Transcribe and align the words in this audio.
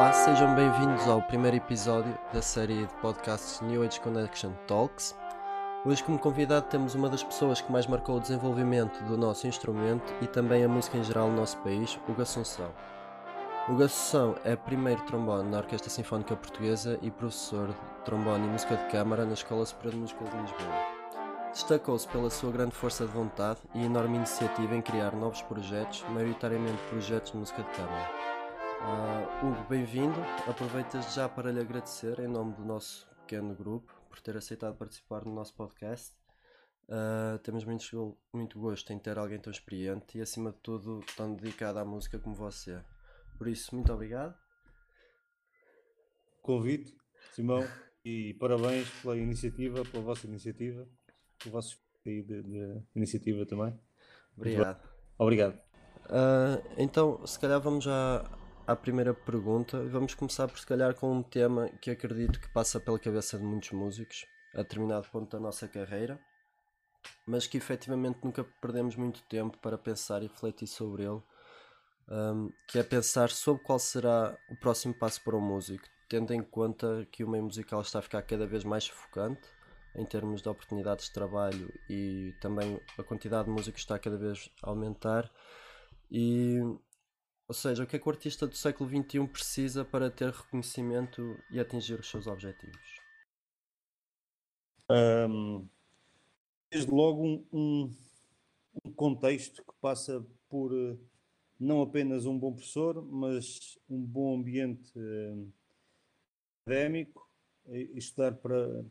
Olá, 0.00 0.14
sejam 0.14 0.54
bem-vindos 0.54 1.06
ao 1.06 1.20
primeiro 1.20 1.58
episódio 1.58 2.18
da 2.32 2.40
série 2.40 2.86
de 2.86 2.94
podcasts 3.02 3.60
New 3.60 3.82
Age 3.82 4.00
Connection 4.00 4.50
Talks. 4.66 5.14
Hoje, 5.84 6.02
como 6.02 6.18
convidado, 6.18 6.68
temos 6.68 6.94
uma 6.94 7.10
das 7.10 7.22
pessoas 7.22 7.60
que 7.60 7.70
mais 7.70 7.86
marcou 7.86 8.16
o 8.16 8.20
desenvolvimento 8.20 9.04
do 9.04 9.18
nosso 9.18 9.46
instrumento 9.46 10.10
e 10.22 10.26
também 10.26 10.64
a 10.64 10.68
música 10.70 10.96
em 10.96 11.04
geral 11.04 11.28
no 11.28 11.36
nosso 11.36 11.58
país, 11.58 12.00
o 12.08 12.22
Assunção. 12.22 12.70
O 13.68 13.74
Assunção 13.74 14.36
é 14.42 14.56
primeiro 14.56 15.02
trombone 15.02 15.50
na 15.50 15.58
Orquestra 15.58 15.90
Sinfónica 15.90 16.34
Portuguesa 16.34 16.98
e 17.02 17.10
professor 17.10 17.68
de 17.68 18.04
trombone 18.06 18.46
e 18.46 18.50
música 18.50 18.78
de 18.78 18.84
câmara 18.86 19.26
na 19.26 19.34
Escola 19.34 19.66
Superior 19.66 19.92
de 19.92 20.00
Música 20.00 20.24
de 20.24 20.34
Lisboa. 20.34 21.00
Destacou-se 21.52 22.08
pela 22.08 22.30
sua 22.30 22.50
grande 22.50 22.74
força 22.74 23.04
de 23.04 23.12
vontade 23.12 23.60
e 23.74 23.84
enorme 23.84 24.16
iniciativa 24.16 24.74
em 24.74 24.80
criar 24.80 25.14
novos 25.14 25.42
projetos, 25.42 26.02
maioritariamente 26.08 26.82
projetos 26.88 27.32
de 27.32 27.36
música 27.36 27.62
de 27.62 27.68
câmara. 27.72 28.19
Uh, 28.80 29.46
Hugo, 29.46 29.68
bem-vindo. 29.68 30.18
Aproveito 30.48 30.98
já 31.12 31.28
para 31.28 31.52
lhe 31.52 31.60
agradecer 31.60 32.18
em 32.18 32.26
nome 32.26 32.54
do 32.54 32.64
nosso 32.64 33.06
pequeno 33.20 33.54
grupo 33.54 33.92
por 34.08 34.20
ter 34.20 34.38
aceitado 34.38 34.74
participar 34.74 35.22
no 35.26 35.34
nosso 35.34 35.54
podcast. 35.54 36.16
Uh, 36.88 37.38
temos 37.40 37.62
muito, 37.64 38.18
muito 38.32 38.58
gosto 38.58 38.90
em 38.90 38.98
ter 38.98 39.18
alguém 39.18 39.38
tão 39.38 39.50
experiente 39.50 40.16
e, 40.16 40.22
acima 40.22 40.50
de 40.50 40.56
tudo, 40.60 41.00
tão 41.14 41.34
dedicado 41.34 41.78
à 41.78 41.84
música 41.84 42.18
como 42.18 42.34
você. 42.34 42.82
Por 43.36 43.48
isso, 43.48 43.74
muito 43.74 43.92
obrigado. 43.92 44.34
Convite, 46.40 46.96
Simão, 47.32 47.62
e 48.02 48.32
parabéns 48.34 48.88
pela 49.02 49.16
iniciativa, 49.18 49.84
pela 49.84 50.02
vossa 50.02 50.26
iniciativa, 50.26 50.88
pelo 51.38 51.52
vosso 51.52 51.78
de, 52.02 52.22
de, 52.22 52.42
de 52.42 52.82
iniciativa 52.96 53.44
também. 53.44 53.78
Obrigado. 54.34 54.88
Obrigado. 55.18 55.60
Uh, 56.06 56.64
então, 56.78 57.24
se 57.26 57.38
calhar 57.38 57.60
vamos 57.60 57.84
já 57.84 58.24
à 58.70 58.76
primeira 58.76 59.12
pergunta. 59.12 59.82
Vamos 59.88 60.14
começar 60.14 60.46
por 60.46 60.56
se 60.56 60.64
calhar 60.64 60.94
com 60.94 61.12
um 61.12 61.24
tema 61.24 61.68
que 61.80 61.90
acredito 61.90 62.38
que 62.38 62.48
passa 62.50 62.78
pela 62.78 63.00
cabeça 63.00 63.36
de 63.36 63.42
muitos 63.42 63.72
músicos 63.72 64.24
a 64.54 64.58
determinado 64.58 65.08
ponto 65.08 65.28
da 65.28 65.40
nossa 65.40 65.66
carreira, 65.66 66.20
mas 67.26 67.48
que 67.48 67.56
efetivamente 67.56 68.20
nunca 68.22 68.44
perdemos 68.44 68.94
muito 68.94 69.22
tempo 69.22 69.58
para 69.58 69.76
pensar 69.76 70.22
e 70.22 70.28
refletir 70.28 70.68
sobre 70.68 71.02
ele, 71.02 71.20
um, 72.08 72.52
que 72.68 72.78
é 72.78 72.84
pensar 72.84 73.30
sobre 73.30 73.60
qual 73.64 73.80
será 73.80 74.38
o 74.48 74.54
próximo 74.54 74.94
passo 74.94 75.20
para 75.24 75.36
o 75.36 75.40
músico, 75.40 75.88
tendo 76.08 76.32
em 76.32 76.42
conta 76.42 77.04
que 77.10 77.24
o 77.24 77.28
meio 77.28 77.42
musical 77.42 77.80
está 77.80 77.98
a 77.98 78.02
ficar 78.02 78.22
cada 78.22 78.46
vez 78.46 78.62
mais 78.62 78.84
sufocante 78.84 79.48
em 79.96 80.04
termos 80.04 80.42
de 80.42 80.48
oportunidades 80.48 81.06
de 81.06 81.12
trabalho 81.12 81.72
e 81.88 82.36
também 82.40 82.80
a 82.96 83.02
quantidade 83.02 83.46
de 83.46 83.50
músicos 83.50 83.80
está 83.80 83.98
cada 83.98 84.16
vez 84.16 84.48
a 84.62 84.70
aumentar 84.70 85.28
e 86.08 86.60
ou 87.50 87.54
seja, 87.54 87.82
o 87.82 87.86
que 87.86 87.96
é 87.96 87.98
que 87.98 88.06
o 88.06 88.12
artista 88.12 88.46
do 88.46 88.56
século 88.56 88.88
XXI 88.88 89.26
precisa 89.26 89.84
para 89.84 90.08
ter 90.08 90.30
reconhecimento 90.30 91.36
e 91.50 91.58
atingir 91.58 91.98
os 91.98 92.08
seus 92.08 92.28
objetivos? 92.28 93.00
Um, 94.88 95.68
desde 96.70 96.88
logo 96.92 97.24
um, 97.52 97.92
um, 98.84 98.92
contexto 98.92 99.64
que 99.64 99.72
passa 99.80 100.24
por 100.48 100.72
eh, 100.72 100.96
não 101.58 101.82
apenas 101.82 102.24
um 102.24 102.38
bom 102.38 102.52
professor, 102.52 103.04
mas 103.04 103.76
um 103.88 104.00
bom 104.00 104.38
ambiente 104.38 104.92
académico, 106.64 107.28
estudar 107.66 108.36
para 108.36 108.84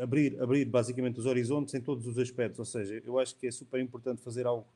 abrir, 0.00 0.42
abrir 0.42 0.64
basicamente 0.64 1.20
os 1.20 1.26
horizontes 1.26 1.74
em 1.74 1.80
todos 1.80 2.08
os 2.08 2.18
aspectos. 2.18 2.58
Ou 2.58 2.64
seja, 2.64 3.00
eu 3.04 3.20
acho 3.20 3.36
que 3.36 3.46
é 3.46 3.52
super 3.52 3.80
importante 3.80 4.20
fazer 4.20 4.48
algo 4.48 4.66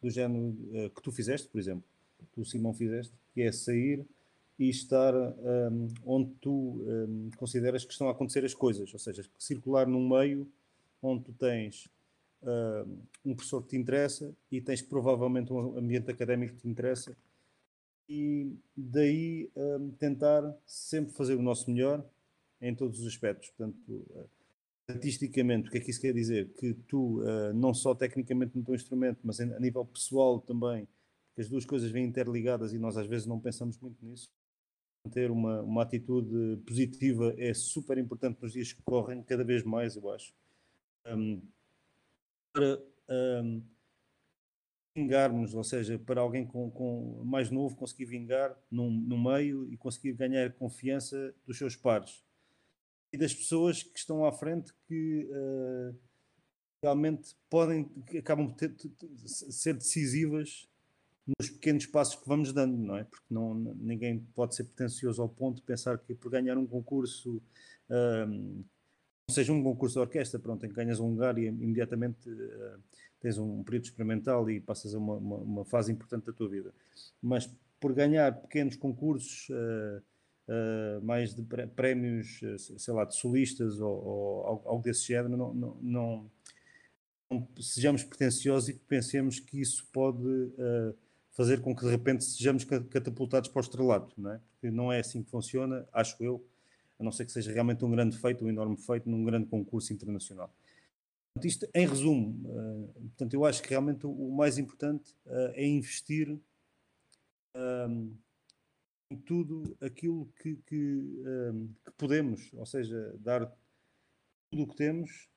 do 0.00 0.08
género 0.08 0.50
uh, 0.50 0.90
que 0.90 1.02
tu 1.02 1.10
fizeste, 1.10 1.48
por 1.48 1.58
exemplo 1.58 1.95
tu, 2.32 2.44
Simão, 2.44 2.72
fizeste, 2.72 3.12
que 3.34 3.42
é 3.42 3.52
sair 3.52 4.04
e 4.58 4.68
estar 4.68 5.14
um, 5.14 5.88
onde 6.04 6.30
tu 6.40 6.50
um, 6.50 7.30
consideras 7.36 7.84
que 7.84 7.92
estão 7.92 8.08
a 8.08 8.12
acontecer 8.12 8.44
as 8.44 8.54
coisas, 8.54 8.92
ou 8.92 8.98
seja, 8.98 9.24
circular 9.38 9.86
num 9.86 10.08
meio 10.08 10.48
onde 11.02 11.24
tu 11.24 11.32
tens 11.32 11.88
um, 12.42 13.30
um 13.30 13.34
professor 13.34 13.62
que 13.62 13.68
te 13.68 13.76
interessa 13.76 14.34
e 14.50 14.60
tens 14.60 14.80
provavelmente 14.80 15.52
um 15.52 15.76
ambiente 15.76 16.10
académico 16.10 16.54
que 16.54 16.62
te 16.62 16.68
interessa 16.68 17.16
e 18.08 18.56
daí 18.76 19.50
hum, 19.56 19.90
tentar 19.98 20.56
sempre 20.64 21.12
fazer 21.12 21.34
o 21.34 21.42
nosso 21.42 21.70
melhor 21.70 22.04
em 22.60 22.74
todos 22.74 23.00
os 23.00 23.06
aspectos. 23.06 23.50
Portanto, 23.50 24.06
estatisticamente, 24.88 25.68
o 25.68 25.72
que 25.72 25.78
é 25.78 25.80
que 25.80 25.90
isso 25.90 26.00
quer 26.00 26.14
dizer? 26.14 26.48
Que 26.54 26.72
tu, 26.86 27.20
uh, 27.20 27.52
não 27.52 27.74
só 27.74 27.94
tecnicamente 27.94 28.56
no 28.56 28.64
teu 28.64 28.74
instrumento, 28.74 29.18
mas 29.24 29.40
a 29.40 29.60
nível 29.60 29.84
pessoal 29.84 30.40
também, 30.40 30.86
que 31.36 31.42
as 31.42 31.48
duas 31.50 31.66
coisas 31.66 31.90
vêm 31.90 32.06
interligadas 32.06 32.72
e 32.72 32.78
nós 32.78 32.96
às 32.96 33.06
vezes 33.06 33.26
não 33.26 33.38
pensamos 33.38 33.78
muito 33.78 34.02
nisso. 34.04 34.32
Ter 35.12 35.30
uma, 35.30 35.62
uma 35.62 35.82
atitude 35.82 36.56
positiva 36.66 37.32
é 37.36 37.52
super 37.54 37.98
importante 37.98 38.40
nos 38.42 38.52
dias 38.52 38.72
que 38.72 38.82
correm, 38.82 39.22
cada 39.22 39.44
vez 39.44 39.62
mais, 39.62 39.94
eu 39.94 40.10
acho. 40.10 40.34
Um, 41.06 41.40
para 42.52 42.82
um, 43.44 43.62
vingarmos, 44.96 45.54
ou 45.54 45.62
seja, 45.62 45.98
para 45.98 46.22
alguém 46.22 46.46
com, 46.46 46.70
com, 46.70 47.22
mais 47.22 47.50
novo 47.50 47.76
conseguir 47.76 48.06
vingar 48.06 48.58
num 48.70 49.22
meio 49.22 49.70
e 49.70 49.76
conseguir 49.76 50.14
ganhar 50.14 50.54
confiança 50.54 51.34
dos 51.46 51.58
seus 51.58 51.76
pares 51.76 52.24
e 53.12 53.18
das 53.18 53.34
pessoas 53.34 53.82
que 53.82 53.98
estão 53.98 54.24
à 54.24 54.32
frente 54.32 54.72
que 54.88 55.28
uh, 55.30 55.96
realmente 56.82 57.36
podem, 57.48 57.84
que 58.06 58.18
acabam 58.18 58.48
por 58.48 58.56
ter, 58.56 58.74
ser 59.28 59.74
decisivas 59.74 60.68
nos 61.26 61.50
pequenos 61.50 61.86
passos 61.86 62.14
que 62.14 62.28
vamos 62.28 62.52
dando, 62.52 62.76
não 62.76 62.96
é? 62.96 63.04
Porque 63.04 63.26
não, 63.28 63.54
ninguém 63.54 64.20
pode 64.34 64.54
ser 64.54 64.64
pretencioso 64.64 65.20
ao 65.20 65.28
ponto 65.28 65.56
de 65.56 65.62
pensar 65.62 65.98
que 65.98 66.14
por 66.14 66.30
ganhar 66.30 66.56
um 66.56 66.66
concurso, 66.66 67.42
um, 67.90 68.62
seja 69.28 69.52
um 69.52 69.62
concurso 69.62 69.94
de 69.94 70.00
orquestra, 70.00 70.38
pronto, 70.38 70.64
em 70.64 70.68
que 70.68 70.74
ganhas 70.74 71.00
um 71.00 71.10
lugar 71.10 71.36
e 71.36 71.46
imediatamente 71.46 72.30
uh, 72.30 72.78
tens 73.20 73.38
um 73.38 73.64
período 73.64 73.86
experimental 73.86 74.48
e 74.48 74.60
passas 74.60 74.94
a 74.94 74.98
uma, 74.98 75.14
uma, 75.14 75.36
uma, 75.38 75.64
fase 75.64 75.90
importante 75.90 76.26
da 76.26 76.32
tua 76.32 76.48
vida. 76.48 76.72
Mas 77.20 77.50
por 77.80 77.92
ganhar 77.92 78.32
pequenos 78.42 78.76
concursos, 78.76 79.48
uh, 79.48 80.02
uh, 80.48 81.04
mais 81.04 81.34
de 81.34 81.42
prémios, 81.74 82.40
sei 82.78 82.94
lá, 82.94 83.04
de 83.04 83.16
solistas 83.16 83.80
ou, 83.80 84.04
ou 84.04 84.62
algo 84.64 84.82
desse 84.82 85.08
género, 85.08 85.36
não, 85.36 85.52
não, 85.52 85.76
não, 85.82 86.30
não 87.28 87.48
sejamos 87.60 88.04
pretenciosos 88.04 88.68
e 88.68 88.74
pensemos 88.74 89.40
que 89.40 89.60
isso 89.60 89.88
pode 89.92 90.52
fazer 91.36 91.60
com 91.60 91.76
que 91.76 91.84
de 91.84 91.90
repente 91.90 92.24
sejamos 92.24 92.64
catapultados 92.64 93.50
para 93.50 93.60
o 93.60 93.62
estrelato, 93.62 94.18
não 94.18 94.32
é? 94.32 94.40
Porque 94.52 94.70
não 94.70 94.90
é 94.90 95.00
assim 95.00 95.22
que 95.22 95.30
funciona, 95.30 95.86
acho 95.92 96.16
eu, 96.24 96.42
a 96.98 97.04
não 97.04 97.12
ser 97.12 97.26
que 97.26 97.32
seja 97.32 97.52
realmente 97.52 97.84
um 97.84 97.90
grande 97.90 98.16
feito, 98.16 98.42
um 98.42 98.48
enorme 98.48 98.78
feito 98.78 99.08
num 99.08 99.22
grande 99.22 99.46
concurso 99.46 99.92
internacional. 99.92 100.50
Isto 101.44 101.68
em 101.74 101.86
resumo, 101.86 102.40
uh, 102.48 102.92
portanto, 103.08 103.34
eu 103.34 103.44
acho 103.44 103.62
que 103.62 103.68
realmente 103.68 104.06
o, 104.06 104.34
mais 104.34 104.56
importante 104.56 105.14
uh, 105.26 105.52
é 105.52 105.66
investir 105.66 106.40
um, 107.54 108.16
em 109.10 109.16
tudo 109.18 109.76
aquilo 109.78 110.32
que, 110.40 110.56
que, 110.66 111.22
um, 111.52 111.68
que, 111.84 111.90
podemos, 111.98 112.50
ou 112.54 112.64
seja, 112.64 113.14
dar 113.18 113.46
tudo 114.50 114.62
o 114.62 114.66
que 114.66 114.76
temos, 114.76 115.28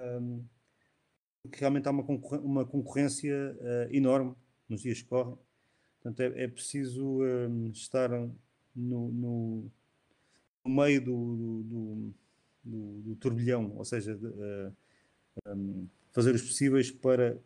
um, 0.00 0.42
porque 1.42 1.60
realmente 1.60 1.86
há 1.86 1.90
uma, 1.90 2.02
concorrência, 2.02 2.46
uma 2.46 2.64
concorrência 2.64 3.58
uh, 3.60 3.94
enorme 3.94 4.34
nos 4.68 4.82
dias 4.82 5.02
que 5.02 5.08
correm. 5.08 5.36
Portanto, 6.02 6.20
é, 6.20 6.44
é 6.44 6.48
preciso 6.48 7.22
um, 7.22 7.70
estar 7.70 8.10
no, 8.10 8.32
no, 8.74 9.70
meio 10.64 11.00
do, 11.00 11.36
do, 11.36 12.12
do, 12.64 13.02
do, 13.02 13.16
turbilhão, 13.16 13.76
ou 13.76 13.84
seja, 13.84 14.14
de, 14.14 14.26
uh, 14.26 14.72
um, 15.48 15.88
fazer 16.12 16.34
os 16.34 16.42
possíveis 16.42 16.90
para 16.90 17.36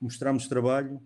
mostrarmos 0.00 0.48
trabalho 0.48 1.00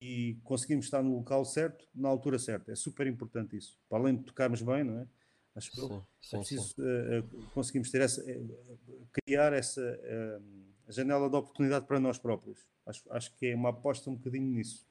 e 0.00 0.36
conseguirmos 0.42 0.86
estar 0.86 1.02
no 1.02 1.16
local 1.16 1.44
certo, 1.44 1.86
na 1.94 2.08
altura 2.08 2.38
certa. 2.38 2.72
É 2.72 2.74
super 2.74 3.06
importante 3.06 3.56
isso. 3.56 3.78
Para 3.88 3.98
além 3.98 4.16
de 4.16 4.24
tocarmos 4.24 4.62
bem, 4.62 4.84
não 4.84 5.00
é? 5.00 5.06
Acho 5.54 5.70
que 5.72 5.80
sim, 5.80 6.02
sim, 6.20 6.36
é 6.36 6.38
preciso 6.38 6.74
uh, 6.78 7.46
conseguimos 7.52 7.90
ter 7.90 8.00
essa, 8.00 8.22
uh, 8.22 9.08
criar 9.12 9.52
essa 9.52 9.80
uh, 9.82 10.92
janela 10.92 11.28
de 11.28 11.36
oportunidade 11.36 11.86
para 11.86 11.98
nós 11.98 12.18
próprios. 12.18 12.64
Acho, 12.90 13.02
acho 13.10 13.36
que 13.36 13.46
é 13.46 13.54
uma 13.54 13.70
aposta 13.70 14.10
um 14.10 14.14
bocadinho 14.14 14.46
nisso. 14.46 14.86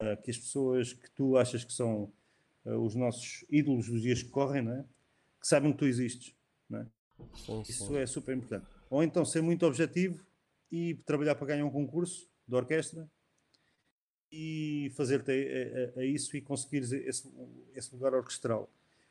Uh, 0.00 0.20
que 0.22 0.30
as 0.30 0.38
pessoas 0.38 0.92
que 0.92 1.10
tu 1.10 1.36
achas 1.36 1.64
que 1.64 1.72
são 1.72 2.12
uh, 2.64 2.78
os 2.78 2.94
nossos 2.94 3.44
ídolos 3.50 3.88
dos 3.88 4.02
dias 4.02 4.22
que 4.22 4.30
correm, 4.30 4.62
não 4.62 4.72
é? 4.72 4.84
que 5.42 5.48
sabem 5.48 5.72
que 5.72 5.78
tu 5.78 5.86
existes. 5.86 6.34
Não 6.70 6.80
é? 6.80 6.86
Sim, 7.34 7.62
Isso 7.62 7.86
sim. 7.88 7.96
é 7.96 8.06
super 8.06 8.36
importante. 8.36 8.66
Ou 8.88 9.02
então 9.02 9.24
ser 9.24 9.42
muito 9.42 9.66
objetivo 9.66 10.24
e 10.70 10.94
trabalhar 11.04 11.34
para 11.34 11.48
ganhar 11.48 11.64
um 11.64 11.70
concurso 11.70 12.28
de 12.46 12.54
orquestra 12.54 13.10
e 14.30 14.90
fazer-te 14.96 15.30
a, 15.30 15.98
a, 15.98 16.00
a, 16.00 16.04
isso 16.04 16.36
e 16.36 16.40
conseguir 16.40 16.82
esse, 17.06 17.30
esse, 17.74 17.94
lugar 17.94 18.14
orquestral 18.14 18.70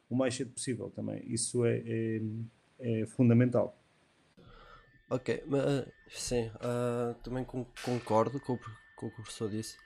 o 0.10 0.16
mais 0.16 0.34
cedo 0.34 0.52
possível 0.52 0.90
também. 0.90 1.22
Isso 1.32 1.64
é, 1.66 1.84
é, 1.86 2.22
é 2.80 3.06
fundamental. 3.06 3.78
Ok, 5.10 5.44
mas 5.46 5.88
sim, 6.13 6.48
uh, 6.48 7.13
também 7.24 7.46
concordo 7.84 8.40
com 8.40 8.54
o, 8.54 8.60
com 8.96 9.08
o 9.08 9.12
que 9.12 9.22
o 9.22 9.24
professor 9.24 9.50
disse. 9.50 9.78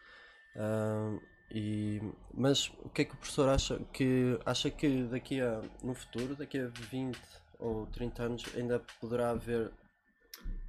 Uh, 0.55 1.21
E, 1.51 2.01
mas 2.33 2.69
o 2.83 2.89
que 2.89 3.03
é 3.03 3.05
que 3.05 3.13
o 3.13 3.17
professor 3.17 3.49
acha 3.49 3.79
que 3.93 4.39
acha 4.45 4.69
que 4.69 5.03
daqui 5.03 5.41
a 5.41 5.61
no 5.83 5.93
futuro, 5.93 6.35
daqui 6.35 6.59
a 6.59 6.67
20 6.67 7.17
ou 7.59 7.85
30 7.87 8.23
anos 8.23 8.43
ainda 8.55 8.81
poderá 8.99 9.31
haver 9.31 9.71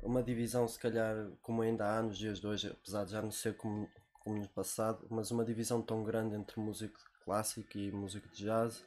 uma 0.02 0.22
divisão 0.22 0.68
se 0.68 0.78
calhar 0.78 1.28
como 1.42 1.62
ainda 1.62 1.86
há 1.86 2.02
nos 2.02 2.18
dias 2.18 2.38
de 2.40 2.46
hoje, 2.46 2.68
apesar 2.68 3.04
de 3.04 3.12
já 3.12 3.22
não 3.22 3.30
ser 3.30 3.56
como, 3.56 3.88
como 4.20 4.36
no 4.36 4.48
passado, 4.48 5.06
mas 5.10 5.30
uma 5.30 5.44
divisão 5.44 5.82
tão 5.82 6.04
grande 6.04 6.36
entre 6.36 6.60
músico 6.60 6.98
clássico 7.24 7.76
e 7.76 7.90
músico 7.90 8.28
de 8.28 8.44
jazz? 8.44 8.84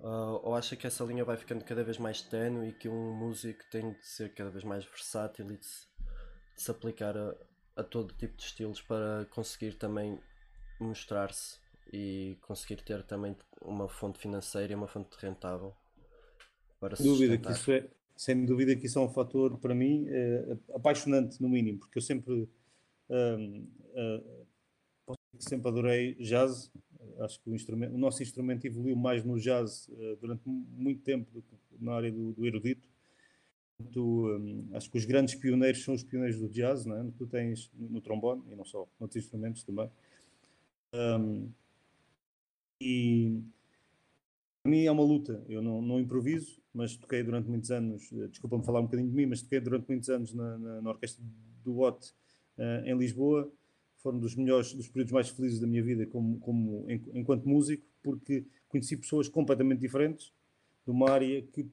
Uh, 0.00 0.40
ou 0.42 0.54
acha 0.54 0.76
que 0.76 0.86
essa 0.86 1.04
linha 1.04 1.24
vai 1.24 1.36
ficando 1.36 1.64
cada 1.64 1.82
vez 1.82 1.98
mais 1.98 2.20
tenue 2.20 2.68
e 2.68 2.72
que 2.72 2.88
um 2.88 3.14
músico 3.14 3.64
tem 3.70 3.92
de 3.92 4.06
ser 4.06 4.32
cada 4.34 4.50
vez 4.50 4.62
mais 4.62 4.84
versátil 4.84 5.50
e 5.50 5.56
de 5.56 5.66
se, 6.56 6.64
se 6.64 6.70
aplicar 6.70 7.16
a, 7.16 7.34
a 7.76 7.82
todo 7.82 8.14
tipo 8.14 8.36
de 8.36 8.42
estilos 8.42 8.80
para 8.80 9.26
conseguir 9.30 9.74
também 9.74 10.18
mostrar-se 10.80 11.58
e 11.92 12.36
conseguir 12.40 12.82
ter 12.82 13.02
também 13.02 13.36
uma 13.60 13.88
fonte 13.88 14.18
financeira 14.18 14.72
e 14.72 14.76
uma 14.76 14.88
fonte 14.88 15.16
rentável 15.20 15.72
para 16.80 16.96
sem 16.96 17.06
dúvida 17.06 17.38
que 17.38 17.50
isso 17.50 17.72
é 17.72 17.88
sem 18.16 18.46
dúvida 18.46 18.74
que 18.74 18.86
isso 18.86 18.98
é 18.98 19.02
um 19.02 19.08
fator 19.08 19.58
para 19.58 19.74
mim 19.74 20.06
é, 20.08 20.56
apaixonante 20.74 21.40
no 21.40 21.48
mínimo 21.48 21.78
porque 21.80 21.98
eu 21.98 22.02
sempre 22.02 22.48
um, 23.08 23.68
uh, 23.94 25.14
sempre 25.38 25.68
adorei 25.68 26.14
jazz 26.16 26.70
acho 27.20 27.40
que 27.40 27.50
o, 27.50 27.54
instrumento, 27.54 27.94
o 27.94 27.98
nosso 27.98 28.22
instrumento 28.22 28.66
evoluiu 28.66 28.96
mais 28.96 29.24
no 29.24 29.38
jazz 29.38 29.88
uh, 29.88 30.16
durante 30.20 30.42
muito 30.46 31.02
tempo 31.02 31.30
do 31.32 31.42
que 31.42 31.56
na 31.78 31.94
área 31.94 32.10
do, 32.10 32.32
do 32.32 32.46
erudito. 32.46 32.88
Tu, 33.92 34.00
um, 34.00 34.68
acho 34.72 34.90
que 34.90 34.96
os 34.96 35.04
grandes 35.04 35.34
pioneiros 35.34 35.84
são 35.84 35.94
os 35.94 36.02
pioneiros 36.02 36.38
do 36.38 36.48
jazz, 36.48 36.86
não 36.86 36.96
é? 36.96 37.10
Tu 37.16 37.26
tens 37.26 37.70
no, 37.74 38.00
trombone 38.00 38.42
e 38.50 38.56
não 38.56 38.64
só, 38.64 38.88
outros 38.98 39.22
instrumentos 39.22 39.62
também. 39.64 39.90
Um, 40.94 41.50
e 42.80 43.42
para 44.62 44.70
mim 44.70 44.84
é 44.84 44.90
uma 44.90 45.02
luta. 45.02 45.44
Eu 45.48 45.60
não, 45.60 45.82
não 45.82 46.00
improviso, 46.00 46.60
mas 46.72 46.96
toquei 46.96 47.22
durante 47.22 47.48
muitos 47.48 47.70
anos, 47.70 48.10
eh, 48.12 48.28
desculpa-me 48.28 48.64
falar 48.64 48.80
um 48.80 48.84
bocadinho 48.84 49.10
de 49.10 49.14
mim, 49.14 49.26
mas 49.26 49.42
toquei 49.42 49.60
durante 49.60 49.88
muitos 49.88 50.08
anos 50.08 50.32
na, 50.32 50.58
na, 50.58 50.82
na 50.82 50.90
orquestra 50.90 51.24
do 51.62 51.76
Watt 51.76 52.12
uh, 52.58 52.84
em 52.84 52.96
Lisboa 52.96 53.50
foram 54.06 54.20
dos 54.20 54.36
melhores, 54.36 54.72
dos 54.72 54.88
períodos 54.88 55.12
mais 55.12 55.28
felizes 55.28 55.58
da 55.58 55.66
minha 55.66 55.82
vida 55.82 56.06
como, 56.06 56.38
como 56.38 56.86
enquanto 56.88 57.48
músico, 57.48 57.84
porque 58.02 58.44
conheci 58.68 58.96
pessoas 58.96 59.28
completamente 59.28 59.80
diferentes, 59.80 60.32
de 60.84 60.92
uma 60.92 61.10
área 61.10 61.42
que 61.42 61.66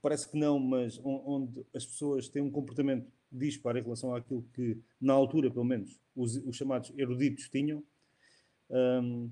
parece 0.00 0.28
que 0.28 0.38
não, 0.38 0.58
mas 0.58 1.00
onde 1.02 1.64
as 1.74 1.84
pessoas 1.84 2.28
têm 2.28 2.42
um 2.42 2.50
comportamento 2.50 3.10
disparo 3.30 3.78
em 3.78 3.82
relação 3.82 4.14
àquilo 4.14 4.42
que, 4.54 4.78
na 5.00 5.12
altura, 5.12 5.50
pelo 5.50 5.64
menos, 5.64 6.00
os, 6.14 6.36
os 6.36 6.56
chamados 6.56 6.92
eruditos 6.96 7.48
tinham. 7.48 7.82
Um, 8.70 9.30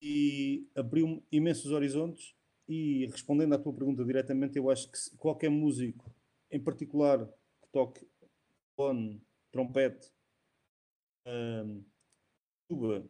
e 0.00 0.68
abriu 0.74 1.22
imensos 1.30 1.72
horizontes. 1.72 2.34
E 2.68 3.06
respondendo 3.06 3.54
à 3.54 3.58
tua 3.58 3.72
pergunta 3.72 4.04
diretamente, 4.04 4.58
eu 4.58 4.70
acho 4.70 4.90
que 4.90 4.98
qualquer 5.16 5.50
músico, 5.50 6.14
em 6.50 6.60
particular 6.60 7.26
que 7.26 7.68
toque 7.72 8.06
on, 8.76 9.18
trompete, 9.50 10.10
um, 11.26 11.82
tuba, 12.68 13.08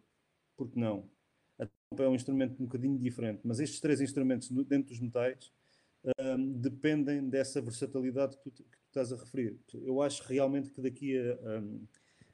porque 0.57 0.79
não? 0.79 1.11
A 1.59 1.67
tuba 1.67 2.05
é 2.05 2.09
um 2.09 2.15
instrumento 2.15 2.61
um 2.63 2.67
bocadinho 2.67 2.99
diferente, 2.99 3.41
mas 3.45 3.59
estes 3.59 3.81
três 3.81 4.01
instrumentos 4.01 4.49
dentro 4.49 4.91
dos 4.91 5.01
metais 5.01 5.53
um, 6.05 6.53
dependem 6.53 7.29
dessa 7.29 7.61
versatilidade 7.61 8.37
que 8.37 8.51
tu, 8.51 8.63
que 8.63 8.79
tu, 8.79 8.87
estás 8.87 9.13
a 9.13 9.17
referir. 9.17 9.59
Eu 9.75 10.01
acho 10.03 10.23
realmente 10.25 10.71
que 10.71 10.81
daqui 10.81 11.19
a. 11.19 11.61
Um, 11.61 11.87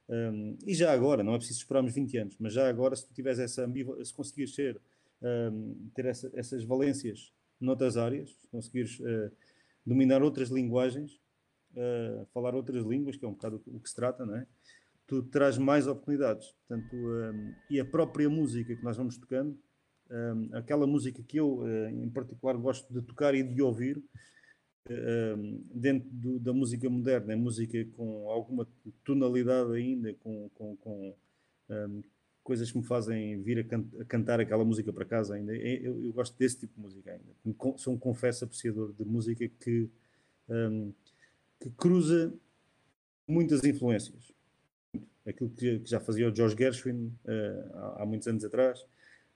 um, 0.07 0.59
e 0.67 0.75
já 0.75 0.93
agora, 0.93 1.23
não 1.23 1.35
é 1.35 1.39
preciso 1.39 1.61
esperarmos 1.61 1.95
20 1.95 2.19
anos, 2.19 2.37
mas 2.39 2.53
já 2.53 2.69
agora, 2.69 2.95
se 2.95 3.07
tu 3.07 3.15
tiveres 3.15 3.39
essa 3.39 3.67
se 4.05 4.15
conseguires 4.15 4.55
ser, 4.55 4.81
ter 5.95 6.05
essa, 6.05 6.31
essas 6.35 6.63
valências 6.63 7.33
noutras 7.59 7.97
áreas, 7.97 8.31
se 8.31 8.47
conseguires 8.49 9.01
uh, 9.01 9.33
dominar 9.85 10.23
outras 10.23 10.51
linguagens, 10.51 11.19
uh, 11.73 12.27
falar 12.35 12.55
outras 12.55 12.85
línguas, 12.85 13.17
que 13.17 13.25
é 13.25 13.29
um 13.29 13.33
bocado 13.33 13.63
o 13.67 13.81
que 13.81 13.89
se 13.89 13.97
trata, 13.97 14.27
não 14.27 14.37
é? 14.37 14.47
tu 15.07 15.23
traz 15.23 15.59
mais 15.59 15.87
oportunidades. 15.87 16.53
Portanto, 16.53 16.97
e 17.71 17.81
a 17.81 17.85
própria 17.85 18.29
música 18.29 18.75
que 18.75 18.83
nós 18.83 18.97
vamos 18.97 19.17
tocando, 19.19 19.59
um, 20.11 20.57
aquela 20.57 20.87
música 20.87 21.23
que 21.23 21.39
eu, 21.39 21.61
uh, 21.61 21.89
em 21.89 22.09
particular, 22.09 22.57
gosto 22.57 22.93
de 22.93 23.03
tocar 23.03 23.35
e 23.35 23.43
de 23.43 23.63
ouvir, 23.63 24.03
um, 24.91 25.63
dentro 25.75 26.09
do, 26.11 26.39
da 26.39 26.53
música 26.53 26.89
moderna, 26.91 27.33
é 27.33 27.37
música 27.37 27.85
com 27.97 28.31
alguma 28.31 28.69
tonalidade 29.03 29.73
ainda, 29.73 30.13
com, 30.15 30.51
com, 30.55 30.77
com 30.77 31.15
coisas 32.43 32.71
que 32.71 32.77
me 32.77 32.85
fazem 32.85 33.41
vir 33.41 33.61
a, 33.61 33.65
can 33.65 33.85
a, 33.99 34.05
cantar 34.05 34.39
aquela 34.39 34.65
música 34.65 34.93
para 34.93 35.07
casa 35.07 35.35
ainda. 35.35 35.57
Eu, 35.57 36.05
eu, 36.05 36.13
gosto 36.13 36.39
desse 36.39 36.61
tipo 36.61 36.75
de 36.75 36.81
música 36.81 37.13
ainda. 37.13 37.77
Sou 37.79 37.95
um 37.95 37.99
confesso 37.99 38.45
apreciador 38.45 38.93
de 38.93 39.05
música 39.05 39.49
que, 39.61 39.89
que 41.59 41.71
cruza 41.71 42.35
muitas 43.27 43.65
influências 43.65 44.35
aquilo 45.27 45.51
que, 45.51 45.81
já 45.85 45.99
fazia 46.01 46.29
o 46.29 46.35
George 46.35 46.57
Gershwin 46.57 47.13
uh, 47.25 47.99
há, 47.99 48.07
muitos 48.07 48.29
anos 48.29 48.45
atrás 48.45 48.85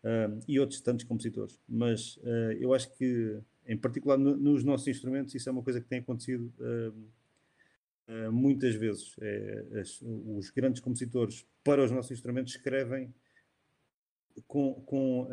uh, 0.05 0.41
e 0.47 0.59
outros 0.59 0.81
tantos 0.81 1.05
compositores. 1.05 1.61
Mas 1.69 2.17
uh, 2.19 2.53
eu 2.59 2.75
acho 2.75 2.91
que, 2.95 3.39
em 3.67 3.77
particular 3.77 4.19
no, 4.19 4.37
nos 4.37 4.65
nossos 4.65 4.87
instrumentos, 4.89 5.35
isso 5.35 5.49
é 5.49 5.53
uma 5.53 5.63
coisa 5.63 5.81
que 5.81 5.89
tem 5.89 6.01
acontecido 6.01 6.53
muitas 8.33 8.75
vezes. 8.75 9.15
É, 9.21 9.81
as, 9.81 10.01
os 10.01 10.49
grandes 10.49 10.81
compositores 10.81 11.47
para 11.63 11.85
os 11.85 11.91
nossos 11.91 12.11
instrumentos 12.11 12.55
escrevem 12.55 13.15
com, 14.47 14.73
com, 14.87 15.29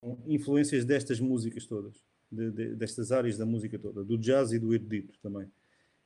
com 0.00 0.22
influências 0.28 0.84
destas 0.84 1.18
músicas 1.18 1.66
todas, 1.66 2.06
de, 2.30 2.52
de, 2.52 2.76
destas 2.76 3.10
áreas 3.10 3.36
da 3.36 3.44
música 3.44 3.76
toda, 3.76 4.04
do 4.04 4.16
jazz 4.16 4.52
e 4.52 4.58
do 4.60 4.72
erudito 4.72 5.18
também 5.20 5.50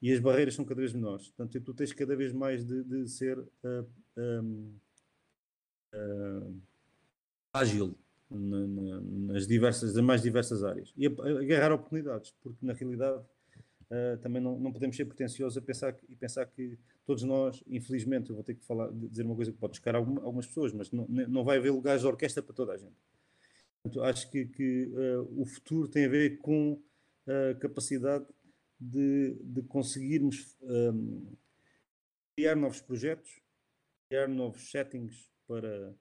e 0.02 0.12
as 0.12 0.20
barreiras 0.20 0.54
são 0.54 0.64
cada 0.64 0.80
vez 0.80 0.92
menores. 0.92 1.28
Portanto, 1.28 1.60
tu 1.60 1.74
tens 1.74 1.92
cada 1.92 2.16
vez 2.16 2.32
mais 2.32 2.64
de, 2.64 2.82
de 2.84 3.08
ser 3.08 3.38
uh, 3.38 3.86
um, 4.16 4.74
uh, 5.94 6.62
ágil 7.52 7.94
na, 8.30 8.66
na, 8.66 9.00
nas 9.00 9.46
diversas, 9.46 9.94
nas 9.94 10.04
mais 10.04 10.22
diversas 10.22 10.62
áreas 10.62 10.92
e 10.96 11.06
agarrar 11.06 11.72
oportunidades, 11.72 12.32
porque 12.42 12.64
na 12.64 12.72
realidade 12.72 13.18
uh, 13.18 14.18
também 14.22 14.40
não, 14.40 14.58
não 14.58 14.72
podemos 14.72 14.96
ser 14.96 15.04
pretenciosos 15.04 15.58
a 15.58 15.60
pensar 15.60 15.92
que, 15.92 16.06
e 16.08 16.14
pensar 16.14 16.46
que 16.46 16.78
todos 17.04 17.24
nós, 17.24 17.62
infelizmente, 17.66 18.30
eu 18.30 18.36
vou 18.36 18.44
ter 18.44 18.54
que 18.54 18.64
falar, 18.64 18.90
dizer 18.92 19.24
uma 19.24 19.34
coisa 19.34 19.50
que 19.50 19.58
pode 19.58 19.76
chocar 19.76 19.96
algumas, 19.96 20.22
algumas 20.22 20.46
pessoas, 20.46 20.72
mas 20.72 20.90
não, 20.92 21.06
não 21.08 21.44
vai 21.44 21.58
haver 21.58 21.70
lugares 21.70 22.02
de 22.02 22.06
orquestra 22.06 22.42
para 22.42 22.54
toda 22.54 22.72
a 22.72 22.76
gente. 22.76 22.94
Portanto, 23.82 24.04
acho 24.04 24.30
que, 24.30 24.44
que 24.46 24.92
o 25.36 25.46
futuro 25.46 25.88
tem 25.88 26.04
a 26.04 26.08
ver 26.08 26.38
com 26.38 26.78
a 27.26 27.54
capacidade 27.54 28.26
de, 28.78 29.36
de 29.42 29.62
conseguirmos 29.62 30.56
um, 30.62 31.32
criar 32.36 32.56
novos 32.56 32.80
projetos, 32.80 33.40
criar 34.08 34.28
novos 34.28 34.70
settings 34.70 35.30
para, 35.46 35.94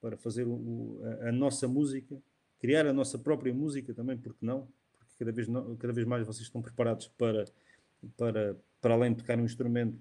para 0.00 0.16
fazer 0.16 0.46
o, 0.46 1.00
a, 1.02 1.28
a, 1.28 1.32
nossa 1.32 1.68
música, 1.68 2.20
criar 2.58 2.86
a 2.86 2.92
nossa 2.92 3.18
própria 3.18 3.52
música 3.52 3.92
também, 3.94 4.16
porque 4.16 4.44
não? 4.44 4.68
Porque 4.98 5.14
cada 5.18 5.32
vez, 5.32 5.48
não, 5.48 5.76
cada 5.76 5.92
vez 5.92 6.06
mais 6.06 6.26
vocês 6.26 6.46
estão 6.46 6.60
preparados 6.60 7.08
para, 7.18 7.44
para, 8.16 8.56
para 8.80 8.94
além 8.94 9.12
de 9.12 9.18
tocar 9.18 9.38
um 9.38 9.44
instrumento, 9.44 9.98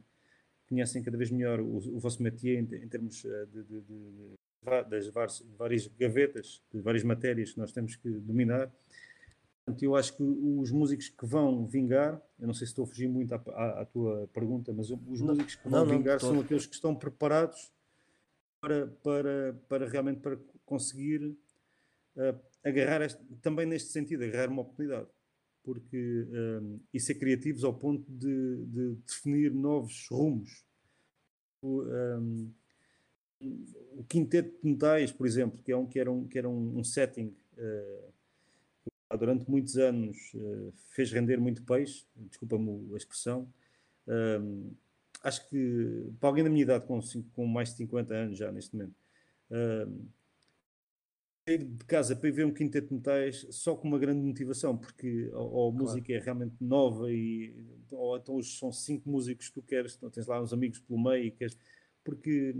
conhecem 0.68 1.04
cada 1.04 1.18
vez 1.18 1.32
melhor 1.32 1.60
o, 1.60 1.78
o 1.78 2.00
vosso 2.00 2.22
métier 2.24 2.60
em, 2.60 2.84
em 2.84 2.88
termos 2.88 3.26
eh, 3.26 3.46
de, 3.46 3.64
de, 3.64 3.82
de, 3.82 4.90
das 4.90 5.08
várias, 5.08 5.44
várias 5.58 5.88
gavetas, 5.88 6.62
de 6.74 6.80
várias 6.80 7.04
matérias 7.04 7.52
que 7.52 7.60
nós 7.60 7.72
temos 7.72 7.96
que 7.96 8.10
dominar 8.10 8.72
Portanto, 9.66 9.84
eu 9.84 9.96
acho 9.96 10.18
que 10.18 10.24
os 10.24 10.72
músicos 10.72 11.10
que 11.10 11.26
vão 11.26 11.66
vingar, 11.66 12.22
eu 12.40 12.48
não 12.48 12.54
sei 12.54 12.66
se 12.66 12.72
estou 12.72 12.84
a 12.84 12.88
fugir 12.88 13.08
muito 13.08 13.34
à, 13.34 13.42
à, 13.48 13.82
à 13.82 13.86
tua 13.86 14.28
pergunta, 14.34 14.74
mas 14.74 14.90
os 14.90 15.22
músicos 15.22 15.56
que 15.56 15.70
vão 15.70 15.86
não, 15.86 15.98
vingar 15.98 16.20
não, 16.22 16.30
são 16.30 16.40
aqueles 16.40 16.66
que 16.66 16.74
estão 16.74 16.96
preparados 16.96 17.72
para, 18.62 18.88
para, 19.04 19.54
para 19.68 19.90
realmente 19.90 20.22
para 20.22 20.38
conseguir 20.66 21.36
uh, 22.16 22.40
agarrar 22.64 23.02
este, 23.02 23.22
também 23.42 23.66
neste 23.66 23.90
sentido, 23.90 24.24
agarrar 24.24 24.50
uma 24.50 24.62
oportunidade. 24.62 25.08
Porque 25.64 26.28
um, 26.32 26.80
e 26.94 27.00
ser 27.00 27.16
criativos 27.16 27.64
ao 27.64 27.74
ponto 27.74 28.10
de, 28.12 28.66
de 28.66 28.96
definir 29.06 29.54
novos 29.54 30.08
rumos. 30.10 30.64
O, 31.62 31.84
um, 31.84 32.52
o 33.98 34.04
quinteto 34.06 34.60
de 34.64 34.72
metais, 34.72 35.12
por 35.12 35.28
exemplo, 35.28 35.62
que, 35.62 35.72
é 35.72 35.78
um, 35.78 35.86
que 35.86 36.00
era 36.00 36.12
um, 36.12 36.28
que 36.28 36.38
era 36.38 36.50
um, 36.50 36.80
um 36.80 36.84
setting 36.84 37.36
uh, 37.58 39.18
durante 39.18 39.50
muitos 39.50 39.78
anos 39.78 40.18
uh, 40.34 40.74
fez 40.96 41.12
render 41.12 41.38
muito 41.38 41.64
peixe, 41.64 42.06
desculpa-me 42.16 42.94
a 42.94 42.98
expressão. 42.98 43.48
Um, 44.08 44.74
acho 45.24 45.48
que 45.50 46.12
para 46.20 46.30
alguém 46.30 46.44
da 46.44 46.50
minha 46.50 46.64
idade, 46.64 46.86
com, 46.86 47.00
com 47.34 47.46
mais 47.46 47.70
de 47.70 47.78
50 47.78 48.14
anos 48.14 48.38
já 48.38 48.52
neste 48.52 48.76
momento, 48.76 48.96
um, 49.50 50.08
sair 51.48 51.64
de 51.64 51.86
casa 51.86 52.16
para 52.16 52.30
ir 52.30 52.32
ver 52.32 52.46
um 52.46 52.54
quinteto 52.54 52.88
de 52.88 52.94
metais 52.96 53.46
só 53.50 53.76
com 53.76 53.88
uma 53.88 54.00
grande 54.00 54.22
motivação, 54.22 54.78
porque 54.78 55.30
ou, 55.34 55.52
ou 55.52 55.70
a 55.70 55.72
claro. 55.72 55.86
música 55.86 56.14
é 56.14 56.20
realmente 56.20 56.56
nova 56.60 57.12
e 57.12 57.54
ou 57.92 58.18
então 58.18 58.42
são 58.42 58.72
cinco 58.72 59.10
músicos 59.10 59.50
que 59.50 59.56
tu 59.56 59.62
queres, 59.62 59.96
então 59.96 60.10
tens 60.10 60.28
lá 60.28 60.42
uns 60.42 60.54
amigos 60.54 60.80
pelo 60.80 61.02
meio 61.02 61.26
e 61.26 61.32
queres, 61.32 61.58
porque 62.04 62.56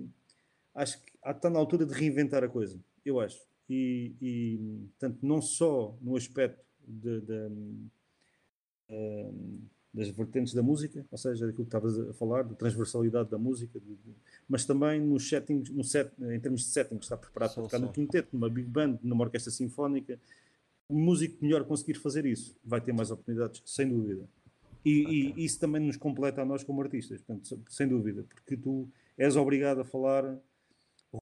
acho 0.74 1.02
que 1.02 1.12
está 1.26 1.50
na 1.50 1.60
altura 1.60 1.86
de 1.86 1.94
reinventar 1.94 2.44
a 2.44 2.50
coisa, 2.50 2.80
eu 3.06 3.20
acho. 3.20 3.42
E, 3.70 4.14
e 4.22 4.58
portanto, 4.90 5.20
não 5.22 5.42
só 5.42 5.98
no 6.02 6.18
aspecto 6.18 6.66
de, 6.86 7.22
de, 7.22 7.50
de, 7.50 7.88
das 9.94 10.10
vertentes 10.10 10.54
da 10.54 10.64
música, 10.64 11.06
ou 11.12 11.18
seja, 11.18 11.46
daquilo 11.46 11.66
que 11.66 11.70
estavas 11.76 12.00
a 12.00 12.14
falar, 12.14 12.44
da 12.44 12.56
transversalidade 12.56 13.30
da 13.30 13.38
música, 13.38 13.80
de, 13.80 13.88
de, 13.88 14.16
mas 14.48 14.66
também 14.66 15.02
nos 15.02 15.28
settings, 15.28 15.70
no 15.70 15.84
set, 15.84 16.12
em 16.20 16.40
termos 16.40 16.62
de 16.62 16.68
settings, 16.68 17.04
está 17.04 17.18
preparado 17.18 17.56
para 17.56 17.64
tocar 17.64 17.80
no 17.80 17.92
quinteto, 17.92 18.30
numa 18.32 18.50
big 18.50 18.68
band, 18.68 19.00
numa 19.04 19.26
orquestra 19.26 19.52
sinfónica. 19.52 20.18
O 20.88 20.98
músico 20.98 21.44
melhor 21.44 21.66
conseguir 21.66 21.96
fazer 21.96 22.26
isso 22.26 22.56
vai 22.64 22.80
ter 22.80 22.94
mais 22.94 23.12
oportunidades, 23.12 23.62
sem 23.66 23.88
dúvida. 23.88 24.28
E, 24.84 25.04
okay. 25.04 25.34
e, 25.38 25.46
isso 25.46 25.60
também 25.60 25.82
nos 25.82 25.98
completa 25.98 26.42
a 26.42 26.46
nós 26.46 26.64
como 26.64 26.82
artistas, 26.82 27.22
portanto, 27.22 27.62
sem 27.70 27.88
dúvida, 27.88 28.24
porque 28.24 28.58
tu 28.58 28.90
és 29.18 29.36
obrigado 29.36 29.82
a 29.82 29.86
falar 29.86 30.40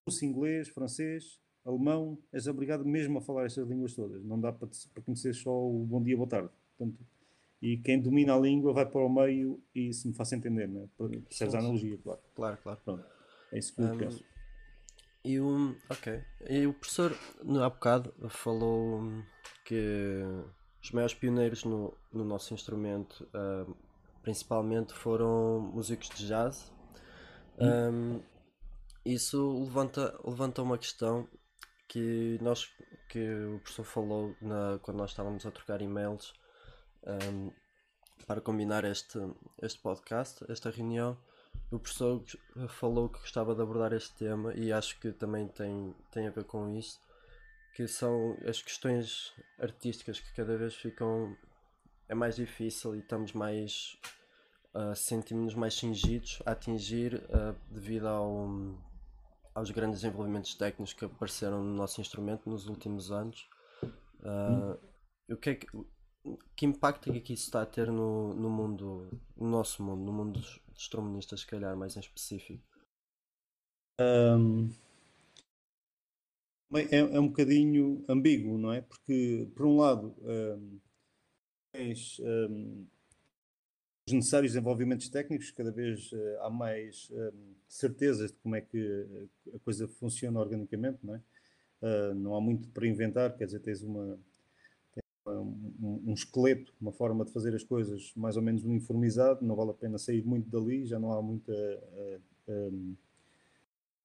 russo, 0.08 0.24
inglês, 0.24 0.70
francês, 0.70 1.40
alemão, 1.66 2.18
és 2.32 2.48
obrigado 2.48 2.86
mesmo 2.86 3.18
a 3.18 3.22
falar 3.22 3.46
estas 3.46 3.68
línguas 3.68 3.94
todas. 3.94 4.24
Não 4.24 4.40
dá 4.40 4.52
para, 4.52 4.70
para 4.94 5.04
conhecer 5.04 5.34
só 5.34 5.52
o 5.52 5.86
bom 5.86 6.02
dia, 6.02 6.16
boa 6.16 6.30
tarde. 6.30 6.50
Portanto, 6.78 7.04
e 7.62 7.78
quem 7.78 8.01
domina 8.01 8.36
a 8.36 8.39
língua 8.39 8.74
vai 8.74 8.86
para 8.86 9.01
o 9.01 9.10
meio 9.10 9.62
e 9.75 9.94
se 9.94 10.08
me 10.08 10.13
faça 10.13 10.36
entender, 10.36 10.68
né? 10.68 10.88
percebes 10.98 11.56
a 11.56 11.60
analogia, 11.60 11.98
claro. 11.98 12.20
Claro, 12.34 12.58
claro. 12.63 12.80
Pronto. 12.86 13.06
É 13.51 13.60
isso 13.60 13.75
que 13.75 13.82
eu 13.82 13.88
um, 13.88 13.98
penso. 13.98 14.24
E 15.25 15.39
o, 15.39 15.75
ok. 15.89 16.24
E 16.50 16.66
o 16.66 16.74
professor, 16.74 17.13
há 17.62 17.70
bocado, 17.70 18.13
falou 18.30 19.01
que 19.66 20.24
os 20.82 20.92
maiores 20.92 21.13
pioneiros 21.13 21.66
no, 21.66 21.94
no 22.13 22.24
nosso 22.24 22.54
instrumento, 22.54 23.28
uh, 23.34 23.75
principalmente, 24.22 24.94
foram 24.94 25.60
músicos 25.60 26.10
de 26.10 26.28
jazz. 26.28 26.72
Hum. 27.60 28.18
Um, 28.18 28.24
isso 29.04 29.63
levanta, 29.63 30.18
levanta 30.24 30.62
uma 30.62 30.78
questão 30.78 31.28
que 31.89 32.38
nós 32.42 32.70
que 33.10 33.20
o 33.20 33.60
professor 33.60 33.84
falou 33.84 34.36
na, 34.39 34.80
quando 34.82 34.98
nós 34.98 35.10
estávamos 35.10 35.46
a 35.46 35.51
trocar 35.51 35.82
e-mails 35.82 36.34
um, 37.06 37.51
para 38.25 38.41
combinar 38.41 38.84
este, 38.84 39.20
este 39.62 39.79
podcast, 39.79 40.46
esta 40.51 40.70
reunião. 40.70 41.18
O 41.72 41.79
professor 41.79 42.24
falou 42.68 43.10
que 43.10 43.20
gostava 43.20 43.56
de 43.56 43.62
abordar 43.62 43.94
este 43.94 44.13
tema 44.15 44.53
e 44.53 44.72
acho 44.72 45.00
que 45.00 45.12
também 45.12 45.48
tem, 45.48 45.96
tem 46.12 46.27
a 46.27 46.32
ver 46.32 46.44
com 46.44 46.70
isso, 46.77 47.00
que 47.75 47.88
são 47.88 48.38
as 48.48 48.62
questões 48.62 49.34
artísticas 49.60 50.20
que 50.20 50.34
cada 50.34 50.58
vez 50.58 50.75
ficam 50.75 51.36
é 52.08 52.15
mais 52.15 52.36
difícil 52.36 52.96
e 52.96 53.00
estamos 53.00 53.34
mais 53.34 53.98
uh, 54.74 54.96
sentimos-nos 54.96 55.53
mais 55.53 55.75
cingidos 55.75 56.41
a 56.46 56.51
atingir 56.51 57.15
uh, 57.15 57.56
devido 57.70 58.08
ao, 58.08 58.50
aos 59.53 59.70
grandes 59.70 60.01
desenvolvimentos 60.01 60.56
técnicos 60.56 60.94
que 60.94 61.06
apareceram 61.06 61.63
no 61.63 61.75
nosso 61.75 62.01
instrumento 62.01 62.50
nos 62.50 62.68
últimos 62.68 63.12
anos. 63.12 63.48
Uh, 64.22 64.74
hum. 65.29 65.34
o 65.34 65.38
que 65.38 65.50
é 65.51 65.56
que 65.56 65.68
que 66.56 66.66
impacto 66.66 67.12
é 67.12 67.20
que 67.20 67.34
isso 67.34 67.46
está 67.46 67.62
a 67.62 67.66
ter 67.66 67.92
no, 67.92 68.34
no 68.34 68.50
mundo, 68.50 69.10
no 69.36 69.50
nosso 69.50 69.82
mundo, 69.82 70.04
no 70.04 70.12
mundo 70.12 70.40
dos, 70.40 70.60
dos 70.74 71.40
se 71.40 71.48
calhar, 71.48 71.76
mais 71.78 71.96
em 71.96 72.00
específico? 72.00 72.64
Um, 74.00 74.70
é, 76.74 76.98
é, 76.98 77.20
um 77.20 77.28
bocadinho 77.28 78.04
ambíguo, 78.08 78.58
não 78.58 78.72
é? 78.72 78.82
Porque, 78.82 79.50
por 79.56 79.66
um 79.66 79.78
lado, 79.78 80.16
um, 80.22 80.80
tens 81.72 82.20
um, 82.20 82.86
os 84.08 84.14
necessários 84.14 84.54
desenvolvimentos 84.54 85.10
técnicos, 85.10 85.52
cada 85.52 85.72
vez 85.72 86.12
uh, 86.12 86.42
há 86.42 86.50
mais 86.50 87.10
um, 87.12 87.56
certezas 87.68 88.32
de 88.32 88.38
como 88.40 88.56
é 88.56 88.62
que 88.62 89.30
a 89.54 89.60
coisa 89.60 89.88
funciona 89.88 90.40
organicamente, 90.40 91.00
não 91.04 91.16
é? 91.16 91.22
Uh, 91.82 92.14
não 92.14 92.36
há 92.36 92.42
muito 92.42 92.68
para 92.70 92.88
inventar, 92.88 93.36
quer 93.38 93.46
dizer, 93.46 93.60
tens 93.62 93.82
uma 93.82 94.20
um, 95.31 96.03
um, 96.07 96.13
esqueleto, 96.13 96.74
uma 96.79 96.91
forma 96.91 97.25
de 97.25 97.31
fazer 97.31 97.53
as 97.55 97.63
coisas 97.63 98.12
mais 98.15 98.36
ou 98.36 98.41
menos 98.41 98.63
uniformizado, 98.63 99.45
não 99.45 99.55
vale 99.55 99.71
a 99.71 99.74
pena 99.74 99.98
sair 99.98 100.24
muito 100.24 100.50
dali, 100.50 100.86
já 100.86 101.00
não 101.00 101.12
há 101.12 101.21
muita 101.21 101.51
uh, 101.51 102.21
uh, 102.51 102.98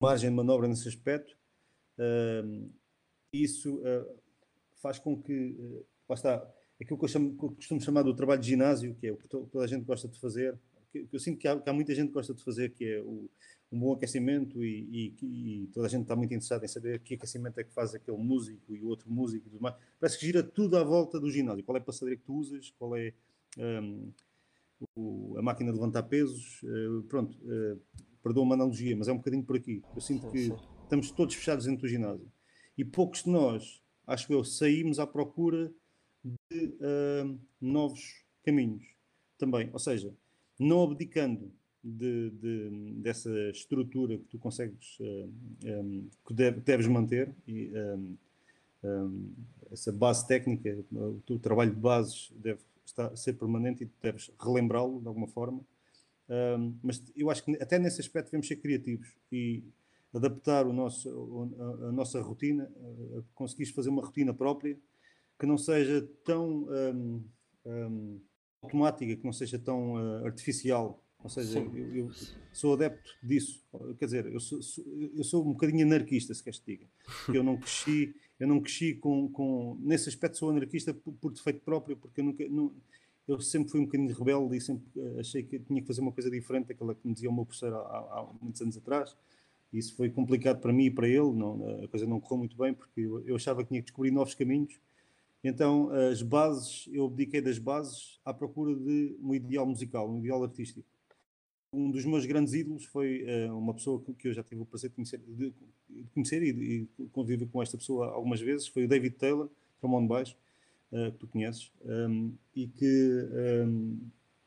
margem 0.00 0.30
de 0.30 0.36
manobra 0.36 0.68
nesse 0.68 0.88
aspecto. 0.88 1.36
Uh, 1.98 2.70
isso 3.32 3.80
faz 4.76 4.98
com 4.98 5.20
que, 5.20 5.56
lá 6.08 6.14
está, 6.14 6.54
aquilo 6.80 6.98
que 6.98 7.04
eu, 7.04 7.08
chamo, 7.08 7.36
que 7.36 7.44
eu 7.44 7.50
costumo 7.50 7.80
chamar 7.80 8.02
do 8.02 8.14
trabalho 8.14 8.40
de 8.40 8.48
ginásio, 8.48 8.94
que 8.94 9.08
é 9.08 9.12
o 9.12 9.16
que 9.16 9.26
toda 9.26 9.64
a 9.64 9.66
gente 9.66 9.84
gosta 9.84 10.06
de 10.06 10.20
fazer, 10.20 10.56
que, 10.92 11.08
eu 11.12 11.18
sinto 11.18 11.38
que 11.38 11.48
há, 11.48 11.58
que 11.58 11.68
há, 11.68 11.72
muita 11.72 11.94
gente 11.94 12.08
que 12.08 12.14
gosta 12.14 12.32
de 12.32 12.44
fazer, 12.44 12.70
que 12.70 12.84
é 12.84 13.00
o, 13.00 13.28
um 13.74 13.78
bom 13.80 13.92
aquecimento 13.92 14.64
e, 14.64 15.14
e, 15.20 15.62
e, 15.64 15.66
toda 15.72 15.86
a 15.86 15.90
gente 15.90 16.02
está 16.02 16.14
muito 16.14 16.32
interessada 16.32 16.64
em 16.64 16.68
saber 16.68 17.00
que 17.00 17.14
aquecimento 17.14 17.58
é 17.58 17.64
que 17.64 17.72
faz 17.72 17.92
aquele 17.92 18.16
músico 18.16 18.74
e 18.74 18.80
o 18.80 18.86
outro 18.86 19.10
músico 19.10 19.48
e 19.48 19.50
tudo 19.50 19.60
mais. 19.60 19.74
Parece 19.98 20.18
que 20.18 20.26
gira 20.26 20.42
tudo 20.42 20.76
à 20.76 20.84
volta 20.84 21.18
do 21.18 21.30
ginásio. 21.30 21.64
Qual 21.64 21.76
é 21.76 21.80
a 21.80 21.82
passadeira 21.82 22.18
que 22.18 22.24
tu 22.24 22.34
usas, 22.34 22.70
qual 22.78 22.96
é 22.96 23.12
um, 23.58 24.12
o, 24.96 25.34
a 25.36 25.42
máquina 25.42 25.72
de 25.72 25.76
levantar 25.76 26.04
pesos, 26.04 26.62
uh, 26.62 27.02
pronto, 27.04 27.36
uh, 27.42 27.80
perdoa 28.22 28.44
uma 28.44 28.54
analogia, 28.54 28.96
mas 28.96 29.08
é 29.08 29.12
um 29.12 29.16
bocadinho 29.16 29.42
por 29.42 29.56
aqui. 29.56 29.82
Eu 29.94 30.00
sinto 30.00 30.30
que 30.30 30.52
estamos 30.84 31.10
todos 31.10 31.34
fechados 31.34 31.64
dentro 31.64 31.82
do 31.82 31.88
ginásio. 31.88 32.30
E 32.78 32.84
poucos 32.84 33.24
de 33.24 33.30
nós, 33.30 33.82
acho 34.06 34.32
eu, 34.32 34.44
saímos 34.44 35.00
à 35.00 35.06
procura 35.06 35.72
de 36.24 36.66
uh, 36.66 37.38
novos 37.60 38.24
caminhos 38.44 38.86
também. 39.36 39.68
Ou 39.72 39.78
seja, 39.80 40.14
não 40.58 40.82
abdicando 40.84 41.52
de, 41.84 42.30
de, 42.30 42.70
dessa 42.96 43.30
estrutura 43.50 44.16
que 44.16 44.24
tu 44.24 44.38
consegues, 44.38 44.98
uh, 45.00 45.30
eh, 45.64 45.80
um, 45.80 45.98
eh, 45.98 46.16
que 46.26 46.32
deve, 46.32 46.60
deves 46.60 46.86
manter 46.86 47.30
e 47.46 47.70
um, 47.74 48.16
um, 48.82 49.32
essa 49.70 49.92
base 49.92 50.26
técnica, 50.26 50.82
o 50.90 51.20
teu 51.26 51.38
trabalho 51.38 51.74
de 51.74 51.80
bases 51.80 52.32
deve 52.36 52.60
estar, 52.86 53.14
ser 53.16 53.34
permanente 53.34 53.84
e 53.84 53.90
deves 54.02 54.30
relembrá-lo 54.40 55.00
de 55.00 55.08
alguma 55.08 55.26
forma. 55.26 55.60
mas 56.82 57.02
eu 57.14 57.30
acho 57.30 57.44
que 57.44 57.52
até 57.60 57.78
nesse 57.78 58.00
aspecto 58.00 58.26
devemos 58.26 58.48
ser 58.48 58.56
criativos 58.56 59.14
e 59.30 59.62
adaptar 60.14 60.66
o 60.66 60.72
nosso, 60.72 61.08
a, 61.58 61.88
a 61.88 61.92
nossa 61.92 62.20
rotina, 62.22 62.70
a, 63.18 63.22
conseguires 63.34 63.74
fazer 63.74 63.90
uma 63.90 64.02
rotina 64.02 64.32
própria 64.32 64.78
que 65.38 65.44
não 65.44 65.58
seja 65.58 66.08
tão 66.24 66.66
automática, 68.62 69.16
que 69.16 69.24
não 69.24 69.32
seja 69.32 69.58
tão 69.58 69.96
artificial. 70.24 71.03
Ou 71.24 71.30
seja, 71.30 71.58
eu, 71.58 71.94
eu, 71.94 72.10
sou 72.52 72.74
adepto 72.74 73.10
disso. 73.22 73.64
Quer 73.98 74.04
dizer, 74.04 74.26
eu 74.26 74.38
sou, 74.38 74.62
sou, 74.62 74.84
eu 75.16 75.24
sou 75.24 75.42
um 75.42 75.52
bocadinho 75.52 75.86
anarquista, 75.86 76.34
se 76.34 76.44
queres 76.44 76.58
te 76.58 76.66
diga. 76.66 76.86
Eu 77.32 77.42
não 77.42 77.56
cresci, 77.56 78.14
eu 78.38 78.46
não 78.46 78.60
cresci 78.60 78.94
com, 78.94 79.28
com. 79.30 79.78
Nesse 79.80 80.08
aspecto 80.08 80.36
sou 80.36 80.50
anarquista 80.50 80.92
por, 80.92 81.14
por 81.14 81.32
defeito 81.32 81.60
próprio, 81.60 81.96
porque 81.96 82.20
eu 82.20 82.24
nunca. 82.26 82.46
Não, 82.48 82.70
eu 83.26 83.40
sempre 83.40 83.70
fui 83.70 83.80
um 83.80 83.86
bocadinho 83.86 84.14
rebelde 84.14 84.54
e 84.54 84.60
sempre 84.60 84.84
achei 85.18 85.42
que 85.42 85.58
tinha 85.58 85.80
que 85.80 85.86
fazer 85.86 86.02
uma 86.02 86.12
coisa 86.12 86.30
diferente 86.30 86.68
daquela 86.68 86.94
que 86.94 87.08
me 87.08 87.14
dizia 87.14 87.30
o 87.30 87.34
meu 87.34 87.46
professor 87.46 87.72
há, 87.72 87.78
há, 87.78 88.28
muitos 88.42 88.60
anos 88.60 88.76
atrás. 88.76 89.16
Isso 89.72 89.96
foi 89.96 90.10
complicado 90.10 90.60
para 90.60 90.74
mim 90.74 90.84
e 90.84 90.90
para 90.90 91.08
ele, 91.08 91.32
não, 91.32 91.82
a 91.82 91.88
coisa 91.88 92.06
não 92.06 92.20
correu 92.20 92.38
muito 92.38 92.56
bem, 92.56 92.74
porque 92.74 93.00
eu, 93.00 93.26
eu 93.26 93.34
achava 93.34 93.62
que 93.62 93.70
tinha 93.70 93.80
que 93.80 93.86
descobrir 93.86 94.10
novos 94.10 94.34
caminhos 94.34 94.78
então, 95.44 95.90
as 95.90 96.22
bases, 96.22 96.88
eu 96.90 97.04
abdiquei 97.04 97.42
das 97.42 97.58
bases 97.58 98.18
à 98.24 98.32
procura 98.32 98.74
de 98.74 99.14
um 99.22 99.34
ideal 99.34 99.66
musical, 99.66 100.10
um 100.10 100.18
ideal 100.18 100.42
artístico. 100.42 100.88
Um 101.74 101.90
dos 101.90 102.04
meus 102.04 102.24
grandes 102.24 102.54
ídolos 102.54 102.84
foi 102.84 103.24
uh, 103.24 103.58
uma 103.58 103.74
pessoa 103.74 104.02
que 104.18 104.28
eu 104.28 104.32
já 104.32 104.42
tive 104.42 104.62
o 104.62 104.66
prazer 104.66 104.90
de 104.90 104.96
conhecer, 104.96 105.18
de, 105.18 105.50
de 105.50 106.10
conhecer 106.14 106.42
e, 106.42 106.88
e 106.98 107.06
conviver 107.12 107.46
com 107.46 107.62
esta 107.62 107.76
pessoa 107.76 108.08
algumas 108.08 108.40
vezes, 108.40 108.68
foi 108.68 108.84
o 108.84 108.88
David 108.88 109.16
Taylor, 109.16 109.48
trombone 109.80 110.06
baixo, 110.06 110.36
uh, 110.92 111.12
que 111.12 111.18
tu 111.18 111.26
conheces, 111.26 111.70
um, 111.84 112.32
e 112.54 112.66
que 112.68 113.28
um, 113.66 113.98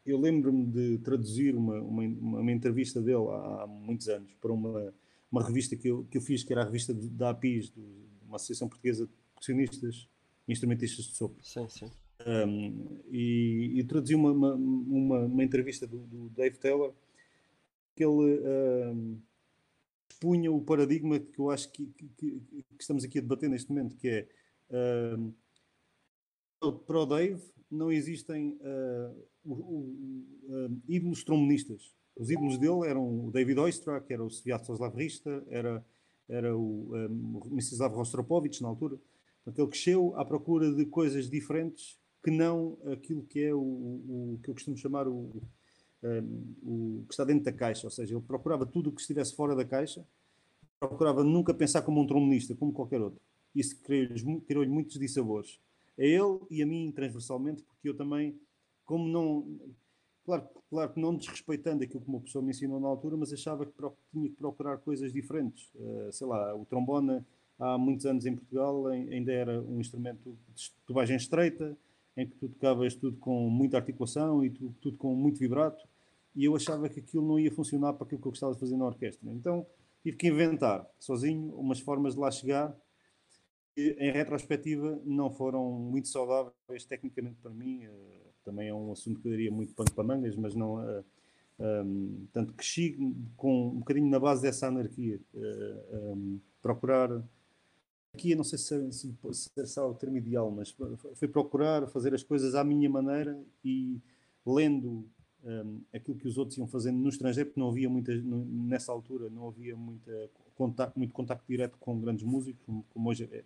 eu 0.05 0.19
lembro-me 0.19 0.65
de 0.65 0.97
traduzir 0.99 1.55
uma, 1.55 1.81
uma, 1.81 2.03
uma, 2.03 2.51
entrevista 2.51 3.01
dele 3.01 3.27
há, 3.29 3.63
há 3.63 3.67
muitos 3.67 4.07
anos 4.07 4.33
para 4.41 4.53
uma, 4.53 4.93
uma 5.31 5.43
revista 5.43 5.75
que 5.75 5.89
eu, 5.89 6.05
que 6.09 6.17
eu 6.17 6.21
fiz, 6.21 6.43
que 6.43 6.53
era 6.53 6.61
a 6.61 6.65
revista 6.65 6.93
da 6.93 7.31
APIS, 7.31 7.69
de 7.69 7.81
uma 8.25 8.37
Associação 8.37 8.69
Portuguesa 8.69 9.05
de 9.05 9.11
Percussionistas 9.33 10.07
instrumentistas 10.47 11.05
de 11.05 11.15
sopro. 11.15 11.43
Sim, 11.43 11.67
sim. 11.67 11.91
Um, 12.25 12.99
e, 13.09 13.73
e 13.75 13.83
traduzi 13.83 14.15
uma, 14.15 14.31
uma, 14.31 14.53
uma, 14.53 15.19
uma 15.25 15.43
entrevista 15.43 15.85
do, 15.85 15.99
do, 15.99 16.29
Dave 16.29 16.57
Taylor 16.57 16.93
que 17.97 18.03
ele 18.03 18.39
um, 18.93 19.19
expunha 20.09 20.51
o 20.51 20.61
paradigma 20.61 21.19
que 21.19 21.39
eu 21.39 21.49
acho 21.49 21.71
que, 21.71 21.87
que, 21.87 22.07
que, 22.15 22.41
estamos 22.79 23.03
aqui 23.03 23.17
a 23.17 23.21
debater 23.21 23.49
neste 23.49 23.69
momento, 23.69 23.95
que 23.95 24.07
é 24.07 24.27
um, 25.15 25.33
para 26.85 26.99
o 26.99 27.05
Dave 27.05 27.41
não 27.69 27.91
existem 27.91 28.57
uh, 28.61 29.27
o, 29.43 29.53
o, 29.53 30.25
uh, 30.43 30.81
ídolos 30.87 31.23
trombonistas. 31.23 31.95
Os 32.15 32.29
ídolos 32.29 32.57
dele 32.57 32.87
eram 32.87 33.25
o 33.25 33.31
David 33.31 33.59
Oistrakh, 33.59 34.09
era 34.09 34.23
o 34.23 34.29
Sviatoslav 34.29 34.95
Rista, 34.95 35.43
era, 35.49 35.85
era 36.29 36.55
o 36.55 36.95
um, 36.95 37.41
Mstislav 37.51 37.95
Rostropovich 37.95 38.61
na 38.61 38.69
altura. 38.69 38.97
Portanto, 39.43 39.59
ele 39.59 39.69
cresceu 39.69 40.15
à 40.15 40.23
procura 40.23 40.73
de 40.73 40.85
coisas 40.85 41.29
diferentes 41.29 41.99
que 42.23 42.31
não 42.31 42.77
aquilo 42.91 43.23
que 43.23 43.41
é 43.41 43.53
o, 43.53 43.59
o 43.59 44.39
que 44.43 44.49
eu 44.49 44.53
costumo 44.53 44.77
chamar 44.77 45.07
o, 45.07 45.41
um, 46.03 47.01
o 47.01 47.05
que 47.07 47.13
está 47.13 47.23
dentro 47.23 47.45
da 47.45 47.51
caixa, 47.51 47.87
ou 47.87 47.91
seja, 47.91 48.13
ele 48.15 48.23
procurava 48.25 48.65
tudo 48.65 48.89
o 48.89 48.93
que 48.93 49.01
estivesse 49.01 49.35
fora 49.35 49.55
da 49.55 49.65
caixa 49.65 50.05
procurava 50.79 51.23
nunca 51.23 51.53
pensar 51.53 51.81
como 51.81 52.01
um 52.01 52.07
trombonista, 52.07 52.55
como 52.55 52.71
qualquer 52.71 53.01
outro. 53.01 53.19
Isso 53.55 53.79
criou-lhe 53.81 54.41
criou 54.41 54.67
muitos 54.67 54.99
dissabores. 54.99 55.59
A 55.97 56.03
ele 56.03 56.39
e 56.49 56.61
a 56.61 56.65
mim 56.65 56.91
transversalmente, 56.91 57.63
porque 57.63 57.89
eu 57.89 57.95
também, 57.95 58.39
como 58.85 59.07
não. 59.07 59.59
Claro, 60.23 60.47
claro 60.69 60.93
que 60.93 60.99
não 60.99 61.15
desrespeitando 61.15 61.83
aquilo 61.83 62.01
que 62.01 62.09
uma 62.09 62.19
pessoa 62.19 62.43
me 62.43 62.51
ensinou 62.51 62.79
na 62.79 62.87
altura, 62.87 63.15
mas 63.15 63.31
achava 63.31 63.65
que 63.65 63.71
tinha 64.11 64.29
que 64.29 64.35
procurar 64.35 64.77
coisas 64.77 65.11
diferentes. 65.11 65.71
Uh, 65.73 66.11
sei 66.11 66.27
lá, 66.27 66.53
o 66.53 66.65
trombone 66.65 67.23
há 67.57 67.77
muitos 67.77 68.05
anos 68.05 68.25
em 68.25 68.35
Portugal 68.35 68.87
ainda 68.87 69.31
era 69.31 69.61
um 69.61 69.79
instrumento 69.79 70.37
de 70.53 70.71
tubagem 70.85 71.15
estreita, 71.15 71.75
em 72.17 72.27
que 72.27 72.35
tu 72.35 72.49
tocavas 72.49 72.95
tudo 72.95 73.17
com 73.17 73.49
muita 73.49 73.77
articulação 73.77 74.43
e 74.43 74.49
tudo, 74.49 74.75
tudo 74.81 74.97
com 74.97 75.15
muito 75.15 75.39
vibrato, 75.39 75.87
e 76.35 76.45
eu 76.45 76.55
achava 76.55 76.89
que 76.89 76.99
aquilo 76.99 77.25
não 77.25 77.39
ia 77.39 77.51
funcionar 77.51 77.93
para 77.93 78.05
aquilo 78.05 78.19
que 78.19 78.27
eu 78.27 78.31
gostava 78.31 78.53
de 78.53 78.59
fazer 78.59 78.75
na 78.75 78.85
orquestra. 78.85 79.31
Então 79.31 79.65
tive 80.03 80.17
que 80.17 80.27
inventar 80.27 80.85
sozinho 80.99 81.55
umas 81.55 81.79
formas 81.79 82.15
de 82.15 82.19
lá 82.19 82.31
chegar 82.31 82.75
que, 83.73 83.95
em 83.99 84.11
retrospectiva, 84.11 84.99
não 85.05 85.29
foram 85.31 85.71
muito 85.71 86.07
saudáveis 86.07 86.85
tecnicamente 86.87 87.37
para 87.41 87.51
mim. 87.51 87.85
Uh, 87.85 88.27
também 88.43 88.69
é 88.69 88.73
um 88.73 88.91
assunto 88.91 89.19
que 89.19 89.27
eu 89.27 89.31
daria 89.31 89.51
muito 89.51 89.73
pano 89.73 89.91
para 89.93 90.03
mangas, 90.03 90.35
mas 90.35 90.55
não. 90.55 90.75
Uh, 90.75 91.03
eh, 91.59 91.81
um, 91.81 92.27
tanto 92.31 92.53
chegue 92.63 93.15
com 93.35 93.69
um 93.69 93.79
bocadinho 93.79 94.09
na 94.09 94.19
base 94.19 94.41
dessa 94.43 94.67
anarquia, 94.67 95.19
uh, 95.33 95.39
eh, 95.39 95.97
um, 96.13 96.39
procurar 96.61 97.09
aqui 98.13 98.35
não 98.35 98.43
sei 98.43 98.57
se, 98.57 98.91
se, 98.91 99.15
se, 99.33 99.79
é 99.79 99.81
o 99.81 99.93
termo 99.93 100.17
ideal, 100.17 100.49
mas 100.51 100.75
foi 101.15 101.27
procurar 101.27 101.87
fazer 101.87 102.13
as 102.13 102.23
coisas 102.23 102.55
à 102.55 102.63
minha 102.63 102.89
maneira 102.89 103.39
e 103.63 103.99
lendo 104.45 105.07
um, 105.43 105.81
aquilo 105.93 106.17
que 106.17 106.27
os 106.27 106.37
outros 106.37 106.57
iam 106.57 106.67
fazendo 106.67 106.97
no 106.97 107.09
estrangeiro, 107.09 107.49
porque 107.49 107.59
não 107.59 107.69
havia 107.69 107.89
muita, 107.89 108.13
nessa 108.15 108.91
altura, 108.91 109.29
não 109.29 109.47
havia 109.47 109.75
muita 109.75 110.29
contacto, 110.55 110.97
muito 110.97 111.13
contacto 111.13 111.45
direto 111.47 111.77
com 111.77 111.99
grandes 111.99 112.25
músicos, 112.25 112.61
como, 112.65 112.83
como 112.89 113.09
hoje, 113.09 113.29
é, 113.31 113.43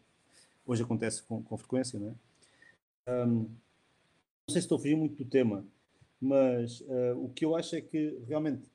hoje 0.66 0.84
acontece 0.84 1.22
com, 1.24 1.44
com 1.44 1.58
frequência, 1.58 2.00
não 2.00 2.10
é? 2.10 3.26
Um, 3.26 3.36
não 3.36 4.54
sei 4.54 4.62
se 4.62 4.66
estou 4.66 4.78
a 4.78 4.80
fugir 4.80 4.96
muito 4.96 5.16
do 5.16 5.30
tema, 5.30 5.66
mas 6.20 6.82
uh, 6.82 7.18
o 7.18 7.30
que 7.30 7.46
eu 7.46 7.56
acho 7.56 7.76
é 7.76 7.82
que 7.82 8.20
realmente 8.28 8.70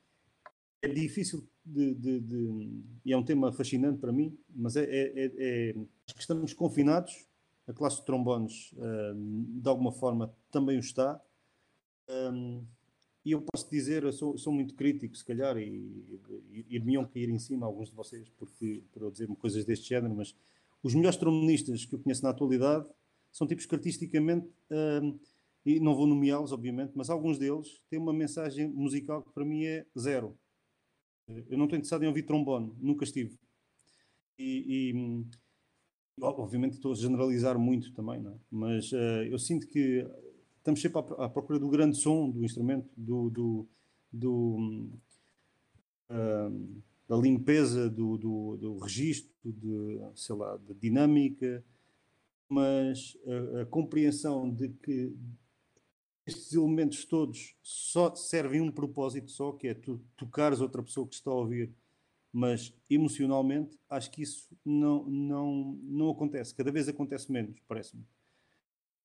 é 0.81 0.87
difícil 0.87 1.47
de, 1.67 1.93
de, 1.93 2.19
de, 2.21 2.83
e 3.05 3.11
é 3.11 3.17
um 3.17 3.23
tema 3.23 3.51
fascinante 3.51 3.99
para 3.99 4.11
mim, 4.11 4.37
mas 4.55 4.75
é, 4.75 4.83
é, 4.83 5.11
é, 5.15 5.69
é 5.69 5.73
que 5.73 6.21
estamos 6.21 6.53
confinados, 6.53 7.27
a 7.67 7.73
classe 7.73 7.97
de 7.97 8.05
trombones 8.05 8.71
uh, 8.73 9.61
de 9.61 9.67
alguma 9.67 9.91
forma 9.91 10.33
também 10.49 10.77
o 10.77 10.79
está. 10.79 11.21
Um, 12.09 12.63
e 13.25 13.31
eu 13.31 13.41
posso 13.41 13.69
dizer, 13.69 14.03
eu 14.03 14.13
sou, 14.13 14.37
sou 14.37 14.53
muito 14.53 14.73
crítico, 14.73 15.13
se 15.13 15.25
calhar, 15.25 15.57
e, 15.57 15.65
e, 16.49 16.65
e 16.69 16.79
me 16.79 16.93
iam 16.93 17.05
cair 17.05 17.29
em 17.29 17.37
cima 17.37 17.65
alguns 17.65 17.89
de 17.89 17.95
vocês 17.95 18.29
porque, 18.37 18.81
por 18.93 19.01
eu 19.01 19.11
dizer 19.11 19.27
coisas 19.35 19.65
deste 19.65 19.89
género, 19.89 20.15
mas 20.15 20.33
os 20.81 20.95
melhores 20.95 21.17
trombonistas 21.17 21.83
que 21.83 21.93
eu 21.93 21.99
conheço 21.99 22.23
na 22.23 22.29
atualidade 22.29 22.87
são 23.33 23.45
tipos 23.45 23.65
que 23.65 23.75
artisticamente, 23.75 24.47
um, 24.71 25.19
e 25.65 25.81
não 25.81 25.93
vou 25.93 26.07
nomeá-los, 26.07 26.53
obviamente, 26.53 26.93
mas 26.95 27.09
alguns 27.09 27.37
deles 27.37 27.81
têm 27.89 27.99
uma 27.99 28.13
mensagem 28.13 28.69
musical 28.69 29.21
que 29.21 29.33
para 29.33 29.43
mim 29.43 29.65
é 29.65 29.85
zero. 29.99 30.37
Eu 31.27 31.57
não 31.57 31.65
estou 31.65 31.77
interessado 31.77 32.03
em 32.03 32.07
ouvir 32.07 32.23
trombone, 32.23 32.73
nunca 32.79 33.03
estive. 33.03 33.37
E, 34.39 34.91
e 34.91 35.25
obviamente 36.21 36.73
estou 36.73 36.91
a 36.91 36.95
generalizar 36.95 37.59
muito 37.59 37.93
também, 37.93 38.25
é? 38.25 38.33
mas 38.49 38.91
uh, 38.91 39.23
eu 39.29 39.37
sinto 39.37 39.67
que 39.67 40.05
estamos 40.57 40.81
sempre 40.81 40.99
à, 40.99 41.25
à, 41.25 41.29
procura 41.29 41.59
do 41.59 41.69
grande 41.69 41.97
som 41.97 42.29
do 42.29 42.43
instrumento, 42.43 42.89
do, 42.95 43.29
do, 43.29 43.67
do 44.11 44.89
uh, 46.09 46.81
da 47.07 47.15
limpeza 47.15 47.89
do, 47.89 48.17
do, 48.17 48.57
do 48.57 48.77
registro, 48.79 49.31
de, 49.43 49.99
sei 50.15 50.35
lá, 50.35 50.57
de 50.57 50.73
dinâmica, 50.73 51.63
mas 52.49 53.17
a, 53.25 53.61
a 53.61 53.65
compreensão 53.65 54.49
de 54.49 54.69
que 54.69 55.15
estes 56.27 56.53
elementos 56.53 57.05
todos 57.05 57.55
só 57.63 58.13
servem 58.13 58.59
um 58.59 58.69
propósito 58.69 59.31
só, 59.31 59.53
que 59.53 59.69
é 59.69 59.73
tu 59.73 60.01
tocares 60.17 60.59
outra 60.59 60.83
pessoa 60.83 61.07
que 61.07 61.15
está 61.15 61.31
a 61.31 61.35
ouvir, 61.35 61.71
mas 62.33 62.73
emocionalmente 62.89 63.79
acho 63.89 64.11
que 64.11 64.21
isso 64.21 64.49
não, 64.63 65.05
não, 65.05 65.79
não 65.83 66.09
acontece. 66.09 66.53
Cada 66.53 66.69
vez 66.69 66.89
acontece 66.89 67.31
menos, 67.31 67.57
parece-me. 67.65 68.03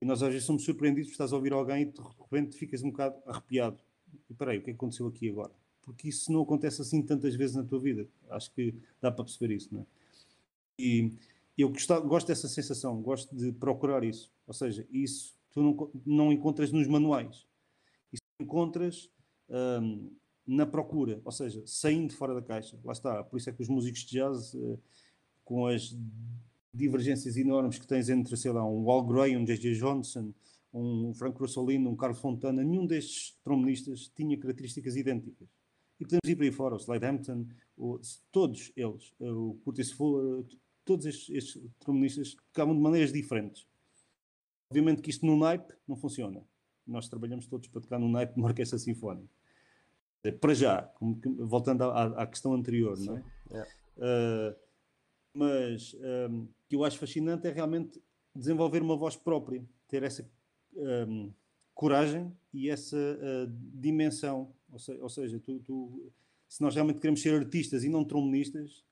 E 0.01 0.05
nós 0.05 0.21
às 0.21 0.33
vezes 0.33 0.45
somos 0.45 0.65
surpreendidos 0.65 1.13
estás 1.13 1.33
a 1.33 1.37
ouvir 1.37 1.53
alguém 1.53 1.83
e 1.83 1.85
de 1.85 2.01
repente 2.01 2.57
ficas 2.57 2.83
um 2.83 2.91
bocado 2.91 3.17
arrepiado. 3.25 3.79
E 4.29 4.35
peraí, 4.35 4.59
o 4.59 4.63
que 4.63 4.71
é 4.71 4.73
que 4.73 4.77
aconteceu 4.77 5.07
aqui 5.07 5.31
agora? 5.31 5.53
Porque 5.83 6.09
isso 6.09 6.33
não 6.33 6.43
acontece 6.43 6.83
assim 6.83 7.03
tantas 7.03 7.37
vezes 7.37 7.55
na 7.55 7.63
tua 7.63 7.79
vida. 7.79 8.09
Acho 8.31 8.53
que 8.53 8.75
dá 9.01 9.13
para 9.13 9.25
perceber 9.25 9.55
isso, 9.55 9.73
não 9.73 9.83
é? 9.83 9.87
E 10.77 11.13
eu 11.57 11.69
gosto, 11.69 12.01
gosto 12.03 12.27
dessa 12.27 12.49
sensação, 12.49 13.01
gosto 13.01 13.35
de 13.35 13.53
procurar 13.53 14.03
isso. 14.03 14.33
Ou 14.45 14.53
seja, 14.53 14.85
isso 14.91 15.37
tu 15.53 15.63
não, 15.63 15.91
não 16.05 16.33
encontras 16.33 16.73
nos 16.73 16.87
manuais. 16.87 17.47
Isso 18.13 18.23
encontras 18.41 19.11
um, 19.49 20.11
na 20.47 20.67
procura, 20.67 21.21
ou 21.25 21.33
seja, 21.33 21.63
saindo 21.67 22.13
fora 22.15 22.35
da 22.35 22.43
caixa. 22.43 22.79
Lá 22.85 22.93
está. 22.93 23.23
Por 23.23 23.37
isso 23.37 23.51
é 23.51 23.53
que 23.53 23.63
os 23.63 23.69
músicos 23.69 24.01
de 24.01 24.19
jazz, 24.19 24.55
uh, 24.55 24.79
com 25.45 25.67
as 25.67 25.97
divergências 26.73 27.37
enormes 27.37 27.79
que 27.79 27.87
tens 27.87 28.09
entre, 28.09 28.37
sei 28.37 28.51
lá, 28.51 28.65
um 28.65 28.85
Wal 28.85 29.05
Gray, 29.05 29.37
um 29.37 29.45
J.J. 29.45 29.75
Johnson, 29.75 30.33
um 30.73 31.13
Frank 31.15 31.39
Rossolino, 31.39 31.91
um 31.91 31.97
Carlos 31.97 32.19
Fontana, 32.19 32.65
nenhum 32.65 32.87
destes 32.87 33.37
trombonistas 33.45 34.11
tinha 34.17 34.37
características 34.39 34.97
idênticas. 34.97 35.49
E 36.01 36.05
podemos 36.05 36.29
ir 36.29 36.37
para 36.37 36.47
aí 36.47 36.53
fora, 36.53 36.75
o 36.75 36.79
Slade 36.79 37.05
Hampton, 37.05 37.47
o, 37.77 38.01
todos 38.33 38.73
eles, 38.75 39.13
eh, 39.21 39.31
o 39.31 39.59
Curtis 39.63 39.93
Fuller, 39.93 40.45
todos 40.85 41.07
estes, 41.07 41.31
estes 41.31 41.63
trombonistas 41.79 42.35
tocavam 42.53 42.75
de 42.75 42.81
maneiras 42.81 43.13
diferentes. 43.13 43.67
Obviamente 44.73 45.03
que 45.03 45.11
isto 45.11 45.27
no 45.27 45.37
naipe 45.37 45.75
não 45.87 45.97
funciona. 45.97 46.43
Nós 46.87 47.07
trabalhamos 47.07 47.47
todos 47.47 47.69
para 47.69 47.83
tocar 47.83 47.99
no 47.99 48.09
naipe 48.09 48.33
de 48.33 48.41
uma 48.41 48.49
orquestra 48.49 48.79
sinfónica. 48.79 49.29
Eh, 50.25 50.33
para 50.33 50.55
já, 50.55 50.91
voltando 51.39 51.85
à, 51.85 52.23
à, 52.23 52.27
questão 52.27 52.55
anterior, 52.55 52.97
Sim. 52.97 53.07
não 53.09 53.17
é? 53.19 53.23
Uh, 53.99 54.57
mas 55.35 55.95
um, 56.31 56.45
o 56.45 56.49
que 56.67 56.75
eu 56.77 56.85
acho 56.85 56.99
fascinante 56.99 57.47
é 57.47 57.53
realmente 57.53 58.03
desenvolver 58.35 58.81
uma 58.81 58.97
voz 58.97 59.15
própria, 59.15 59.63
ter 59.87 60.03
essa 60.03 60.27
um, 60.75 60.87
ehm, 60.87 61.35
coragem 61.75 62.33
e 62.51 62.71
essa 62.71 62.97
uh, 62.97 63.53
dimensão. 63.75 64.55
Ou, 64.71 64.79
se, 64.79 64.93
ou 64.93 65.09
seja, 65.11 65.39
tu, 65.39 65.61
tu, 65.61 66.11
se 66.49 66.63
nós 66.63 66.75
realmente 66.75 66.99
queremos 66.99 67.21
ser 67.21 67.35
artistas 67.35 67.85
e 67.85 67.91
não 67.91 68.07
trombonistas, 68.07 68.83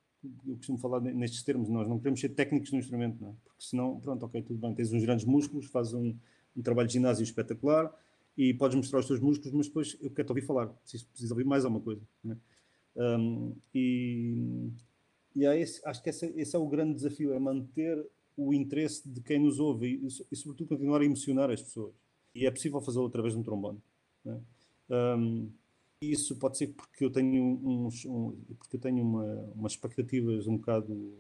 eu 0.47 0.57
costumo 0.57 0.79
falar 0.79 1.01
nestes 1.01 1.43
termos, 1.43 1.69
nós 1.69 1.89
não 1.89 1.99
queremos 1.99 2.21
ser 2.21 2.31
técnicos 2.31 2.71
no 2.73 2.79
instrumento, 2.79 3.21
não 3.21 3.31
é? 3.31 3.33
porque 3.45 3.65
senão, 3.65 4.01
pronto, 4.01 4.27
ok, 4.27 4.43
tudo 4.43 4.59
bem, 4.59 4.75
tens 4.75 4.93
uns 4.93 5.03
grandes 5.03 5.25
músculos, 5.25 5.67
fazes 5.67 5.95
um, 5.95 6.15
um 6.57 6.63
trabalho 6.63 6.89
de 6.89 6.95
ginásio 6.95 7.23
espetacular 7.23 7.93
e 8.37 8.55
podes 8.55 8.77
mostrar 8.77 9.01
os 9.01 9.07
teus 9.07 9.21
músculos, 9.21 9.53
mas 9.53 9.67
depois 9.67 9.97
eu 10.01 10.11
quero 10.11 10.27
te 10.27 10.31
ouvir 10.31 10.43
falar, 10.43 10.67
preciso, 10.69 11.07
preciso 11.07 11.35
ouvir 11.35 11.45
mais 11.45 11.65
alguma 11.65 11.83
coisa. 11.83 12.03
É? 12.27 12.37
Um, 12.97 13.55
e 13.75 14.71
e 15.35 15.45
é 15.45 15.59
esse, 15.61 15.81
acho 15.87 16.03
que 16.03 16.11
esse, 16.11 16.27
esse, 16.37 16.57
é 16.57 16.59
o 16.59 16.67
grande 16.67 16.95
desafio, 16.95 17.33
é 17.33 17.39
manter 17.39 18.05
o 18.37 18.53
interesse 18.53 19.09
de 19.09 19.21
quem 19.21 19.39
nos 19.39 19.61
ouve 19.61 19.87
e, 19.87 20.07
e 20.31 20.37
sobretudo, 20.37 20.69
continuar 20.69 21.01
a 21.01 21.05
emocionar 21.05 21.51
as 21.51 21.63
pessoas. 21.63 21.95
E 22.35 22.47
é 22.47 22.51
possível 22.51 22.81
fazê-lo 22.81 23.07
através 23.07 23.35
de 23.35 23.41
um 23.41 23.43
trombone. 23.43 23.81
É? 24.27 24.37
Um, 25.17 25.51
isso 26.01 26.37
pode 26.37 26.57
ser 26.57 26.69
porque 26.69 27.05
eu 27.05 27.11
tenho 27.11 27.61
uns, 27.63 28.05
um, 28.07 28.33
porque 28.59 28.77
eu 28.77 28.81
tenho 28.81 29.03
uma, 29.03 29.25
umas 29.55 29.73
expectativas 29.73 30.47
um 30.47 30.57
bocado 30.57 31.15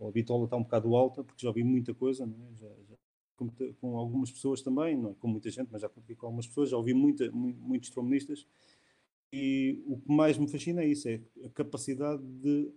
a 0.00 0.10
bitola 0.10 0.44
está 0.44 0.56
um 0.56 0.62
bocado 0.62 0.96
alta 0.96 1.22
porque 1.22 1.42
já 1.42 1.48
ouvi 1.48 1.62
muita 1.62 1.92
coisa 1.92 2.24
é? 2.24 2.56
já, 2.56 2.68
já 2.68 2.96
com, 3.36 3.48
com, 3.80 3.98
algumas 3.98 4.30
pessoas 4.30 4.62
também 4.62 4.96
não 4.96 5.10
é 5.10 5.14
com 5.14 5.28
muita 5.28 5.50
gente 5.50 5.68
mas 5.70 5.82
já 5.82 5.88
com 5.88 6.26
algumas 6.26 6.46
pessoas 6.46 6.70
já 6.70 6.76
ouvi 6.76 6.94
muita, 6.94 7.30
muitos 7.30 7.90
trombonistas 7.90 8.46
e 9.30 9.82
o 9.86 9.98
que 9.98 10.10
mais 10.10 10.38
me 10.38 10.48
fascina 10.48 10.82
é 10.82 10.86
isso 10.86 11.08
é 11.08 11.20
a 11.44 11.50
capacidade 11.50 12.22
de 12.22 12.72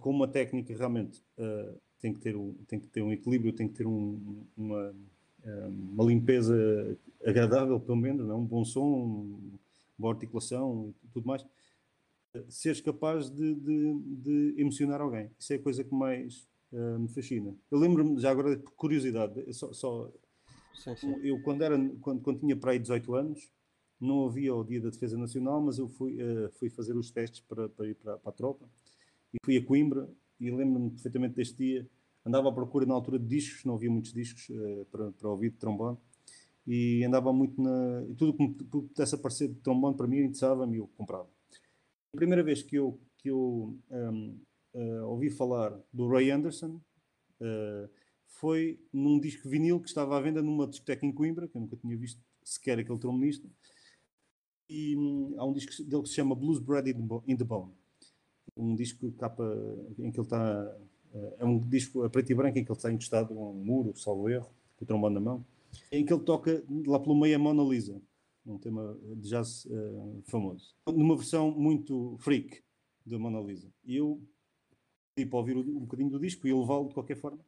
com 0.00 0.10
uma 0.10 0.28
técnica 0.28 0.74
realmente 0.74 1.22
uh, 1.36 1.78
tem 2.00 2.14
que 2.14 2.20
ter 2.20 2.34
um 2.34 2.54
tem 2.66 2.80
que 2.80 2.88
ter 2.88 3.02
um 3.02 3.12
equilíbrio 3.12 3.52
tem 3.52 3.68
que 3.68 3.74
ter 3.74 3.86
um, 3.86 4.46
uma 4.56 4.94
uma 5.90 6.04
limpeza 6.04 6.96
agradável 7.26 7.80
pelo 7.80 7.96
menos 7.96 8.26
não? 8.26 8.36
É? 8.36 8.38
um 8.38 8.44
bom 8.44 8.64
som 8.64 9.58
boa 10.02 10.14
articulação 10.14 10.92
e 11.02 11.08
tudo 11.08 11.26
mais, 11.26 11.44
seres 12.48 12.80
capaz 12.80 13.30
de, 13.30 13.54
de, 13.54 14.00
de, 14.00 14.54
emocionar 14.58 15.00
alguém. 15.00 15.30
Isso 15.38 15.52
é 15.52 15.56
a 15.56 15.62
coisa 15.62 15.84
que 15.84 15.94
mais 15.94 16.48
uh, 16.72 16.98
me 16.98 17.08
fascina. 17.08 17.54
Eu 17.70 17.78
lembro-me, 17.78 18.20
já 18.20 18.30
agora, 18.30 18.58
por 18.58 18.72
curiosidade, 18.72 19.52
só, 19.52 19.72
só 19.72 20.10
sim, 20.74 20.96
sim. 20.96 21.14
eu 21.22 21.40
quando, 21.42 21.62
era, 21.62 21.78
quando, 22.00 22.20
quando 22.20 22.40
tinha 22.40 22.56
para 22.56 22.72
aí 22.72 22.78
18 22.78 23.14
anos, 23.14 23.52
não 24.00 24.26
havia 24.26 24.54
o 24.54 24.64
Dia 24.64 24.80
da 24.80 24.90
Defesa 24.90 25.16
Nacional, 25.16 25.60
mas 25.60 25.78
eu 25.78 25.88
fui, 25.88 26.18
uh, 26.20 26.50
fui 26.58 26.68
fazer 26.68 26.96
os 26.96 27.10
testes 27.10 27.40
para, 27.40 27.68
para 27.68 27.86
ir 27.86 27.94
para, 27.94 28.18
para 28.18 28.30
a 28.30 28.34
tropa 28.34 28.68
e 29.32 29.36
fui 29.44 29.56
a 29.56 29.64
Coimbra 29.64 30.10
e 30.40 30.50
lembro-me 30.50 30.90
perfeitamente 30.90 31.34
deste 31.34 31.56
dia. 31.56 31.88
Andava 32.24 32.48
à 32.48 32.52
procura 32.52 32.86
na 32.86 32.94
altura 32.94 33.18
de 33.18 33.26
discos, 33.26 33.64
não 33.64 33.74
havia 33.74 33.90
muitos 33.90 34.12
discos 34.12 34.48
uh, 34.48 34.84
para, 34.90 35.12
para 35.12 35.28
ouvir 35.28 35.50
de 35.50 35.58
trombone 35.58 35.98
e 36.66 37.04
andava 37.04 37.32
muito 37.32 37.60
na. 37.60 38.04
Tudo 38.16 38.34
que 38.34 38.64
pudesse 38.64 39.14
aparecer 39.14 39.48
de 39.48 39.60
trombone 39.60 39.96
para 39.96 40.06
mim 40.06 40.18
interessava-me 40.18 40.76
e 40.76 40.80
eu 40.80 40.88
comprava. 40.96 41.28
A 42.12 42.16
primeira 42.16 42.42
vez 42.42 42.62
que 42.62 42.76
eu, 42.76 43.00
que 43.18 43.30
eu 43.30 43.76
um, 43.90 44.38
uh, 44.74 45.06
ouvi 45.06 45.30
falar 45.30 45.78
do 45.92 46.08
Ray 46.08 46.30
Anderson 46.30 46.80
uh, 47.40 47.88
foi 48.26 48.78
num 48.92 49.18
disco 49.18 49.48
vinil 49.48 49.80
que 49.80 49.88
estava 49.88 50.16
à 50.16 50.20
venda 50.20 50.42
numa 50.42 50.66
discoteca 50.66 51.06
em 51.06 51.12
Coimbra, 51.12 51.48
que 51.48 51.56
eu 51.56 51.60
nunca 51.60 51.76
tinha 51.76 51.96
visto 51.96 52.20
sequer 52.44 52.78
aquele 52.78 52.98
trombonista. 52.98 53.48
E 54.68 54.96
um, 54.96 55.34
há 55.38 55.44
um 55.44 55.52
disco 55.52 55.82
dele 55.84 56.02
que 56.02 56.08
se 56.08 56.14
chama 56.14 56.34
Blues 56.34 56.58
Bread 56.58 56.90
in 57.26 57.36
the 57.36 57.44
Bone. 57.44 57.72
Um 58.56 58.74
disco 58.74 59.10
capa 59.12 59.44
em 59.98 60.10
que 60.10 60.18
ele 60.18 60.26
está. 60.26 60.76
Uh, 61.12 61.34
é 61.38 61.44
um 61.44 61.58
disco 61.58 62.04
a 62.04 62.10
preto 62.10 62.30
e 62.30 62.34
branco 62.34 62.58
em 62.58 62.64
que 62.64 62.70
ele 62.70 62.78
está 62.78 62.90
encostado 62.90 63.38
a 63.38 63.50
um 63.50 63.54
muro, 63.54 63.96
salvo 63.96 64.28
erro, 64.28 64.50
com 64.76 64.84
o 64.84 64.86
trombone 64.86 65.14
na 65.14 65.20
mão, 65.20 65.44
em 65.90 66.04
que 66.04 66.12
ele 66.12 66.22
toca 66.22 66.64
lá 66.86 66.98
pelo 66.98 67.18
meio 67.18 67.36
a 67.36 67.38
Mona 67.38 67.62
Lisa, 67.62 68.00
um 68.44 68.58
tema 68.58 68.98
de 69.16 69.28
jazz 69.28 69.64
uh, 69.66 70.22
famoso. 70.26 70.74
Numa 70.86 71.16
versão 71.16 71.50
muito 71.50 72.16
freak 72.18 72.62
da 73.06 73.18
Mona 73.18 73.40
Lisa. 73.40 73.72
E 73.84 73.96
eu 73.96 74.20
pedi 75.14 75.28
para 75.28 75.38
ouvir 75.38 75.56
um 75.56 75.80
bocadinho 75.80 76.10
do 76.10 76.18
disco 76.18 76.46
e 76.46 76.52
levá-lo 76.52 76.88
de 76.88 76.94
qualquer 76.94 77.16
forma. 77.16 77.44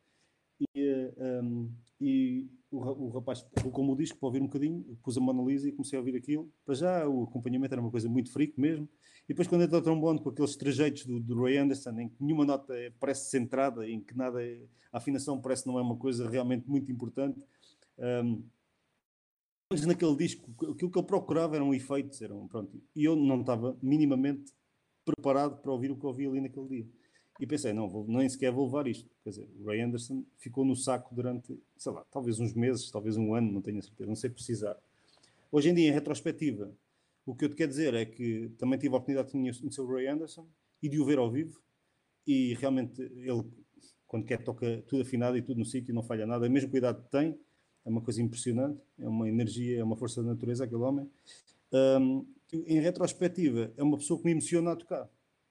E, 0.75 1.13
um, 1.43 1.71
e 2.01 2.49
o, 2.71 2.79
o, 2.79 3.09
rapaz 3.11 3.43
colocou-me 3.61 3.93
o 3.93 3.97
disco 3.97 4.19
para 4.19 4.27
ouvir 4.27 4.41
um 4.41 4.47
bocadinho, 4.47 4.85
pus 5.03 5.17
a 5.17 5.21
Mona 5.21 5.43
Lisa 5.43 5.69
e 5.69 5.73
comecei 5.73 5.97
a 5.97 6.01
ouvir 6.01 6.17
aquilo. 6.17 6.51
Para 6.65 6.75
já 6.75 7.09
o 7.09 7.25
acompanhamento 7.25 7.75
era 7.75 7.81
uma 7.81 7.91
coisa 7.91 8.09
muito 8.09 8.33
freak 8.33 8.59
mesmo. 8.61 8.89
E 9.25 9.29
depois 9.29 9.49
quando 9.49 9.63
entra 9.63 9.79
o 9.79 9.83
trombone 9.83 10.21
com 10.21 10.29
aqueles 10.29 10.55
trajeitos 10.57 11.07
do, 11.07 11.19
do 11.19 11.43
Ray 11.43 11.57
Anderson, 11.57 11.99
em 11.99 12.09
que 12.09 12.23
nenhuma 12.23 12.45
nota 12.45 12.75
é, 12.75 12.91
parece 13.01 13.31
centrada, 13.31 13.89
em 13.89 14.01
que 14.01 14.17
nada 14.17 14.45
é, 14.45 14.63
a 14.93 14.99
afinação 14.99 15.41
parece 15.41 15.67
não 15.67 15.79
é 15.79 15.83
uma 15.83 15.97
coisa 15.97 16.29
realmente 16.29 16.69
muito 16.69 16.91
importante. 16.93 17.41
Um, 17.99 18.43
mas 19.71 19.85
naquele 19.87 20.17
disco, 20.17 20.51
aquilo 20.71 20.91
que 20.91 20.99
eu 20.99 21.03
procurava 21.03 21.57
eram 21.57 21.75
efeitos, 21.75 22.21
eram, 22.23 22.47
pronto, 22.47 22.81
e 22.95 23.05
eu 23.05 23.17
não 23.17 23.41
estava 23.41 23.77
minimamente 23.83 24.53
preparado 25.05 25.61
para 25.61 25.73
ouvir 25.73 25.91
o 25.91 25.97
que 25.97 26.07
ouvi 26.07 26.27
ali 26.27 26.41
naquele 26.41 26.69
dia. 26.69 26.87
E 27.41 27.47
pensei, 27.47 27.73
não, 27.73 27.89
vou, 27.89 28.07
nem 28.07 28.29
sequer 28.29 28.53
vou 28.53 28.67
levar 28.67 28.87
isto. 28.87 29.11
Quer 29.25 29.31
dizer, 29.31 29.49
o 29.59 29.65
Ray 29.65 29.81
Anderson 29.81 30.25
ficou 30.39 30.65
no 30.65 30.77
saco 30.77 31.15
durante, 31.15 31.59
sei 31.77 31.93
lá, 31.93 32.05
talvez 32.11 32.39
uns 32.39 32.55
meses, 32.55 32.91
talvez 32.91 33.17
um 33.17 33.35
ano, 33.35 33.51
não 33.51 33.61
tenho 33.61 33.83
certeza, 33.83 34.09
não 34.09 34.15
sei 34.17 34.31
precisar. 34.31 34.77
Hoje 35.51 35.71
em 35.71 35.75
dia, 35.75 35.89
em 35.89 35.93
retrospectiva, 35.93 36.73
o 37.27 37.35
que 37.35 37.45
eu 37.45 37.49
te 37.49 37.57
quero 37.57 37.71
dizer 37.71 37.95
é 37.95 38.05
que 38.05 38.51
também 38.59 38.79
tive 38.79 38.95
a 38.95 38.99
oportunidade 38.99 39.33
de 39.33 39.33
conhecer 39.33 39.81
o 39.81 39.93
Ray 39.93 40.07
Anderson 40.07 40.47
e 40.81 40.89
de 40.89 41.01
o 41.01 41.05
ver 41.05 41.19
ao 41.19 41.31
vivo, 41.31 41.61
e 42.27 42.55
realmente 42.55 43.03
ele, 43.03 43.45
quando 44.07 44.25
quer, 44.25 44.43
toca 44.45 44.83
tudo 44.87 45.03
afinado 45.03 45.37
e 45.37 45.43
tudo 45.43 45.59
no 45.59 45.65
sítio, 45.65 45.95
não 45.95 46.03
falha 46.03 46.27
nada, 46.27 46.47
a 46.47 46.49
mesma 46.49 46.71
cuidado 46.71 47.03
que 47.03 47.11
tem, 47.11 47.39
é 47.85 47.89
uma 47.89 48.01
coisa 48.01 48.23
impressionante, 48.23 48.81
é 48.99 49.09
uma 49.09 49.29
energia, 49.29 49.81
é 49.81 49.85
uma 49.85 49.97
força 49.97 50.23
da 50.23 50.31
natureza, 50.31 50.65
aquele 50.65 50.83
homem. 50.83 51.09
Um, 51.73 52.25
em 52.53 52.81
retrospectiva, 52.81 53.73
é 53.77 53.83
uma 53.83 53.99
pessoa 53.99 54.19
que 54.19 54.25
me 54.25 54.33
emociona 54.33 54.73
a 54.73 54.77
tocar. 54.77 55.09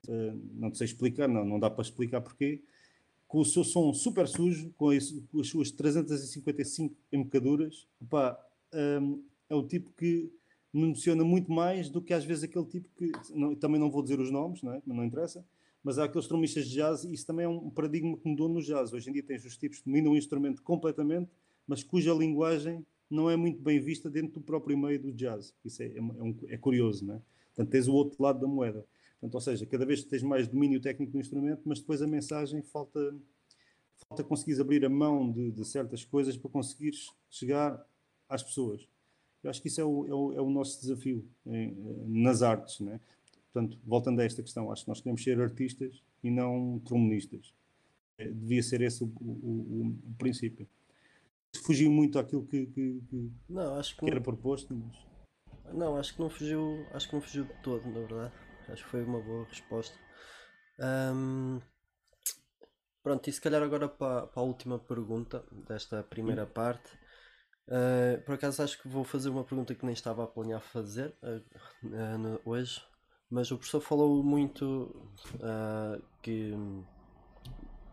Uh, 0.08 0.39
não 0.54 0.74
sei 0.74 0.86
explicar, 0.86 1.28
não, 1.28 1.46
não 1.46 1.60
dá 1.60 1.69
para 1.69 1.82
explicar 1.82 2.22
porquê. 2.22 2.62
Com 3.28 3.39
o 3.39 3.46
seu 3.46 3.63
som 3.63 3.93
super 3.93 4.28
sujo, 4.28 4.72
com 4.78 4.89
com 5.32 5.39
as 5.39 5.48
suas 5.48 5.72
355 5.72 6.96
embocaduras, 7.12 7.88
um, 8.02 9.24
é 9.50 9.56
o 9.56 9.63
tipo 9.63 9.91
que 9.91 10.32
me 10.74 10.84
emociona 10.84 11.24
muito 11.24 11.52
mais 11.52 11.89
do 11.89 12.02
que 12.02 12.13
às 12.13 12.26
vezes 12.26 12.43
aquele 12.43 12.65
tipo 12.65 12.89
que, 12.98 13.12
não, 13.32 13.56
também 13.56 13.80
não 13.80 13.91
vou 13.91 14.02
dizer 14.02 14.19
os 14.19 14.32
nomes, 14.32 14.62
não, 14.63 14.74
é? 14.74 14.82
não 14.86 15.04
interessa, 15.06 15.46
mas 15.84 16.00
há 16.00 16.06
aqueles 16.06 16.28
trombonistas 16.28 16.67
de 16.67 16.76
jazz 16.76 17.04
e 17.04 17.13
isso 17.13 17.28
também 17.28 17.46
é 17.46 17.50
um 17.50 17.69
paradigma 17.69 18.17
que 18.17 18.28
mudou 18.28 18.50
no 18.50 18.62
jazz. 18.62 18.91
Hoje 18.91 19.10
em 19.10 19.13
dia 19.13 19.22
tens 19.22 19.46
os 19.46 19.56
tipos 19.56 19.80
que 19.80 19.86
dominam 19.86 20.13
o 20.13 20.17
instrumento 20.17 20.63
completamente, 20.63 21.30
mas 21.67 21.84
cuja 21.84 22.13
linguagem 22.13 22.86
não 23.10 23.30
é 23.30 23.36
muito 23.36 23.62
bem 23.62 23.80
vista 23.80 24.10
dentro 24.10 24.34
do 24.34 24.41
próprio 24.41 24.78
meio 24.78 24.99
do 24.99 25.12
jazz. 25.12 25.54
Isso 25.63 25.84
é, 25.84 25.97
é, 25.97 26.02
um, 26.02 26.36
é 26.47 26.58
curioso, 26.58 27.06
não 27.06 27.15
é? 27.15 27.21
Portanto, 27.56 27.71
tens 27.71 27.88
o 27.88 27.93
outro 27.93 28.21
lado 28.21 28.39
da 28.39 28.47
moeda. 28.47 28.86
Portanto, 29.19 29.36
ou 29.36 29.41
seja, 29.41 29.65
cada 29.65 29.86
vez 29.86 30.04
tens 30.04 30.23
mais 30.23 30.47
domínio 30.47 30.82
técnico 30.82 31.13
do 31.13 31.19
instrumento, 31.19 31.62
mas 31.65 31.80
depois 31.80 32.02
a 32.02 32.08
mensagem 32.08 32.62
falta, 32.63 33.15
falta 34.08 34.23
conseguires 34.23 34.60
abrir 34.60 34.84
a 34.84 34.89
mão 34.89 35.32
de, 35.32 35.52
de 35.52 35.63
certas 35.63 36.04
coisas 36.04 36.36
para 36.36 36.49
conseguires 36.49 37.12
chegar 37.30 37.86
às 38.28 38.41
pessoas. 38.41 38.88
Eu 39.43 39.49
acho 39.49 39.62
que 39.62 39.67
isso 39.67 39.80
é 39.80 39.86
o, 39.86 40.08
é 40.08 40.13
o, 40.13 40.34
é 40.34 40.41
o 40.41 40.49
nosso 40.49 40.82
desafio 40.82 41.23
em, 41.45 41.76
nas 42.08 42.41
artes, 42.41 42.80
né? 42.80 42.99
Portanto, 43.52 43.78
voltando 43.86 44.19
a 44.19 44.26
esta 44.26 44.41
questão, 44.41 44.71
acho 44.71 44.84
que 44.84 44.89
nós 44.89 44.99
queremos 44.99 45.23
ser 45.23 45.39
artistas 45.39 46.02
e 46.23 46.32
não 46.32 46.82
trombonistas. 46.84 47.54
É, 48.17 48.28
devia 48.28 48.63
ser 48.63 48.82
esse 48.82 49.04
o, 49.04 49.08
o 49.08 49.95
princípio 50.17 50.67
fugiu 51.62 51.92
muito 51.92 52.18
àquilo 52.20 52.46
que, 52.48 52.66
que, 52.68 53.02
que, 53.10 53.32
não, 53.50 53.78
acho 53.78 53.96
que, 53.96 54.06
que 54.06 54.12
era 54.12 54.22
proposto. 54.22 54.74
Mas... 54.74 55.74
Não, 55.74 55.98
acho 55.98 56.13
que 56.13 56.22
não 56.22 56.30
fugiu, 56.30 56.86
acho 56.92 57.08
que 57.08 57.16
não 57.16 57.22
fugiu 57.22 57.46
de 57.46 57.54
todo, 57.62 57.86
na 57.88 58.00
verdade. 58.00 58.34
Acho 58.70 58.84
que 58.84 58.89
foi 58.89 59.04
uma 59.04 59.20
boa 59.20 59.46
resposta. 59.46 59.98
Um, 60.80 61.62
pronto, 63.02 63.30
e 63.30 63.34
se 63.34 63.42
calhar 63.42 63.62
agora 63.62 63.88
para, 63.88 64.28
para 64.28 64.42
a 64.42 64.46
última 64.46 64.80
pergunta 64.80 65.46
desta 65.68 66.04
primeira 66.04 66.46
parte. 66.46 66.89
Uh, 67.68 68.22
por 68.26 68.36
acaso 68.36 68.62
acho 68.62 68.82
que 68.82 68.89
vou 68.89 69.06
fazer 69.06 69.30
uma 69.30 69.46
pergunta 69.46 69.74
que 69.74 69.86
nem 69.86 69.94
estava 69.94 70.26
a 70.26 70.28
planear 70.28 70.62
fazer 70.62 71.16
uh, 71.24 71.38
uh, 71.88 72.42
hoje, 72.44 72.82
mas 73.30 73.50
o 73.52 73.58
professor 73.58 73.80
falou 73.80 74.22
muito 74.22 75.10
que 76.22 76.52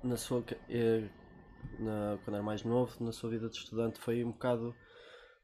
na 0.03 0.17
sua 0.17 0.45
na, 1.79 2.19
quando 2.25 2.37
era 2.37 2.43
mais 2.43 2.63
novo, 2.63 3.03
na 3.03 3.13
sua 3.13 3.31
vida 3.31 3.49
de 3.49 3.57
estudante, 3.57 4.01
foi 4.01 4.25
um 4.25 4.33
bocado 4.33 4.75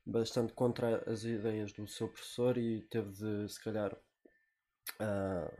bastante 0.04 0.52
contra 0.52 1.02
as 1.10 1.24
ideias 1.24 1.72
do 1.72 1.86
seu 1.88 2.08
professor 2.08 2.56
e 2.56 2.82
teve 2.82 3.10
de, 3.10 3.48
se 3.48 3.62
calhar, 3.62 3.92
uh, 5.00 5.52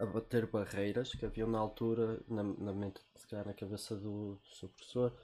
abater 0.00 0.46
barreiras 0.46 1.12
que 1.12 1.26
haviam 1.26 1.48
na 1.48 1.58
altura, 1.58 2.20
na, 2.28 2.42
na 2.42 2.72
mente, 2.72 3.00
se 3.14 3.26
calhar, 3.28 3.46
na 3.46 3.54
cabeça 3.54 3.94
do, 3.96 4.36
do 4.36 4.54
seu 4.54 4.68
professor 4.68 5.14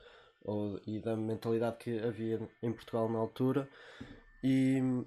ou, 0.42 0.80
e 0.86 1.00
da 1.00 1.16
mentalidade 1.16 1.78
que 1.78 1.98
havia 1.98 2.48
em 2.62 2.72
Portugal 2.72 3.08
na 3.10 3.18
altura. 3.18 3.68
E 4.42 5.04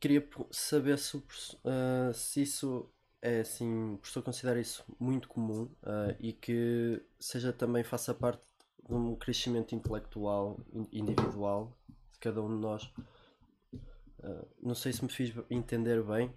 queria 0.00 0.26
saber 0.50 0.98
se, 0.98 1.16
uh, 1.16 2.12
se 2.12 2.42
isso 2.42 2.90
é 3.24 3.40
assim, 3.40 3.94
o 3.94 3.96
professor 3.96 4.22
considera 4.22 4.60
isso 4.60 4.84
muito 5.00 5.28
comum 5.28 5.62
uh, 5.82 6.14
e 6.20 6.30
que 6.30 7.00
seja 7.18 7.54
também 7.54 7.82
faça 7.82 8.12
parte 8.12 8.42
de 8.86 8.94
um 8.94 9.16
crescimento 9.16 9.74
intelectual 9.74 10.60
individual 10.92 11.74
de 12.12 12.18
cada 12.18 12.42
um 12.42 12.54
de 12.54 12.60
nós. 12.60 12.84
Uh, 14.22 14.46
não 14.62 14.74
sei 14.74 14.92
se 14.92 15.02
me 15.02 15.10
fiz 15.10 15.32
entender 15.48 16.02
bem, 16.02 16.30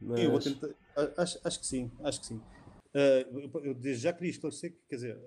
mas... 0.00 0.20
Eu 0.20 0.30
vou 0.30 0.38
tentar, 0.38 0.68
acho, 1.16 1.40
acho 1.42 1.58
que 1.58 1.66
sim, 1.66 1.90
acho 2.04 2.20
que 2.20 2.26
sim. 2.26 2.36
Uh, 2.36 3.58
eu, 3.64 3.94
já 3.94 4.12
queria 4.12 4.30
esclarecer 4.30 4.74
que, 4.74 4.78
quer 4.88 4.94
dizer, 4.94 5.18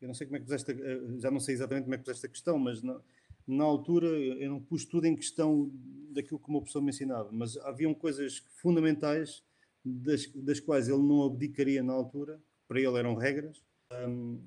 eu 0.00 0.08
não 0.08 0.14
sei 0.14 0.26
como 0.26 0.38
é 0.38 0.40
que 0.40 0.46
puseste, 0.46 0.76
já 1.20 1.30
não 1.30 1.38
sei 1.38 1.54
exatamente 1.54 1.84
como 1.84 1.94
é 1.94 1.98
que 1.98 2.04
puseste 2.04 2.26
a 2.26 2.28
questão, 2.28 2.58
mas 2.58 2.82
na, 2.82 3.00
na 3.46 3.62
altura 3.62 4.08
eu 4.08 4.50
não 4.50 4.60
pus 4.60 4.84
tudo 4.84 5.06
em 5.06 5.14
questão 5.14 5.70
daquilo 6.10 6.40
que 6.40 6.48
o 6.48 6.50
meu 6.50 6.62
professor 6.62 6.82
me 6.82 6.90
ensinava, 6.90 7.30
mas 7.30 7.56
haviam 7.58 7.94
coisas 7.94 8.44
fundamentais 8.56 9.46
das, 9.86 10.26
das 10.34 10.60
quais 10.60 10.88
ele 10.88 11.02
não 11.02 11.24
abdicaria 11.24 11.82
na 11.82 11.92
altura, 11.92 12.40
para 12.66 12.80
ele 12.80 12.98
eram 12.98 13.14
regras, 13.14 13.62
um, 14.08 14.40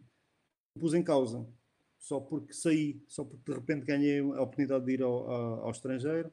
pus 0.77 0.93
em 0.93 1.03
causa, 1.03 1.47
só 1.97 2.19
porque 2.19 2.53
saí, 2.53 3.01
só 3.07 3.23
porque 3.23 3.51
de 3.51 3.57
repente 3.57 3.85
ganhei 3.85 4.19
a 4.19 4.41
oportunidade 4.41 4.85
de 4.85 4.93
ir 4.93 5.01
ao, 5.01 5.29
ao, 5.63 5.71
estrangeiro 5.71 6.31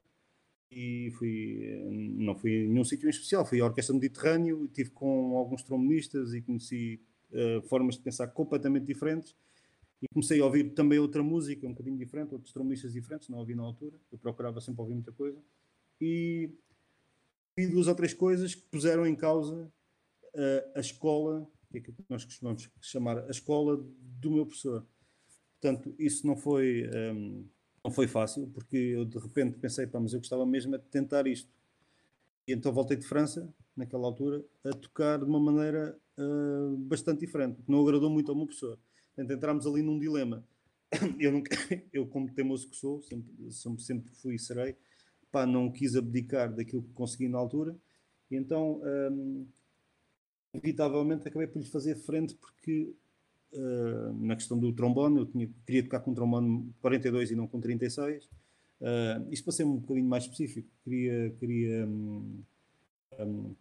e 0.70 1.12
fui, 1.18 1.80
não 2.18 2.34
fui 2.34 2.64
em 2.64 2.68
nenhum 2.68 2.84
sítio 2.84 3.06
em 3.06 3.10
especial, 3.10 3.46
fui 3.46 3.60
à 3.60 3.64
Orquestra 3.64 3.94
Mediterrâneo, 3.94 4.64
estive 4.66 4.90
com 4.90 5.36
alguns 5.36 5.62
trombonistas 5.62 6.34
e 6.34 6.42
conheci 6.42 7.00
uh, 7.30 7.62
formas 7.68 7.96
de 7.96 8.02
pensar 8.02 8.28
completamente 8.28 8.84
diferentes. 8.84 9.36
E 10.02 10.06
comecei 10.12 10.40
a 10.40 10.44
ouvir 10.44 10.74
também 10.74 10.98
outra 10.98 11.22
música 11.22 11.66
um 11.66 11.70
bocadinho 11.70 11.96
diferente, 11.96 12.34
outros 12.34 12.52
trombonistas 12.52 12.92
diferentes, 12.92 13.28
não 13.28 13.38
ouvi 13.38 13.54
na 13.54 13.62
altura, 13.62 13.96
eu 14.12 14.18
procurava 14.18 14.60
sempre 14.60 14.82
ouvir 14.82 14.94
muita 14.94 15.12
coisa. 15.12 15.38
E 16.00 16.50
e 17.56 17.66
duas 17.66 17.86
ou 17.86 17.94
três 17.94 18.12
coisas 18.12 18.54
que 18.54 18.62
puseram 18.62 19.06
em 19.06 19.14
causa 19.14 19.72
uh, 20.34 20.72
a 20.74 20.80
escola, 20.80 21.48
que 21.70 21.78
é 21.78 21.80
que 21.80 21.94
nós 22.08 22.24
costumamos 22.24 22.68
chamar 22.80 23.18
a 23.18 23.30
escola 23.30 23.76
do 23.76 24.30
meu 24.30 24.46
professor. 24.46 24.86
Portanto, 25.60 25.94
isso 25.98 26.26
não 26.26 26.36
foi, 26.36 26.88
um, 26.88 26.94
ehm, 26.94 27.44
não 27.84 27.90
foi 27.90 28.06
fácil, 28.06 28.46
porque 28.48 28.76
eu 28.76 29.04
de 29.04 29.18
repente 29.18 29.58
pensei, 29.58 29.86
pá, 29.86 29.98
mas 29.98 30.12
eu 30.12 30.20
gostava 30.20 30.46
mesmo 30.46 30.76
de 30.76 30.84
tentar 30.84 31.26
isto. 31.26 31.50
E 32.46 32.52
então 32.52 32.72
voltei 32.72 32.96
de 32.96 33.06
França, 33.06 33.52
naquela 33.76 34.06
altura, 34.06 34.44
a 34.64 34.70
tocar 34.70 35.18
de 35.18 35.24
uma 35.24 35.40
maneira 35.40 35.98
uh, 36.18 36.76
bastante 36.76 37.20
diferente, 37.20 37.62
que 37.62 37.70
não 37.70 37.82
agradou 37.82 38.08
muito 38.08 38.30
ao 38.30 38.36
meu 38.36 38.46
professor. 38.46 38.78
Portanto, 39.14 39.36
entramos 39.36 39.66
ali 39.66 39.82
num 39.82 39.98
dilema. 39.98 40.46
Eu, 41.18 41.32
nunca, 41.32 41.50
eu 41.92 42.06
como 42.06 42.32
teimoso 42.32 42.68
que 42.70 42.76
sou, 42.76 43.02
sempre, 43.02 43.34
sempre 43.80 44.14
fui 44.14 44.36
e 44.36 44.38
serei, 44.38 44.76
pá, 45.36 45.44
não 45.44 45.70
quis 45.70 45.94
abdicar 45.96 46.50
daquilo 46.50 46.82
que 46.82 46.92
consegui 46.94 47.28
na 47.28 47.36
altura, 47.36 47.76
e 48.30 48.36
então, 48.36 48.80
um, 49.12 49.46
inevitavelmente, 50.54 51.28
acabei 51.28 51.46
por 51.46 51.58
lhe 51.58 51.68
fazer 51.68 51.94
frente, 51.94 52.34
porque 52.36 52.94
uh, 53.52 54.14
na 54.14 54.34
questão 54.34 54.58
do 54.58 54.72
trombone, 54.72 55.18
eu 55.18 55.26
tinha, 55.26 55.46
queria 55.66 55.82
tocar 55.82 56.00
com 56.00 56.12
um 56.12 56.14
trombone 56.14 56.72
42 56.80 57.32
e 57.32 57.36
não 57.36 57.46
com 57.46 57.60
36. 57.60 58.24
Uh, 58.24 58.28
hum, 58.80 59.28
isto 59.30 59.44
para 59.44 59.52
ser 59.52 59.64
um 59.64 59.76
bocadinho 59.76 60.08
mais 60.08 60.24
específico, 60.24 60.70
queria, 60.82 61.30
queria 61.38 61.86
um, 61.86 62.42
um, 63.20 63.54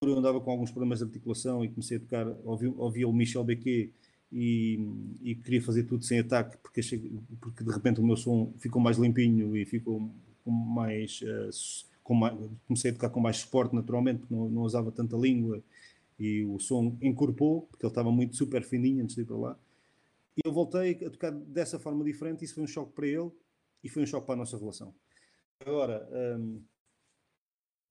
eu 0.00 0.16
andava 0.16 0.40
com 0.40 0.52
alguns 0.52 0.70
problemas 0.70 1.00
de 1.00 1.06
articulação 1.06 1.64
e 1.64 1.68
comecei 1.70 1.96
a 1.96 2.00
tocar, 2.00 2.28
ouvi, 2.44 2.68
ouvia 2.68 3.08
o 3.08 3.12
Michel 3.12 3.42
Bequet 3.42 3.92
e, 4.30 4.78
e, 5.22 5.34
queria 5.34 5.62
fazer 5.62 5.84
tudo 5.84 6.04
sem 6.04 6.20
ataque 6.20 6.56
porque, 6.58 6.80
achei, 6.80 7.18
porque 7.40 7.64
de 7.64 7.72
repente 7.72 8.00
o 8.00 8.06
meu 8.06 8.16
som 8.16 8.52
ficou 8.58 8.80
mais 8.80 8.96
limpinho 8.96 9.56
e 9.56 9.64
ficou 9.64 10.10
com 10.44 10.50
mais, 10.50 11.20
uh, 11.22 11.86
com 12.02 12.14
mais 12.14 12.36
comecei 12.66 12.90
a 12.90 12.94
tocar 12.94 13.10
com 13.10 13.20
mais 13.20 13.38
suporte 13.38 13.74
naturalmente 13.74 14.20
porque 14.20 14.34
não, 14.34 14.48
não 14.48 14.62
usava 14.62 14.92
tanta 14.92 15.16
língua 15.16 15.62
e 16.18 16.44
o 16.44 16.58
som 16.58 16.96
encorpou 17.00 17.62
porque 17.62 17.84
ele 17.84 17.90
estava 17.90 18.12
muito 18.12 18.36
super 18.36 18.62
fininho 18.62 19.02
antes 19.02 19.16
de 19.16 19.22
ir 19.22 19.24
para 19.24 19.36
lá. 19.36 19.58
E 20.36 20.46
eu 20.46 20.52
voltei 20.52 20.92
a 21.04 21.10
tocar 21.10 21.30
dessa 21.30 21.78
forma 21.78 22.04
diferente 22.04 22.44
isso 22.44 22.54
foi 22.54 22.64
um 22.64 22.68
choque 22.68 22.92
para 22.92 23.06
ele 23.06 23.30
e 23.82 23.88
foi 23.88 24.02
um 24.02 24.06
choque 24.06 24.26
para 24.26 24.34
a 24.34 24.38
nossa 24.38 24.58
relação. 24.58 24.94
Agora 25.60 26.08
um, 26.38 26.60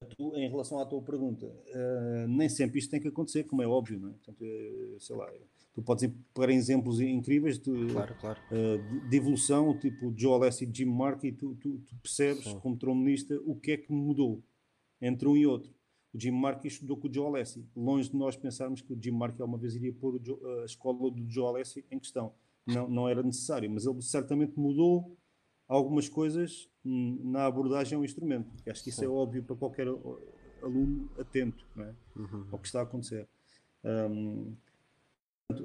tu, 0.04 0.36
em 0.36 0.48
relação 0.48 0.78
à 0.78 0.86
tua 0.86 1.02
pergunta, 1.02 1.46
uh, 1.46 2.28
nem 2.28 2.48
sempre 2.48 2.78
isto 2.78 2.90
tem 2.90 3.00
que 3.00 3.08
acontecer, 3.08 3.44
como 3.44 3.62
é 3.62 3.66
óbvio, 3.66 3.98
não 3.98 4.10
é? 4.10 4.12
Portanto, 4.12 4.44
uh, 4.44 5.00
sei 5.00 5.16
lá, 5.16 5.30
tu 5.72 5.82
podes 5.82 6.10
pegar 6.32 6.52
exemplos 6.52 7.00
incríveis 7.00 7.58
de, 7.58 7.86
claro, 7.92 8.14
claro. 8.20 8.40
Uh, 8.50 9.08
de, 9.08 9.16
evolução, 9.16 9.76
tipo 9.78 10.12
Joe 10.16 10.34
Alessi 10.34 10.64
e 10.64 10.76
Jim 10.76 10.86
Mark, 10.86 11.24
e 11.24 11.32
tu, 11.32 11.54
tu, 11.56 11.78
tu 11.78 11.96
percebes, 11.96 12.44
Sim. 12.44 12.60
como 12.60 12.76
trombonista, 12.76 13.34
o 13.44 13.56
que 13.56 13.72
é 13.72 13.76
que 13.76 13.92
mudou 13.92 14.42
entre 15.00 15.28
um 15.28 15.36
e 15.36 15.46
outro. 15.46 15.74
O 16.12 16.20
Jim 16.20 16.30
Mark 16.30 16.64
estudou 16.64 16.96
com 16.96 17.08
o 17.08 17.12
Joe 17.12 17.26
Alessi. 17.26 17.66
Longe 17.74 18.08
de 18.08 18.16
nós 18.16 18.36
pensarmos 18.36 18.80
que 18.80 18.92
o 18.92 18.98
Jim 19.00 19.10
Mark 19.10 19.40
alguma 19.40 19.58
vez 19.58 19.74
iria 19.74 19.92
pôr 19.92 20.20
Joe, 20.22 20.38
a 20.62 20.64
escola 20.64 21.10
do 21.10 21.28
Joe 21.28 21.48
Alessi 21.48 21.84
em 21.90 21.98
questão. 21.98 22.32
Não, 22.66 22.88
não 22.88 23.08
era 23.08 23.22
necessário, 23.22 23.70
mas 23.70 23.84
ele 23.84 24.00
certamente 24.00 24.58
mudou 24.58 25.14
algumas 25.68 26.08
coisas 26.08 26.68
na 26.84 27.46
abordagem 27.46 27.96
ao 27.96 28.04
instrumento. 28.04 28.50
Acho 28.68 28.82
que 28.82 28.90
isso 28.90 29.00
é 29.00 29.06
Sim. 29.06 29.12
é 29.12 29.14
óbvio 29.14 29.42
para 29.42 29.56
qualquer 29.56 29.86
aluno 30.62 31.10
atento 31.18 31.64
é? 31.78 31.94
uhum. 32.16 32.46
ao 32.50 32.58
que 32.58 32.66
está 32.66 32.80
a 32.80 32.82
acontecer. 32.82 33.26
Um, 33.84 34.54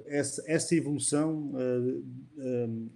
essa, 0.07 0.43
essa, 0.45 0.75
evolução 0.75 1.53
uh, 1.53 2.03
um, 2.37 2.89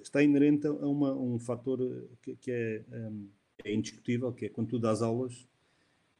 está 0.00 0.22
inerente 0.22 0.66
a 0.68 0.72
uma, 0.72 1.12
um 1.12 1.38
fator 1.38 1.78
que, 2.22 2.36
que 2.36 2.50
é, 2.50 2.84
um, 2.92 3.28
é, 3.64 3.74
indiscutível, 3.74 4.32
que 4.32 4.46
é 4.46 4.48
quando 4.48 4.68
tu 4.68 4.78
dás 4.78 5.02
aulas, 5.02 5.48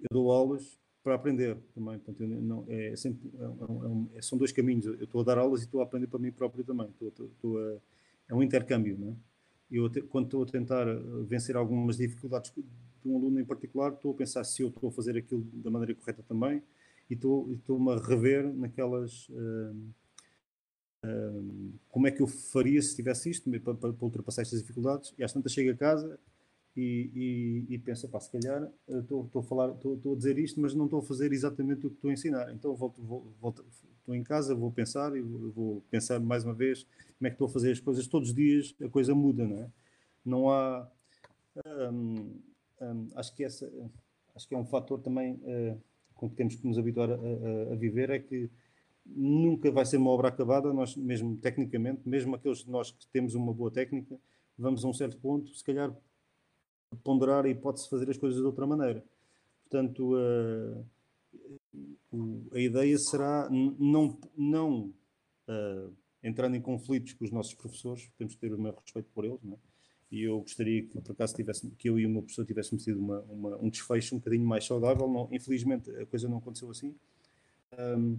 eu 0.00 0.08
dou 0.10 0.32
aulas 0.32 0.78
para 1.04 1.14
aprender 1.14 1.56
também. 1.72 1.98
Portanto, 1.98 2.26
não, 2.26 2.64
é 2.68 2.96
sempre, 2.96 3.30
é 4.14 4.22
são 4.22 4.36
dois 4.36 4.50
caminhos. 4.50 4.86
Eu 4.86 5.04
estou 5.04 5.20
a 5.20 5.24
dar 5.24 5.38
aulas 5.38 5.60
e 5.62 5.64
estou 5.64 5.80
a 5.80 5.84
aprender 5.84 6.08
para 6.08 6.18
mim 6.18 6.32
próprio 6.32 6.64
também. 6.64 6.88
Estou, 6.88 7.08
estou, 7.08 7.26
estou 7.26 7.58
a, 7.58 7.78
é 8.28 8.34
um 8.34 8.42
intercâmbio, 8.42 8.98
não 8.98 9.12
é? 9.12 9.16
Eu 9.70 9.90
quando 10.08 10.26
estou 10.26 10.42
a 10.42 10.46
tentar 10.46 10.86
eh, 10.88 11.00
vencer 11.26 11.56
algumas 11.56 11.96
dificuldades 11.96 12.52
de 12.54 13.08
um 13.08 13.16
aluno 13.16 13.40
em 13.40 13.44
particular, 13.44 13.92
estou 13.92 14.12
a 14.12 14.14
pensar 14.14 14.44
se 14.44 14.62
eu 14.62 14.68
estou 14.68 14.88
a 14.88 14.92
fazer 14.92 15.16
aquilo 15.16 15.42
da 15.52 15.70
maneira 15.70 15.94
correta 15.94 16.22
também 16.22 16.62
e 17.08 17.14
estou, 17.14 17.52
estou-me 17.52 17.92
a 17.92 17.96
rever 17.96 18.52
naquelas 18.54 19.28
uh, 19.28 19.76
uh, 21.06 21.72
como 21.88 22.06
é 22.06 22.10
que 22.10 22.20
eu 22.20 22.26
faria 22.26 22.80
se 22.82 22.96
tivesse 22.96 23.30
isto 23.30 23.50
para, 23.60 23.74
para, 23.74 23.92
para 23.92 24.04
ultrapassar 24.04 24.42
estas 24.42 24.60
dificuldades 24.60 25.14
e 25.18 25.24
às 25.24 25.32
tantas 25.32 25.52
chego 25.52 25.70
a 25.70 25.74
casa 25.74 26.18
e, 26.76 27.66
e, 27.68 27.74
e 27.74 27.78
pensa, 27.78 28.06
pá, 28.08 28.20
se 28.20 28.30
calhar 28.30 28.70
estou, 28.88 29.24
estou, 29.24 29.40
a 29.40 29.42
falar, 29.42 29.70
estou, 29.70 30.12
a 30.12 30.16
dizer 30.16 30.38
isto, 30.38 30.60
mas 30.60 30.74
não 30.74 30.84
estou 30.84 31.00
a 31.00 31.02
fazer 31.02 31.32
exatamente 31.32 31.86
o 31.86 31.90
que 31.90 31.96
estou 31.96 32.10
a 32.10 32.12
ensinar. 32.12 32.52
Então 32.52 32.74
volto, 32.76 33.02
volto, 33.40 33.64
estou 34.08 34.14
em 34.14 34.24
casa, 34.24 34.54
vou 34.54 34.72
pensar 34.72 35.14
e 35.14 35.20
vou, 35.20 35.82
pensar 35.90 36.18
mais 36.18 36.42
uma 36.42 36.54
vez 36.54 36.84
como 37.18 37.26
é 37.26 37.30
que 37.30 37.34
estou 37.34 37.46
a 37.46 37.50
fazer 37.50 37.72
as 37.72 37.80
coisas. 37.80 38.06
Todos 38.06 38.30
os 38.30 38.34
dias 38.34 38.74
a 38.82 38.88
coisa 38.88 39.14
muda, 39.14 39.46
não 39.46 39.58
é? 39.58 39.70
Não 40.24 40.50
há. 40.50 40.90
Hum, 41.92 42.40
hum, 42.80 43.08
acho 43.14 43.34
que 43.34 43.44
essa, 43.44 43.70
acho 44.34 44.48
que 44.48 44.54
é 44.54 44.58
um 44.58 44.64
fator 44.64 45.00
também 45.00 45.34
uh, 45.34 45.78
com 46.14 46.30
que 46.30 46.36
temos 46.36 46.54
que 46.54 46.66
nos 46.66 46.78
habituar 46.78 47.10
a, 47.10 47.14
a, 47.14 47.72
a, 47.72 47.76
viver 47.76 48.10
é 48.10 48.18
que 48.18 48.48
nunca 49.04 49.70
vai 49.70 49.84
ser 49.84 49.96
uma 49.96 50.10
obra 50.10 50.28
acabada, 50.28 50.72
nós 50.72 50.96
mesmo 50.96 51.36
tecnicamente, 51.36 52.08
mesmo 52.08 52.34
aqueles 52.34 52.58
de 52.58 52.70
nós 52.70 52.92
que 52.92 53.06
temos 53.08 53.34
uma 53.34 53.52
boa 53.52 53.70
técnica, 53.70 54.16
vamos 54.56 54.84
a 54.84 54.88
um 54.88 54.94
certo 54.94 55.18
ponto, 55.18 55.52
se 55.52 55.64
calhar 55.64 55.92
ponderar 57.02 57.44
a 57.44 57.48
hipótese 57.48 57.84
de 57.84 57.90
fazer 57.90 58.08
as 58.08 58.16
coisas 58.16 58.38
de 58.38 58.46
outra 58.46 58.66
maneira. 58.66 59.04
Portanto, 59.64 60.14
uh, 60.14 60.84
a 62.52 62.58
ideia 62.58 62.96
será 62.98 63.48
não, 63.50 64.18
não 64.36 64.94
uh, 65.48 65.92
entrando 66.22 66.56
em 66.56 66.60
conflitos 66.60 67.12
com 67.12 67.24
os 67.24 67.30
nossos 67.30 67.54
professores, 67.54 68.10
temos 68.16 68.34
que 68.34 68.40
ter 68.40 68.52
o 68.52 68.60
meu 68.60 68.74
respeito 68.74 69.10
por 69.14 69.24
eles, 69.24 69.38
é? 69.44 69.56
e 70.10 70.22
eu 70.22 70.40
gostaria 70.40 70.82
que, 70.82 71.00
por 71.00 71.12
acaso, 71.12 71.34
tivesse, 71.34 71.70
que 71.72 71.88
eu 71.88 71.98
e 71.98 72.06
o 72.06 72.10
meu 72.10 72.22
professor 72.22 72.46
tivéssemos 72.46 72.82
tido 72.82 72.98
uma, 72.98 73.20
uma, 73.22 73.56
um 73.58 73.68
desfecho 73.68 74.14
um 74.14 74.18
bocadinho 74.18 74.46
mais 74.46 74.64
saudável. 74.64 75.06
Não, 75.06 75.28
infelizmente, 75.30 75.90
a 75.90 76.06
coisa 76.06 76.26
não 76.28 76.38
aconteceu 76.38 76.70
assim. 76.70 76.94
Um, 77.78 78.18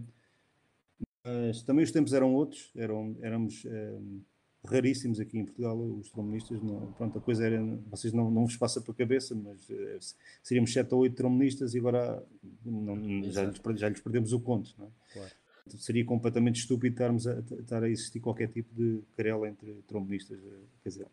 mas 1.24 1.64
também 1.64 1.84
os 1.84 1.92
tempos 1.92 2.14
eram 2.14 2.34
outros, 2.34 2.72
eram, 2.76 3.18
éramos 3.22 3.66
um, 3.66 4.22
raríssimos 4.66 5.20
aqui 5.20 5.38
em 5.40 5.46
Portugal, 5.46 5.78
os 5.78 6.10
trombonistas. 6.10 6.62
Não, 6.62 6.92
pronto, 6.94 7.18
a 7.18 7.22
coisa 7.22 7.46
era, 7.46 7.62
vocês 7.90 8.14
não, 8.14 8.30
não 8.30 8.46
vos 8.46 8.58
passa 8.58 8.82
para 8.82 8.92
a 8.92 8.96
cabeça, 8.96 9.36
mas 9.36 9.70
uh, 9.70 10.16
seríamos 10.44 10.74
7 10.74 10.94
ou 10.94 11.02
8 11.02 11.16
trombonistas 11.16 11.74
e 11.74 11.80
agora 11.80 12.24
não, 12.66 13.24
já, 13.32 13.46
lhes, 13.46 13.80
já 13.80 13.90
lhes 13.90 14.02
perdemos 14.02 14.34
o 14.34 14.40
conto. 14.40 14.74
Não 14.78 14.86
é? 14.86 14.90
claro. 15.14 15.32
Seria 15.78 16.04
completamente 16.04 16.60
estúpido 16.60 16.94
estarmos 16.94 17.28
a, 17.28 17.40
estar 17.40 17.84
a 17.84 17.90
existir 17.90 18.20
qualquer 18.20 18.48
tipo 18.48 18.74
de 18.74 19.04
querela 19.16 19.48
entre 19.48 19.72
trombonistas, 19.88 20.40
eh, 20.40 20.66
quer 20.82 20.90
dizer, 20.90 21.08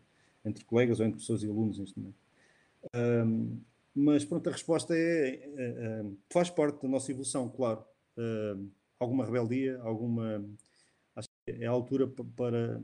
entre 0.46 0.64
colegas 0.64 0.98
ou 0.98 1.04
entre 1.04 1.18
pessoas 1.18 1.42
e 1.42 1.46
alunos 1.46 1.78
neste 1.78 1.98
momento. 1.98 2.16
Um, 2.94 3.58
mas 3.94 4.24
pronto, 4.24 4.48
a 4.48 4.52
resposta 4.52 4.96
é, 4.96 5.28
é, 5.28 5.52
é, 5.58 6.04
faz 6.30 6.48
parte 6.48 6.80
da 6.80 6.88
nossa 6.88 7.10
evolução, 7.10 7.50
claro. 7.50 7.84
alguma 8.98 9.26
rebeldia, 9.26 9.78
alguma 9.82 10.42
é 11.46 11.66
a 11.66 11.70
altura 11.70 12.08
para, 12.36 12.82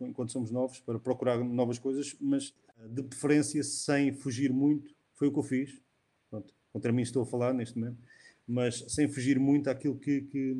enquanto 0.00 0.32
somos 0.32 0.50
novos, 0.50 0.78
para 0.80 0.98
procurar 0.98 1.38
novas 1.38 1.78
coisas, 1.78 2.16
mas 2.20 2.54
eh, 2.78 2.88
de 2.88 3.02
preferência 3.02 3.62
sem 3.64 4.12
fugir 4.12 4.52
muito. 4.52 4.94
Foi 5.14 5.28
o 5.28 5.32
que 5.32 5.38
eu 5.38 5.42
fiz. 5.42 5.82
Pronto, 6.30 6.54
contra 6.72 6.92
mim 6.92 7.02
estou 7.02 7.22
a 7.22 7.26
falar 7.26 7.52
neste 7.52 7.78
momento, 7.78 7.98
mas 8.46 8.84
sem 8.88 9.08
fugir 9.08 9.38
muito 9.38 9.68
àquilo 9.68 9.98
que, 9.98 10.22
que, 10.22 10.56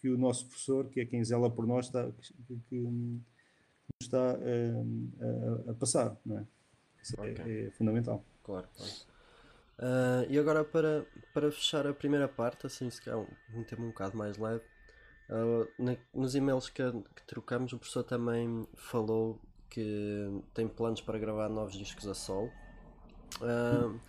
que 0.00 0.08
o 0.08 0.18
nosso 0.18 0.46
professor, 0.46 0.88
que 0.88 1.00
é 1.00 1.06
quem 1.06 1.24
zela 1.24 1.50
por 1.50 1.66
nós, 1.66 1.86
está, 1.86 2.10
que, 2.46 2.58
que 2.68 3.20
está 4.02 4.32
a, 4.32 4.38
eh, 4.40 5.68
a, 5.68 5.70
a, 5.70 5.74
passar. 5.74 6.16
Não 6.26 6.38
é? 6.38 6.46
Isso 7.00 7.14
é, 7.20 7.30
okay. 7.30 7.44
é, 7.44 7.66
é, 7.66 7.70
fundamental. 7.70 8.24
Claro, 8.42 8.66
claro. 8.76 8.92
Uh, 9.78 10.24
e 10.30 10.38
agora 10.38 10.64
para, 10.64 11.06
para 11.34 11.52
fechar 11.52 11.86
a 11.86 11.92
primeira 11.92 12.26
parte, 12.26 12.66
assim 12.66 12.88
se 12.88 13.00
calhar 13.02 13.20
um, 13.20 13.60
um 13.60 13.62
tema 13.62 13.84
um 13.84 13.88
bocado 13.88 14.16
mais 14.16 14.38
leve, 14.38 14.64
Uh, 15.28 15.66
na, 15.78 15.96
nos 16.14 16.34
e-mails 16.34 16.68
que, 16.68 16.82
que, 16.92 17.26
trocamos, 17.26 17.72
o 17.72 17.78
professor 17.78 18.04
também 18.04 18.66
falou 18.74 19.40
que 19.68 20.42
tem 20.54 20.68
planos 20.68 21.00
para 21.00 21.18
gravar 21.18 21.48
novos 21.48 21.74
discos 21.74 22.06
a 22.06 22.14
solo. 22.14 22.50
Uh, 23.40 24.00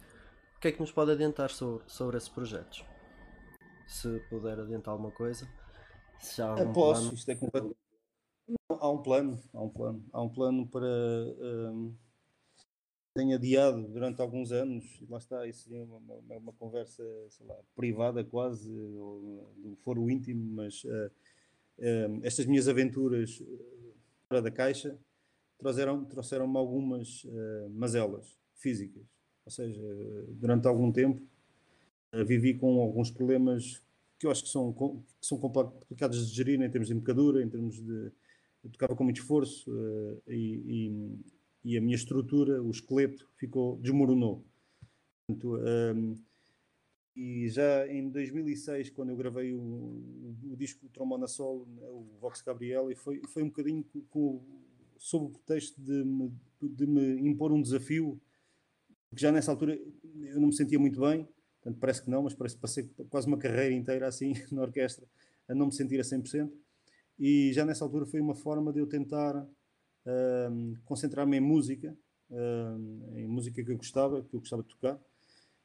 o 0.58 0.60
que 0.60 0.68
é 0.68 0.72
que 0.72 0.80
nos 0.80 0.92
pode 0.92 1.12
adiantar 1.12 1.50
sobre, 1.50 1.84
sobre 1.88 2.18
esses 2.18 2.30
projetos? 2.30 2.86
Se 3.88 4.20
puder 4.30 4.60
adiantar 4.60 4.92
alguma 4.92 5.12
coisa. 5.12 5.48
Se 6.20 6.42
há 6.42 6.54
um 6.54 6.74
Posso, 6.74 7.02
plano. 7.02 7.14
isto 7.16 7.32
é 7.32 7.36
completamente. 7.36 7.78
Há 8.70 8.90
um 8.90 9.02
plano, 9.02 9.42
há 9.54 9.62
um 9.62 9.70
plano, 9.70 10.06
há 10.14 10.22
um 10.22 10.30
plano 10.30 10.68
para. 10.68 10.86
Um, 10.86 11.96
tenho 13.18 13.36
adiado 13.36 13.88
durante 13.88 14.22
alguns 14.22 14.52
anos, 14.52 14.86
lá 15.10 15.18
está, 15.18 15.48
isso 15.48 15.64
seria 15.64 15.84
uma, 15.84 15.98
uma, 15.98 16.38
uma 16.38 16.54
conversa 16.54 17.04
lá, 17.42 17.56
privada 17.76 18.24
quase, 18.24 18.72
ou, 18.72 19.52
do 19.58 19.76
foro 19.78 20.08
íntimo, 20.08 20.54
mas 20.54 20.84
uh, 20.84 21.08
uh, 21.80 22.20
estas 22.22 22.46
minhas 22.46 22.68
aventuras 22.68 23.42
fora 24.28 24.40
da 24.40 24.52
caixa 24.52 24.96
trouxeram-me 25.58 26.06
trouxeram 26.06 26.56
algumas 26.56 27.24
uh, 27.24 27.70
mazelas 27.72 28.38
físicas. 28.54 29.04
Ou 29.46 29.52
seja, 29.52 29.82
durante 30.30 30.68
algum 30.68 30.92
tempo 30.92 31.26
vivi 32.26 32.54
com 32.54 32.80
alguns 32.82 33.10
problemas 33.10 33.82
que 34.20 34.28
eu 34.28 34.32
acho 34.32 34.44
que 34.44 34.50
são, 34.50 34.74
que 34.74 35.26
são 35.26 35.40
complicados 35.40 36.30
de 36.30 36.36
gerir 36.36 36.62
em 36.62 36.70
termos 36.70 36.90
de 36.90 36.94
embocadura, 36.94 37.42
em 37.42 37.50
termos 37.50 37.82
de. 37.82 38.12
Eu 38.64 38.72
tocava 38.72 38.96
com 38.96 39.06
muito 39.06 39.22
esforço 39.22 39.72
e 40.28 41.16
e 41.64 41.78
a 41.78 41.82
minha 41.82 41.96
estrutura, 41.96 42.62
o 42.62 42.72
esqueleto, 42.72 43.30
ficou, 43.36 43.78
desmoronou. 43.78 44.46
Portanto, 45.28 45.58
um, 45.58 46.16
e 47.18 47.50
já 47.50 47.88
em 47.88 48.10
2006, 48.10 48.92
quando 48.92 49.10
eu 49.10 49.18
gravei 49.18 49.52
o, 49.52 49.60
o, 49.60 50.56
disco 50.56 50.88
Trombona 50.90 51.28
Solo, 51.28 51.66
né, 51.76 51.88
o 51.90 52.06
Vox 52.22 52.44
Gabriel, 52.44 52.92
e 52.92 52.96
foi, 52.96 53.22
foi 53.28 53.42
um 53.42 53.48
bocadinho 53.48 53.84
com, 54.08 54.40
sob 55.00 55.26
o 55.26 55.30
pretexto 55.30 55.82
de 55.82 56.04
me, 56.04 56.32
de 56.62 56.86
me 56.86 57.28
impor 57.28 57.52
um 57.52 57.60
desafio, 57.60 58.22
que 59.16 59.20
já 59.20 59.32
nessa 59.32 59.50
altura 59.50 59.80
eu 60.22 60.40
não 60.40 60.50
me 60.50 60.56
sentia 60.56 60.78
muito 60.78 61.02
bem, 61.02 61.28
portanto 61.56 61.80
parece 61.80 62.04
que 62.04 62.10
não, 62.12 62.22
mas 62.22 62.36
parece 62.36 62.56
que 62.56 62.62
passei 62.62 62.90
quase 63.10 63.28
uma 63.28 63.38
carreira 63.38 63.74
inteira 63.74 64.08
assim 64.08 64.34
na 64.52 64.62
orquestra 64.62 65.08
a 65.50 65.56
não 65.56 65.66
me 65.66 65.74
sentir 65.74 66.00
a 66.00 66.04
100%, 66.04 66.52
e 67.18 67.52
já 67.52 67.66
nessa 67.66 67.84
altura 67.84 68.06
foi 68.06 68.20
uma 68.20 68.36
forma 68.36 68.72
de 68.72 68.80
eu 68.80 68.86
tentar 68.86 69.44
concentrar-me 70.86 71.38
em 71.38 71.42
música, 71.42 71.98
em 73.16 73.28
música 73.28 73.64
que 73.64 73.72
eu 73.72 73.78
gostava, 73.78 74.24
que 74.24 74.34
eu 74.34 74.40
gostava 74.40 74.64
de 74.64 74.70
tocar, 74.70 75.00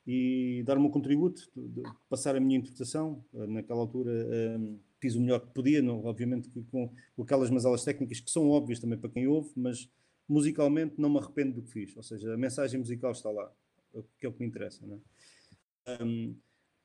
e 0.07 0.63
dar 0.65 0.77
o 0.77 0.81
meu 0.81 0.91
contributo, 0.91 1.49
de, 1.55 1.69
de 1.69 1.83
passar 2.09 2.35
a 2.37 2.41
minha 2.41 2.59
interpretação. 2.59 3.25
Uh, 3.33 3.47
naquela 3.47 3.81
altura 3.81 4.11
um, 4.59 4.79
fiz 5.01 5.15
o 5.15 5.21
melhor 5.21 5.41
que 5.41 5.53
podia, 5.53 5.81
não, 5.81 6.05
obviamente 6.05 6.49
com, 6.71 6.89
com 7.17 7.23
aquelas 7.23 7.51
mazelas 7.51 7.85
técnicas 7.85 8.21
que 8.21 8.31
são 8.31 8.49
óbvias 8.51 8.81
também 8.81 8.99
para 8.99 9.11
quem 9.11 9.27
ouve, 9.27 9.51
mas 9.57 9.89
musicalmente 10.29 10.95
não 10.99 11.11
me 11.11 11.19
arrependo 11.19 11.55
do 11.55 11.63
que 11.63 11.73
fiz. 11.73 11.97
Ou 11.97 12.03
seja, 12.03 12.35
a 12.35 12.37
mensagem 12.37 12.79
musical 12.79 13.13
está 13.13 13.31
lá, 13.31 13.53
que 14.19 14.27
é 14.27 14.29
o 14.29 14.33
que 14.33 14.41
me 14.41 14.47
interessa. 14.47 14.85
É? 15.87 16.03
Um, 16.03 16.37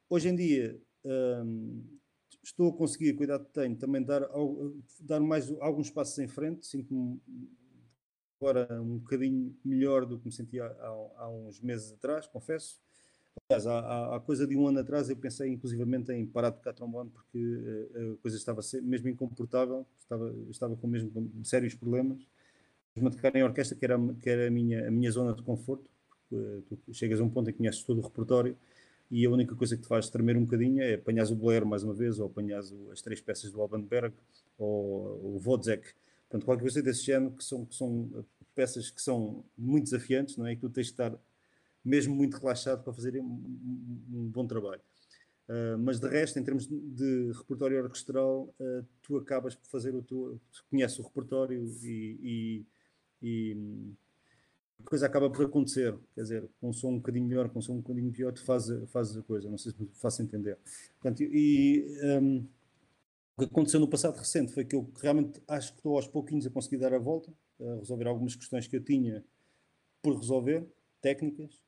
hoje 0.09 0.29
em 0.29 0.35
dia 0.35 0.79
um, 1.05 1.83
estou 2.47 2.69
a 2.69 2.73
conseguir, 2.73 3.13
cuidado 3.13 3.45
que 3.45 3.51
tenho, 3.51 3.75
também 3.75 4.01
dar, 4.03 4.21
dar 5.01 5.19
mais 5.19 5.51
alguns 5.59 5.89
passos 5.89 6.17
em 6.19 6.27
frente, 6.27 6.65
sinto-me 6.65 7.19
agora 8.39 8.81
um 8.81 8.99
bocadinho 8.99 9.55
melhor 9.65 10.05
do 10.05 10.17
que 10.17 10.25
me 10.25 10.31
sentia 10.31 10.65
há, 10.65 11.11
há 11.17 11.29
uns 11.29 11.59
meses 11.59 11.91
atrás, 11.91 12.27
confesso. 12.27 12.79
Aliás, 13.49 13.67
há, 13.67 14.15
há, 14.15 14.19
coisa 14.19 14.47
de 14.47 14.55
um 14.55 14.67
ano 14.67 14.79
atrás 14.79 15.09
eu 15.09 15.17
pensei 15.17 15.49
inclusivamente 15.49 16.11
em 16.11 16.25
parar 16.25 16.49
de 16.49 16.57
tocar 16.57 16.73
trombone 16.73 17.09
porque 17.09 17.37
uh, 17.37 18.13
a 18.13 18.17
coisa 18.17 18.37
estava 18.37 18.61
mesmo 18.81 19.09
incomportável, 19.09 19.85
estava, 19.99 20.33
estava 20.49 20.75
com 20.75 20.87
mesmo 20.87 21.31
sérios 21.43 21.75
problemas. 21.75 22.25
Mesmo 22.95 23.09
a 23.09 23.11
tocar 23.11 23.35
em 23.35 23.43
orquestra, 23.43 23.77
que 23.77 23.85
era, 23.85 23.99
que 24.19 24.29
era 24.29 24.47
a, 24.47 24.49
minha, 24.49 24.87
a 24.87 24.91
minha 24.91 25.11
zona 25.11 25.35
de 25.35 25.43
conforto, 25.43 25.91
uh, 26.31 26.61
tu 26.61 26.93
chegas 26.93 27.19
a 27.19 27.23
um 27.23 27.29
ponto 27.29 27.49
em 27.49 27.53
que 27.53 27.57
conheces 27.57 27.83
todo 27.83 27.99
o 27.99 28.03
repertório 28.03 28.57
e 29.09 29.25
a 29.25 29.29
única 29.29 29.55
coisa 29.55 29.75
que 29.75 29.83
te 29.83 29.87
faz 29.87 30.09
tremer 30.09 30.37
um 30.37 30.43
bocadinho 30.43 30.81
é 30.81 30.95
apanhas 30.95 31.31
o 31.31 31.35
bolero 31.35 31.65
mais 31.65 31.83
uma 31.83 31.93
vez, 31.93 32.19
ou 32.19 32.27
apanhas 32.27 32.73
as 32.91 33.01
três 33.01 33.21
peças 33.21 33.51
do 33.51 33.61
Alban 33.61 33.81
Berg, 33.81 34.13
ou 34.57 35.37
o 35.37 35.41
Wozzeck. 35.43 35.93
Portanto, 36.29 36.45
qualquer 36.45 36.61
coisa 36.61 36.81
desse 36.81 37.03
género, 37.03 37.31
que 37.31 37.43
são, 37.43 37.65
que 37.65 37.75
são 37.75 38.25
peças 38.53 38.89
que 38.89 39.01
são 39.01 39.45
muito 39.57 39.85
desafiantes, 39.85 40.35
não 40.35 40.45
é? 40.45 40.53
E 40.53 40.55
que 40.55 40.61
tu 40.61 40.69
tens 40.69 40.87
de 40.87 40.93
estar 40.93 41.17
mesmo 41.85 42.13
muito 42.13 42.37
relaxado 42.37 42.83
para 42.83 42.91
fazer 42.91 43.17
um, 43.19 43.23
um 44.11 44.29
bom 44.29 44.45
trabalho. 44.45 44.81
Uh, 45.47 45.77
mas 45.79 45.97
de 45.97 46.09
resto, 46.09 46.37
em 46.37 46.43
termos 46.43 46.67
de 46.67 47.31
repertório 47.31 47.81
orquestral, 47.81 48.53
uh, 48.59 48.85
tu 49.01 49.15
acabas 49.15 49.55
por 49.55 49.69
fazer 49.69 49.95
o 49.95 50.01
teu. 50.01 50.41
conheces 50.69 50.99
o 50.99 51.03
repertório 51.03 51.63
e, 51.63 52.19
e, 52.21 52.65
e, 53.21 53.93
coisa 54.85 55.05
acaba 55.05 55.29
por 55.29 55.45
acontecer. 55.45 55.97
Quer 56.15 56.21
dizer, 56.21 56.49
com 56.59 56.69
um 56.69 56.73
som 56.73 56.89
um 56.89 56.97
bocadinho 56.97 57.25
melhor, 57.25 57.49
com 57.49 57.59
um 57.59 57.61
som 57.61 57.73
um 57.73 57.81
bocadinho 57.81 58.11
pior, 58.11 58.33
tu 58.33 58.43
fazes, 58.43 59.17
a 59.17 59.23
coisa. 59.23 59.49
Não 59.49 59.57
sei 59.57 59.71
se 59.71 59.81
me 59.81 59.89
faço 59.93 60.21
entender. 60.21 60.57
Portanto, 60.99 61.23
e 61.23 61.85
um, 62.21 62.47
o 63.35 63.41
que 63.41 63.45
aconteceu 63.45 63.79
no 63.79 63.87
passado 63.87 64.17
recente 64.17 64.51
foi 64.51 64.65
que 64.65 64.75
eu 64.75 64.89
realmente 65.01 65.41
acho 65.47 65.71
que 65.71 65.79
estou 65.79 65.95
aos 65.95 66.07
pouquinhos 66.07 66.45
a 66.45 66.49
conseguir 66.49 66.77
dar 66.77 66.93
a 66.93 66.99
volta, 66.99 67.31
a 67.59 67.75
resolver 67.75 68.07
algumas 68.07 68.35
questões 68.35 68.67
que 68.67 68.75
eu 68.75 68.83
tinha 68.83 69.23
por 70.01 70.15
resolver, 70.15 70.65
técnicas, 71.01 71.61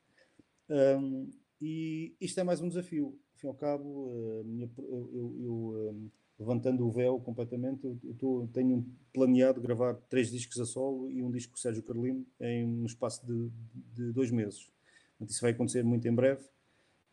um, 0.70 1.28
e 1.60 2.14
isto 2.20 2.40
é 2.40 2.44
mais 2.44 2.60
um 2.60 2.68
desafio. 2.68 3.18
Ao 3.32 3.38
fim 3.38 3.46
e 3.46 3.48
ao 3.48 3.54
cabo, 3.54 4.08
uh, 4.08 4.44
minha, 4.44 4.70
eu, 4.78 5.10
eu, 5.12 5.36
eu 5.40 5.92
um, 5.92 6.10
levantando 6.40 6.86
o 6.86 6.90
véu 6.90 7.20
completamente, 7.20 7.84
eu, 7.84 8.14
tô, 8.18 8.48
tenho 8.50 8.86
planeado 9.12 9.60
gravar 9.60 9.94
três 10.08 10.30
discos 10.30 10.58
a 10.58 10.64
solo 10.64 11.10
e 11.10 11.22
um 11.22 11.30
disco 11.30 11.52
com 11.52 11.58
o 11.58 11.60
Sérgio 11.60 11.82
Carlino 11.82 12.26
em 12.40 12.66
um 12.66 12.86
espaço 12.86 13.24
de, 13.26 13.50
de 13.94 14.10
dois 14.10 14.30
meses. 14.30 14.70
Portanto, 15.10 15.30
isso 15.30 15.42
vai 15.42 15.50
acontecer 15.50 15.84
muito 15.84 16.08
em 16.08 16.14
breve. 16.14 16.42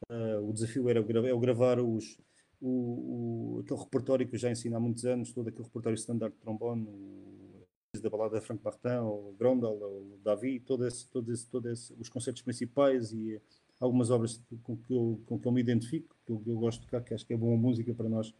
Uh, 0.09 0.47
o 0.47 0.53
desafio 0.53 0.87
era 0.87 0.99
é 0.99 1.39
gravar 1.39 1.77
os, 1.81 2.17
o, 2.61 3.57
o, 3.57 3.59
aquele 3.59 3.79
repertório 3.81 4.25
que 4.25 4.35
eu 4.35 4.39
já 4.39 4.49
ensino 4.49 4.77
há 4.77 4.79
muitos 4.79 5.03
anos, 5.03 5.33
todo 5.33 5.49
aquele 5.49 5.65
repertório 5.65 5.97
standard 5.97 6.33
de 6.33 6.39
trombone, 6.39 6.87
o, 6.87 7.67
da 8.01 8.09
balada 8.09 8.39
de 8.39 8.45
Franco 8.45 8.63
Martin, 8.63 9.03
o 9.03 9.35
Grondel, 9.37 9.71
o 9.71 10.19
Davi, 10.23 10.61
todo 10.61 10.87
esse, 10.87 11.09
todo 11.09 11.33
esse, 11.33 11.49
todo 11.49 11.69
esse, 11.69 11.93
os 11.99 12.07
concertos 12.07 12.43
principais 12.43 13.11
e 13.11 13.41
algumas 13.77 14.09
obras 14.09 14.41
com 14.63 14.77
que 14.77 14.93
eu, 14.93 15.19
com 15.25 15.37
que 15.37 15.47
eu 15.47 15.51
me 15.51 15.59
identifico, 15.59 16.15
que 16.25 16.31
eu, 16.31 16.41
eu 16.45 16.57
gosto 16.59 16.79
de 16.79 16.85
tocar, 16.85 17.01
que 17.03 17.13
acho 17.13 17.25
que 17.25 17.33
é 17.33 17.37
boa 17.37 17.57
música 17.57 17.93
para 17.93 18.07
nós 18.07 18.33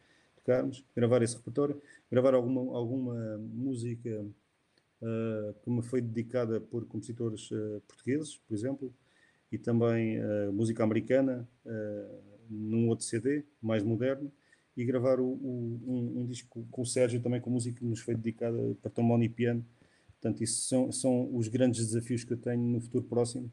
tocarmos, 0.48 0.84
gravar 0.96 1.22
esse 1.22 1.36
repertório, 1.36 1.82
gravar 2.10 2.34
alguma, 2.34 2.62
alguma 2.78 3.38
música 3.38 4.26
uh, 5.02 5.54
que 5.62 5.70
me 5.70 5.82
foi 5.82 6.00
dedicada 6.02 6.62
por 6.62 6.86
compositores 6.86 7.52
uh, 7.52 7.82
portugueses, 7.86 8.38
por 8.38 8.54
exemplo, 8.56 8.94
e 9.52 9.58
também 9.58 10.20
uh, 10.20 10.54
música 10.54 10.84
americana 10.84 11.48
num 12.50 12.88
outro 12.88 13.06
CD, 13.06 13.44
mais 13.62 13.84
moderno, 13.84 14.32
e 14.76 14.86
gravar 14.86 15.20
o, 15.20 15.26
o, 15.26 15.84
um, 15.86 16.22
um, 16.22 16.26
disco 16.26 16.66
com 16.72 16.82
o 16.82 16.86
Sérgio 16.86 17.22
também 17.22 17.42
com 17.42 17.50
música 17.50 17.80
que 17.80 17.86
nos 17.86 18.00
foi 18.00 18.16
dedicada 18.16 18.58
para 18.82 18.90
trombone 18.90 19.26
e 19.26 19.30
piano. 19.30 19.66
Portanto, 20.14 20.42
isso 20.42 20.62
são, 20.68 20.92
são 20.92 21.36
os 21.36 21.50
grandes 21.50 21.88
desafios 21.88 22.24
que 22.24 22.34
eu 22.34 22.38
tenho 22.38 22.62
no 22.62 22.80
futuro 22.80 23.04
próximo 23.04 23.52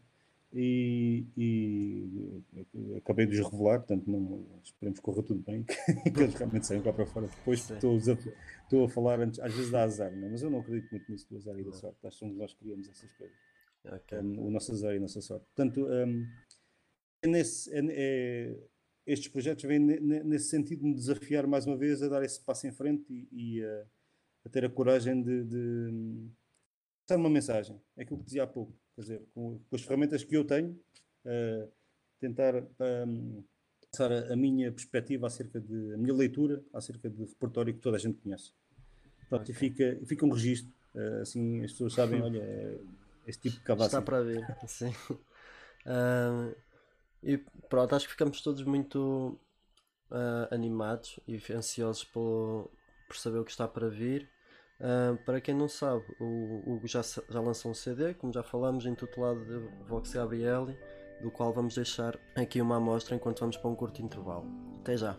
e, 0.54 1.26
e 1.36 2.96
acabei 2.96 3.26
de 3.26 3.40
os 3.40 3.50
revelar, 3.50 3.80
portanto 3.80 4.08
não, 4.08 4.46
esperemos 4.62 5.00
que 5.00 5.04
corra 5.04 5.22
tudo 5.22 5.42
bem, 5.42 5.64
que 6.14 6.20
eles 6.20 6.34
realmente 6.34 6.66
saiam 6.66 6.82
cá 6.82 6.92
para 6.92 7.06
fora. 7.06 7.26
Depois 7.26 7.68
estou 7.68 7.96
a, 7.96 8.62
estou 8.62 8.84
a 8.84 8.88
falar, 8.88 9.20
antes, 9.20 9.40
às 9.40 9.52
vezes 9.52 9.70
dá 9.70 9.82
azar? 9.82 10.12
É? 10.12 10.16
mas 10.16 10.42
eu 10.42 10.50
não 10.50 10.60
acredito 10.60 10.90
muito 10.90 11.10
nisso 11.10 11.28
do 11.28 11.36
azar 11.36 11.58
e 11.58 11.64
da 11.64 11.72
sorte, 11.72 12.06
acho 12.06 12.18
que 12.20 12.26
nós 12.26 12.54
criamos 12.54 12.88
essas 12.88 13.12
coisas. 13.12 13.36
Okay. 13.84 14.18
Um, 14.18 14.46
o 14.46 14.50
nosso 14.50 14.72
azar 14.72 14.94
e 14.94 14.96
a 14.98 15.00
nossa 15.00 15.20
sorte. 15.20 15.44
Portanto, 15.46 15.86
um, 15.86 16.26
é 17.22 17.26
nesse, 17.26 17.74
é, 17.74 17.80
é, 17.90 18.56
estes 19.06 19.28
projetos 19.28 19.64
vêm 19.64 19.80
nesse 19.80 20.48
sentido 20.48 20.80
de 20.80 20.86
me 20.86 20.94
desafiar 20.94 21.46
mais 21.46 21.66
uma 21.66 21.76
vez 21.76 22.00
a 22.02 22.08
dar 22.08 22.22
esse 22.22 22.40
passo 22.40 22.66
em 22.66 22.72
frente 22.72 23.04
e, 23.10 23.28
e 23.58 23.64
a, 23.64 23.86
a, 24.46 24.48
ter 24.48 24.64
a 24.64 24.70
coragem 24.70 25.20
de, 25.22 25.44
de 25.44 26.30
passar 27.06 27.18
uma 27.18 27.28
mensagem, 27.28 27.80
é 27.96 28.02
aquilo 28.02 28.18
que 28.20 28.26
dizia 28.26 28.44
há 28.44 28.46
pouco, 28.46 28.72
quer 28.94 29.00
dizer, 29.00 29.22
com, 29.35 29.59
com 29.59 29.76
as 29.76 29.83
ferramentas 29.83 30.24
que 30.24 30.37
eu 30.37 30.44
tenho, 30.44 30.70
uh, 31.24 31.70
tentar 32.20 32.54
um, 33.07 33.42
passar 33.90 34.12
a, 34.12 34.33
a, 34.33 34.37
minha 34.37 34.70
perspectiva 34.72 35.26
acerca 35.26 35.61
de, 35.61 35.94
a 35.94 35.96
minha 35.96 36.14
leitura 36.14 36.62
acerca 36.72 37.09
de 37.11 37.24
repertório 37.24 37.74
que 37.74 37.80
toda 37.80 37.96
a 37.96 38.00
gente 38.00 38.18
conhece. 38.18 38.52
Pronto, 39.28 39.42
okay. 39.42 39.54
e 39.54 39.59
fica, 39.59 40.00
fica 40.07 40.26
um 40.26 40.30
registro, 40.30 40.72
uh, 40.94 41.22
assim 41.22 41.62
as 41.64 41.72
pessoas 41.72 41.94
sabem, 41.94 42.20
olha, 42.22 42.40
é, 42.40 42.78
este 43.26 43.42
tipo 43.42 43.57
de 43.57 43.64
cavalo. 43.64 43.87
Está 43.87 44.02
para 44.02 44.22
ver, 44.22 44.44
sim. 44.66 44.92
Uh, 45.87 46.54
e 47.22 47.38
pronto, 47.68 47.94
acho 47.94 48.07
que 48.07 48.12
ficamos 48.12 48.40
todos 48.42 48.62
muito 48.62 49.38
uh, 50.11 50.54
animados 50.54 51.18
e 51.26 51.40
ansiosos 51.52 52.04
por, 52.04 52.70
por 53.07 53.16
saber 53.16 53.38
o 53.38 53.44
que 53.44 53.50
está 53.50 53.66
para 53.66 53.88
vir. 53.88 54.28
Uh, 54.80 55.16
para 55.24 55.40
quem 55.40 55.54
não 55.54 55.68
sabe, 55.68 56.04
o 56.18 56.62
Hugo 56.66 56.87
já, 56.87 57.00
já 57.02 57.40
lançou 57.40 57.70
um 57.70 57.74
CD, 57.74 58.12
como 58.14 58.32
já 58.32 58.42
falamos, 58.42 58.84
intitulado 58.87 59.44
de 59.44 59.58
Vox 59.87 60.12
Gabrielli, 60.12 60.76
do 61.22 61.30
qual 61.30 61.52
vamos 61.52 61.74
deixar 61.74 62.18
aqui 62.34 62.60
uma 62.60 62.76
amostra 62.76 63.14
enquanto 63.14 63.40
vamos 63.40 63.56
para 63.56 63.70
um 63.70 63.76
curto 63.76 64.02
intervalo. 64.02 64.46
Até 64.80 64.96
já! 64.96 65.16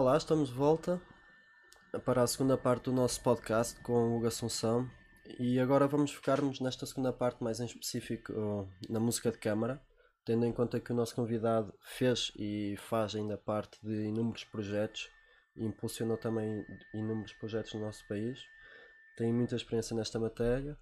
Olá, 0.00 0.16
estamos 0.16 0.48
de 0.48 0.54
volta 0.54 0.98
para 2.06 2.22
a 2.22 2.26
segunda 2.26 2.56
parte 2.56 2.84
do 2.84 2.92
nosso 2.92 3.22
podcast 3.22 3.78
com 3.82 3.92
o 3.92 4.16
Hugo 4.16 4.28
Assunção 4.28 4.90
e 5.38 5.60
agora 5.60 5.86
vamos 5.86 6.10
focar-nos 6.10 6.58
nesta 6.58 6.86
segunda 6.86 7.12
parte 7.12 7.44
mais 7.44 7.60
em 7.60 7.66
específico 7.66 8.32
na 8.88 8.98
música 8.98 9.30
de 9.30 9.36
câmara, 9.36 9.78
tendo 10.24 10.46
em 10.46 10.52
conta 10.54 10.80
que 10.80 10.90
o 10.90 10.94
nosso 10.94 11.14
convidado 11.14 11.74
fez 11.82 12.32
e 12.34 12.76
faz 12.78 13.14
ainda 13.14 13.36
parte 13.36 13.78
de 13.82 14.06
inúmeros 14.06 14.42
projetos 14.44 15.10
e 15.54 15.66
impulsionou 15.66 16.16
também 16.16 16.64
inúmeros 16.94 17.34
projetos 17.34 17.74
no 17.74 17.80
nosso 17.80 18.02
país, 18.08 18.40
tem 19.18 19.30
muita 19.30 19.54
experiência 19.54 19.94
nesta 19.94 20.18
matéria. 20.18 20.78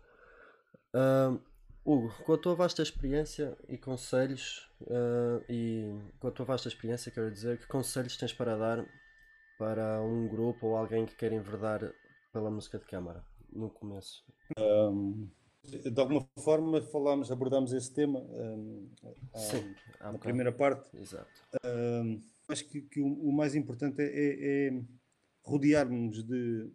Uh, 0.94 1.42
Hugo, 1.84 2.14
com 2.22 2.34
a 2.34 2.38
tua 2.38 2.54
vasta 2.54 2.82
experiência 2.82 3.58
e 3.68 3.76
conselhos, 3.76 4.70
uh, 4.82 5.44
e 5.48 5.92
com 6.20 6.28
a 6.28 6.30
tua 6.30 6.46
vasta 6.46 6.68
experiência, 6.68 7.10
quero 7.10 7.32
dizer, 7.32 7.58
que 7.58 7.66
conselhos 7.66 8.16
tens 8.16 8.32
para 8.32 8.56
dar 8.56 8.86
para 9.58 10.00
um 10.02 10.28
grupo 10.28 10.68
ou 10.68 10.76
alguém 10.76 11.04
que 11.04 11.16
quer 11.16 11.32
enverdar 11.32 11.92
pela 12.32 12.50
música 12.50 12.78
de 12.78 12.84
câmara, 12.86 13.24
no 13.52 13.68
começo? 13.68 14.24
Um, 14.58 15.28
de 15.64 16.00
alguma 16.00 16.26
forma 16.38 16.80
falámos, 16.80 17.30
abordámos 17.30 17.72
esse 17.72 17.92
tema 17.92 18.20
um, 18.20 18.88
Sim, 19.34 19.74
na 20.00 20.10
um 20.12 20.18
primeira 20.18 20.52
parte. 20.52 20.88
Exato. 20.96 21.42
acho 22.48 22.64
que, 22.68 22.82
que 22.82 23.00
o, 23.00 23.32
mais 23.32 23.54
importante 23.54 24.00
é, 24.00 24.68
é, 24.68 24.80
rodearmos 25.42 26.22
de 26.22 26.70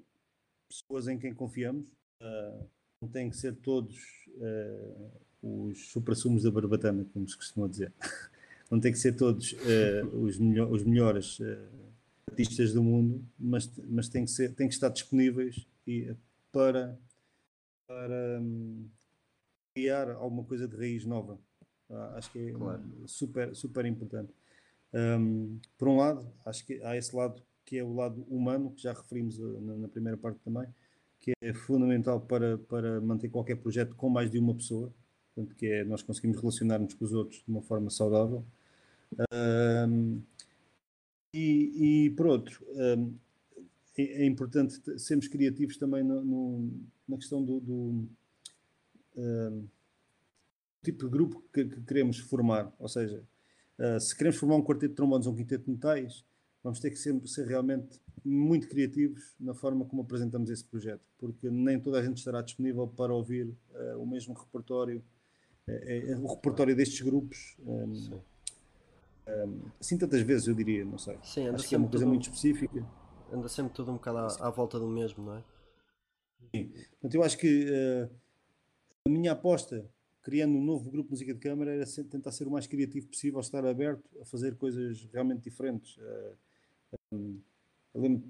pessoas 0.67 1.07
em 1.07 1.17
quem 1.17 1.33
confiamos. 1.33 1.87
Uh, 2.21 2.67
não 3.01 3.09
tem 3.09 3.29
que 3.29 3.37
ser 3.37 3.55
todos 3.55 3.97
uh, 4.37 5.11
os 5.41 5.91
supra-sumos 5.91 6.43
da 6.43 6.51
barbatana, 6.51 7.05
como 7.13 7.27
se 7.27 7.35
costuma 7.35 7.67
dizer. 7.67 7.93
Não 8.71 8.79
tem 8.79 8.91
que 8.91 8.97
ser 8.97 9.15
todos 9.15 9.51
uh, 9.53 10.17
os, 10.17 10.39
os, 10.39 10.83
melhores 10.83 11.37
artistas 12.33 12.73
do 12.73 12.83
mundo, 12.83 13.23
mas, 13.39 13.71
mas 13.87 14.09
tem, 14.09 14.25
que 14.25 14.31
ser, 14.31 14.53
tem 14.55 14.67
que 14.67 14.73
estar 14.73 14.89
disponíveis 14.89 15.67
e, 15.85 16.13
para, 16.51 16.97
para 17.87 18.41
um, 18.41 18.87
criar 19.73 20.09
alguma 20.09 20.43
coisa 20.43 20.67
de 20.67 20.75
raiz 20.75 21.05
nova. 21.05 21.39
Ah, 21.89 22.15
acho 22.17 22.31
que 22.31 22.39
é 22.39 22.51
claro. 22.51 22.83
super, 23.05 23.55
super 23.55 23.85
importante. 23.85 24.33
Um, 24.93 25.59
por 25.77 25.87
um 25.87 25.97
lado, 25.97 26.27
acho 26.45 26.65
que 26.65 26.81
há 26.83 26.97
esse 26.97 27.15
lado 27.15 27.41
que 27.65 27.77
é 27.77 27.83
o 27.83 27.93
lado 27.93 28.25
humano, 28.29 28.71
que 28.71 28.81
já 28.81 28.93
referimos 28.93 29.39
na, 29.39 29.75
na 29.77 29.87
primeira 29.87 30.17
parte 30.17 30.39
também, 30.43 30.67
que 31.19 31.31
é 31.41 31.53
fundamental 31.53 32.19
para, 32.19 32.57
para 32.57 32.99
manter 32.99 33.29
qualquer 33.29 33.55
projeto 33.55 33.95
com 33.95 34.09
mais 34.09 34.29
de 34.29 34.37
uma 34.37 34.53
pessoa, 34.53 34.93
portanto, 35.33 35.55
que 35.55 35.67
é 35.67 35.83
nós 35.83 36.03
conseguimos 36.03 36.39
relacionar-nos 36.39 36.93
com 36.93 37.05
os 37.05 37.13
outros 37.13 37.41
de 37.43 37.49
uma 37.49 37.61
forma 37.61 37.89
saudável. 37.89 38.43
Um, 39.31 40.21
e, 41.33 42.05
e, 42.05 42.09
por 42.11 42.27
outro, 42.27 42.63
um, 42.69 43.15
é, 43.97 44.23
é, 44.23 44.25
importante 44.25 44.79
sermos 44.99 45.27
criativos 45.27 45.77
também 45.77 46.03
no, 46.03 46.23
no, 46.23 46.71
na 47.07 47.17
questão 47.17 47.43
do, 47.43 47.59
do 47.59 48.07
um, 49.15 49.67
tipo 50.83 51.05
de 51.05 51.09
grupo 51.09 51.43
que, 51.53 51.65
que, 51.65 51.81
queremos 51.81 52.19
formar. 52.19 52.73
Ou 52.79 52.87
seja, 52.87 53.23
uh, 53.79 53.99
se 53.99 54.15
queremos 54.15 54.37
formar 54.37 54.55
um 54.55 54.63
quarteto 54.63 54.89
de 54.89 54.95
trombones 54.95 55.27
ou 55.27 55.33
um 55.33 55.35
quinteto 55.35 55.65
de 55.65 55.71
metais, 55.71 56.25
vamos 56.63 56.79
ter 56.79 56.89
que 56.89 56.97
sempre 56.97 57.27
ser 57.27 57.47
realmente 57.47 57.99
muito 58.23 58.67
criativos 58.67 59.35
na 59.39 59.53
forma 59.53 59.85
como 59.85 60.01
apresentamos 60.01 60.49
esse 60.49 60.63
projeto, 60.63 61.03
porque 61.17 61.49
nem 61.49 61.79
toda 61.79 61.99
a 61.99 62.03
gente 62.03 62.17
estará 62.17 62.41
disponível 62.41 62.87
para 62.87 63.13
ouvir 63.13 63.47
uh, 63.71 64.01
o 64.01 64.07
mesmo 64.07 64.33
repertório, 64.33 65.03
uh, 65.67 66.15
uh, 66.15 66.23
o 66.23 66.35
repertório 66.35 66.75
destes 66.75 67.01
grupos. 67.01 67.57
Um, 67.65 67.91
um, 67.91 68.32
assim 69.79 69.97
tantas 69.97 70.21
vezes 70.21 70.47
eu 70.47 70.53
diria, 70.53 70.83
não 70.85 70.97
sei. 70.97 71.17
Sim, 71.23 71.47
Acho 71.49 71.67
que 71.67 71.75
é 71.75 71.77
uma 71.77 71.89
coisa 71.89 72.05
muito 72.05 72.23
específica. 72.23 72.85
Anda 73.31 73.47
sempre 73.47 73.73
tudo 73.73 73.91
um 73.91 73.95
bocado 73.95 74.17
à, 74.17 74.47
à, 74.47 74.49
volta 74.49 74.79
do 74.79 74.87
mesmo, 74.87 75.23
não 75.23 75.37
é? 75.37 75.43
Sim. 76.55 76.71
Portanto, 76.91 77.15
eu 77.15 77.23
acho 77.23 77.37
que 77.37 78.09
a 79.05 79.09
minha 79.09 79.31
aposta 79.31 79.89
criando 80.23 80.57
um 80.57 80.63
novo 80.63 80.89
grupo 80.89 81.09
de 81.09 81.11
música 81.11 81.33
de 81.33 81.39
câmara 81.39 81.75
era 81.75 81.85
tentar 82.09 82.31
ser 82.31 82.47
o 82.47 82.51
mais 82.51 82.65
criativo 82.65 83.07
possível, 83.07 83.39
estar 83.41 83.65
aberto 83.65 84.03
a 84.21 84.25
fazer 84.25 84.55
coisas 84.55 85.07
realmente 85.11 85.43
diferentes. 85.43 85.99
Um, 87.11 87.39
eu 87.93 88.01
lembro 88.01 88.23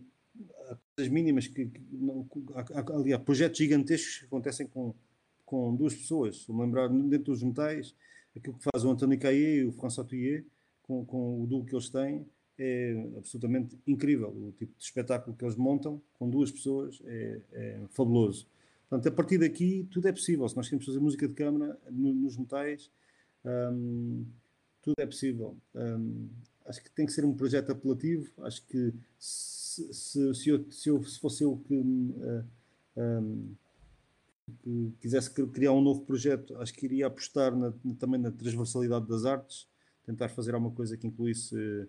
coisas 0.96 1.14
mínimas 1.14 1.48
que, 1.48 1.68
que 1.68 1.82
não, 1.92 2.28
aliás, 2.96 3.22
projetos 3.24 3.60
gigantescos 3.60 4.18
que 4.18 4.26
acontecem 4.26 4.68
com, 4.68 4.96
com 5.46 5.76
duas 5.76 5.94
pessoas. 5.94 6.44
Se 6.44 6.52
me 6.52 6.62
lembrar 6.62 6.90
dentro 6.90 7.32
dos 7.32 7.44
metais, 7.44 7.96
aquilo 8.36 8.58
que 8.58 8.64
faz 8.64 8.84
o 8.84 8.90
António 8.90 9.20
Caillé 9.20 9.58
e 9.58 9.66
o 9.66 9.72
François 9.74 10.08
Thuillet, 10.08 10.46
com, 10.84 11.04
com 11.06 11.44
o 11.44 11.48
duo 11.48 11.66
que 11.66 11.74
eles 11.74 11.90
têm, 11.90 12.26
é 12.58 13.10
absolutamente 13.18 13.78
incrível. 13.88 14.30
O 14.30 14.52
tipo 14.52 14.78
de 14.78 14.84
espetáculo 14.84 15.36
que 15.36 15.44
eles 15.44 15.56
montam 15.56 16.02
com 16.14 16.30
duas 16.30 16.52
pessoas 16.52 17.02
é, 17.06 17.42
é 17.52 17.80
fabuloso. 17.90 18.48
Portanto, 18.90 19.12
a 19.12 19.16
partir 19.16 19.40
daqui 19.40 19.88
tudo 19.90 20.08
é 20.08 20.12
possível. 20.12 20.48
Se 20.48 20.56
nós 20.56 20.68
queremos 20.68 20.86
fazer 20.86 21.00
música 21.00 21.28
de 21.28 21.34
câmara 21.34 21.80
no, 21.90 22.14
nos 22.14 22.38
metais, 22.38 22.92
um, 23.44 24.26
tudo 24.84 24.96
é 25.00 25.06
possível. 25.06 25.58
Um, 25.74 26.30
acho 26.66 26.84
que 26.84 26.92
tem 26.92 27.06
que 27.06 27.12
ser 27.12 27.26
um 27.26 27.34
projeto 27.34 27.72
apelativo. 27.72 28.32
Acho 28.44 28.64
que 28.68 28.94
se, 29.18 29.92
se, 29.94 30.36
se, 30.36 30.50
eu, 30.50 30.72
se, 30.72 30.90
eu, 30.90 31.04
se 31.04 31.20
fosse 31.20 31.44
eu 31.44 31.58
que, 31.58 31.76
uh, 31.76 32.46
um, 32.96 33.56
que, 34.62 34.94
quisesse 35.02 35.32
criar 35.32 35.72
um 35.72 35.82
novo 35.82 36.02
projeto, 36.02 36.56
acho 36.58 36.74
que 36.74 36.86
iria 36.86 37.08
apostar 37.08 37.56
na, 37.56 37.74
também 37.98 38.20
na 38.20 38.32
transversalidade 38.32 39.08
das 39.08 39.26
artes, 39.26 39.68
tentar 40.06 40.30
fazer 40.30 40.54
alguma 40.54 40.74
coisa 40.74 40.98
que 40.98 41.08
incluísse 41.08 41.56
uh, 41.56 41.88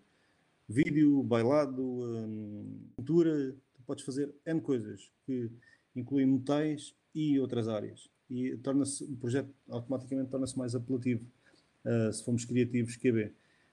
vídeo, 0.69 1.23
bailado, 1.23 1.83
um, 1.83 2.89
pintura. 2.97 3.55
Tu 3.75 3.83
podes 3.87 4.05
fazer 4.05 4.35
N 4.47 4.61
coisas 4.61 5.11
que 5.27 5.51
incluem 5.95 6.27
metais 6.27 6.95
e 7.15 7.39
outras 7.39 7.69
áreas. 7.69 8.09
E 8.29 8.57
torna-se 8.59 9.05
o 9.05 9.17
projeto 9.17 9.53
automaticamente 9.69 10.31
torna-se 10.31 10.57
mais 10.59 10.75
apelativo 10.75 11.25
uh, 11.85 12.12
se 12.12 12.25
formos 12.25 12.45
criativos 12.45 12.97
QB. 12.97 13.33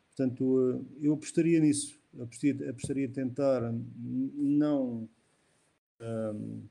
Portanto, 0.10 0.44
uh, 0.44 0.86
eu 1.02 1.14
apostaria 1.14 1.60
nisso. 1.60 2.00
Apostaria, 2.20 2.70
apostaria 2.70 3.10
tentar 3.10 3.74
não 4.02 5.08
uh, 6.02 6.62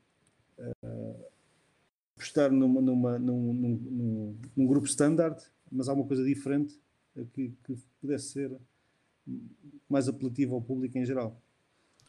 apostar 2.15 2.53
numa, 2.53 2.83
numa, 2.83 3.19
num, 3.19 3.55
num, 3.55 4.37
num, 4.55 4.67
grupo 4.67 4.87
standard, 4.87 5.43
mas 5.73 5.89
alguma 5.89 6.07
coisa 6.07 6.23
diferente 6.23 6.79
que, 7.33 7.55
que 7.65 7.77
pudesse 8.01 8.31
ser 8.31 8.57
mais 9.89 10.09
apelativo 10.09 10.55
ao 10.55 10.63
público 10.63 10.99
em 10.99 11.05
geral. 11.05 11.41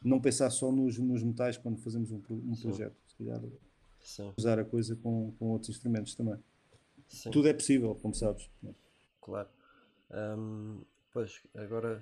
Não 0.04 0.20
pensar 0.20 0.50
só 0.50 0.72
nos, 0.72 0.98
nos 0.98 1.24
metais 1.24 1.58
quando 1.58 1.78
fazemos 1.78 2.12
um, 2.12 2.22
um 2.30 2.56
projeto. 2.56 2.96
Se 3.08 3.16
calhar 3.16 3.42
Sim. 4.04 4.34
usar 4.36 4.60
a 4.60 4.66
coisa 4.66 4.96
com, 4.96 5.32
com 5.38 5.50
outros 5.50 5.70
instrumentos 5.70 6.16
também. 6.16 6.40
Sim. 7.08 7.30
Tudo 7.30 7.48
é 7.48 7.54
possível, 7.54 7.94
como 7.96 8.14
sabes. 8.14 8.50
Claro. 9.22 9.50
Um, 10.10 10.82
pois, 11.12 11.42
agora, 11.56 12.02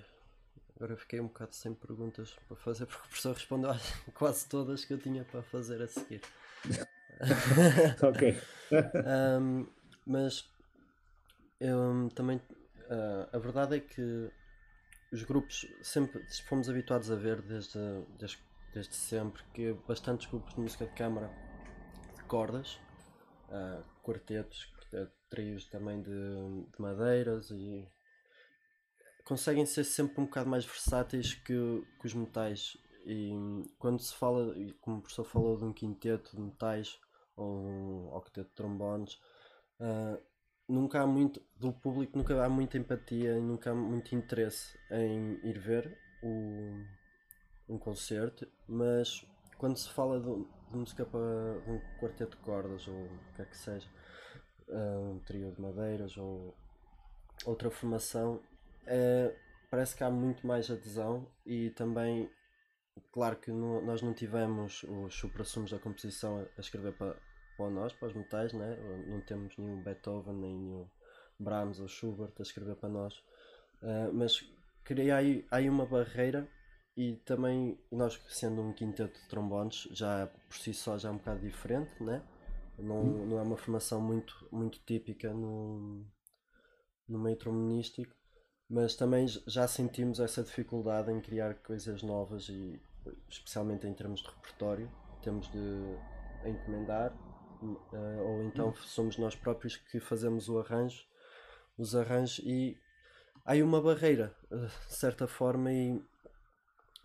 agora 0.76 0.96
fiquei 0.96 1.20
um 1.20 1.28
bocado 1.28 1.56
sem 1.56 1.74
perguntas 1.74 2.32
para 2.48 2.56
fazer, 2.58 2.86
porque 2.88 3.02
o 3.02 3.08
professor 3.08 3.34
respondeu 3.34 3.72
quase 4.14 4.48
todas 4.48 4.86
que 4.86 4.94
eu 4.94 4.98
tinha 5.00 5.24
para 5.26 5.42
fazer 5.44 5.82
a 5.82 5.88
seguir. 5.88 6.22
ok. 8.02 8.38
um, 9.42 9.66
mas 10.06 10.50
eu 11.60 12.10
também. 12.16 12.40
Uh, 12.90 13.30
a 13.32 13.38
verdade 13.38 13.78
é 13.78 13.80
que 13.80 14.32
os 15.12 15.24
grupos 15.24 15.66
sempre 15.84 16.26
fomos 16.48 16.68
habituados 16.70 17.12
a 17.12 17.16
ver 17.16 17.40
desde, 17.42 17.80
desde, 18.18 18.40
desde 18.74 18.96
sempre 18.96 19.44
que 19.54 19.74
bastantes 19.88 20.28
grupos 20.28 20.56
de 20.56 20.62
música 20.62 20.86
de 20.88 20.94
câmara 20.94 21.32
cordas, 22.28 22.80
uh, 23.50 23.84
quartetos, 24.04 24.72
trios 25.30 25.66
também 25.66 26.02
de, 26.02 26.10
de, 26.10 26.82
madeiras 26.82 27.52
e 27.52 27.88
conseguem 29.24 29.66
ser 29.66 29.84
sempre 29.84 30.20
um 30.20 30.26
bocado 30.26 30.50
mais 30.50 30.66
versáteis 30.66 31.34
que, 31.34 31.84
que 32.00 32.08
os 32.08 32.14
metais. 32.14 32.76
E 33.06 33.32
quando 33.78 34.02
se 34.02 34.14
fala, 34.16 34.54
como 34.82 34.98
o 34.98 35.02
professor 35.02 35.24
falou, 35.24 35.58
de 35.58 35.64
um 35.66 35.74
quinteto 35.74 36.36
de 36.36 36.42
metais 36.42 37.00
ou 37.36 37.58
um 37.60 38.16
octeto 38.16 38.50
de 38.50 38.56
trombones, 38.56 39.14
uh, 39.80 40.20
nunca 40.70 41.02
há 41.02 41.08
muito, 41.08 41.42
do 41.60 41.74
público 41.74 42.18
nunca 42.18 42.42
há 42.46 42.48
muita 42.48 42.78
empatia 42.78 43.38
e 43.38 43.42
nunca 43.42 43.72
há 43.72 43.76
muito 43.76 44.14
interesse 44.16 44.78
em 44.92 45.40
ir 45.44 45.58
ver 45.58 45.98
o, 46.22 46.86
um 47.68 47.78
concerto, 47.78 48.48
mas 48.68 49.26
quando 49.58 49.78
se 49.78 49.90
fala 49.90 50.20
de, 50.20 50.46
de 50.72 50.78
música 50.78 51.06
para 51.06 51.20
um 51.20 51.80
quarteto 52.00 52.38
de 52.38 52.44
cordas 52.44 52.88
ou 52.88 52.96
o 52.96 53.34
que 53.36 53.42
é 53.42 53.46
que 53.46 53.58
seja, 53.58 53.90
ah, 54.70 55.00
um 55.00 55.20
trio 55.20 55.52
de 55.52 55.60
madeiras 55.60 56.16
ou 56.18 56.56
outra 57.46 57.72
formação, 57.72 58.42
é, 58.86 59.36
parece 59.70 59.96
que 59.96 60.04
há 60.04 60.10
muito 60.10 60.46
mais 60.46 60.70
adesão 60.70 61.28
e 61.46 61.72
também, 61.72 62.30
claro 63.12 63.36
que 63.38 63.52
nós 63.52 64.02
não 64.02 64.14
tivemos 64.14 64.84
os 64.84 65.16
supra-sumos 65.16 65.72
da 65.72 65.80
composição 65.80 66.38
a, 66.38 66.42
a, 66.42 66.62
escrever 66.62 66.94
para, 66.94 67.16
para 67.60 67.70
nós, 67.70 67.92
para 67.92 68.08
os 68.08 68.14
metais, 68.14 68.54
né? 68.54 68.78
não 69.06 69.20
temos 69.20 69.58
nenhum 69.58 69.84
Beethoven, 69.84 70.34
nem 70.34 70.58
nenhum 70.58 70.88
Brahms 71.38 71.82
ou 71.82 71.90
Schubert 71.90 72.32
a 72.40 72.42
escrever 72.42 72.76
para 72.78 72.88
nós, 72.88 73.14
uh, 73.84 74.14
mas 74.14 74.42
criei 74.86 75.12
aí, 75.12 75.46
aí 75.52 75.70
uma 75.70 75.86
barreira 75.86 76.50
e 76.96 77.18
também 77.26 77.78
nós 77.92 78.18
sendo 78.30 78.62
um 78.62 78.72
quinteto 78.72 79.20
de 79.20 79.28
trombones 79.28 79.90
já 79.92 80.28
por 80.28 80.56
si 80.56 80.74
só 80.74 80.98
já 80.98 81.10
é 81.10 81.12
um 81.12 81.18
bocado 81.18 81.42
diferente, 81.42 82.02
né? 82.02 82.24
Não, 82.78 83.02
hum. 83.02 83.26
não 83.26 83.40
é 83.40 83.42
uma 83.42 83.58
formação 83.58 84.02
muito, 84.02 84.48
muito 84.52 84.80
típica 84.80 85.34
no, 85.34 86.06
no 87.10 87.20
meio 87.20 87.36
trombonístico, 87.36 88.16
mas 88.70 88.96
também 88.96 89.28
já 89.28 89.68
sentimos 89.68 90.22
essa 90.22 90.44
dificuldade 90.44 91.12
em 91.12 91.20
criar 91.20 91.56
coisas 91.56 92.02
novas 92.04 92.48
e 92.48 92.82
especialmente 93.30 93.86
em 93.86 93.94
termos 93.94 94.22
de 94.22 94.30
repertório, 94.30 94.90
temos 95.22 95.52
de 95.52 95.60
encomendar 96.46 97.14
uh, 97.62 98.22
ou 98.24 98.44
então 98.44 98.74
somos 98.76 99.18
nós 99.18 99.36
próprios 99.36 99.78
que 99.78 100.00
fazemos 100.00 100.50
o 100.50 100.60
arranjo, 100.60 101.06
os 101.78 101.96
arranjos 101.96 102.40
e 102.40 102.78
há 103.46 103.54
aí 103.54 103.64
uma 103.64 103.82
barreira, 103.82 104.36
eh, 104.52 104.68
de 104.88 104.94
certa 104.94 105.28
forma, 105.28 105.72
e 105.72 106.02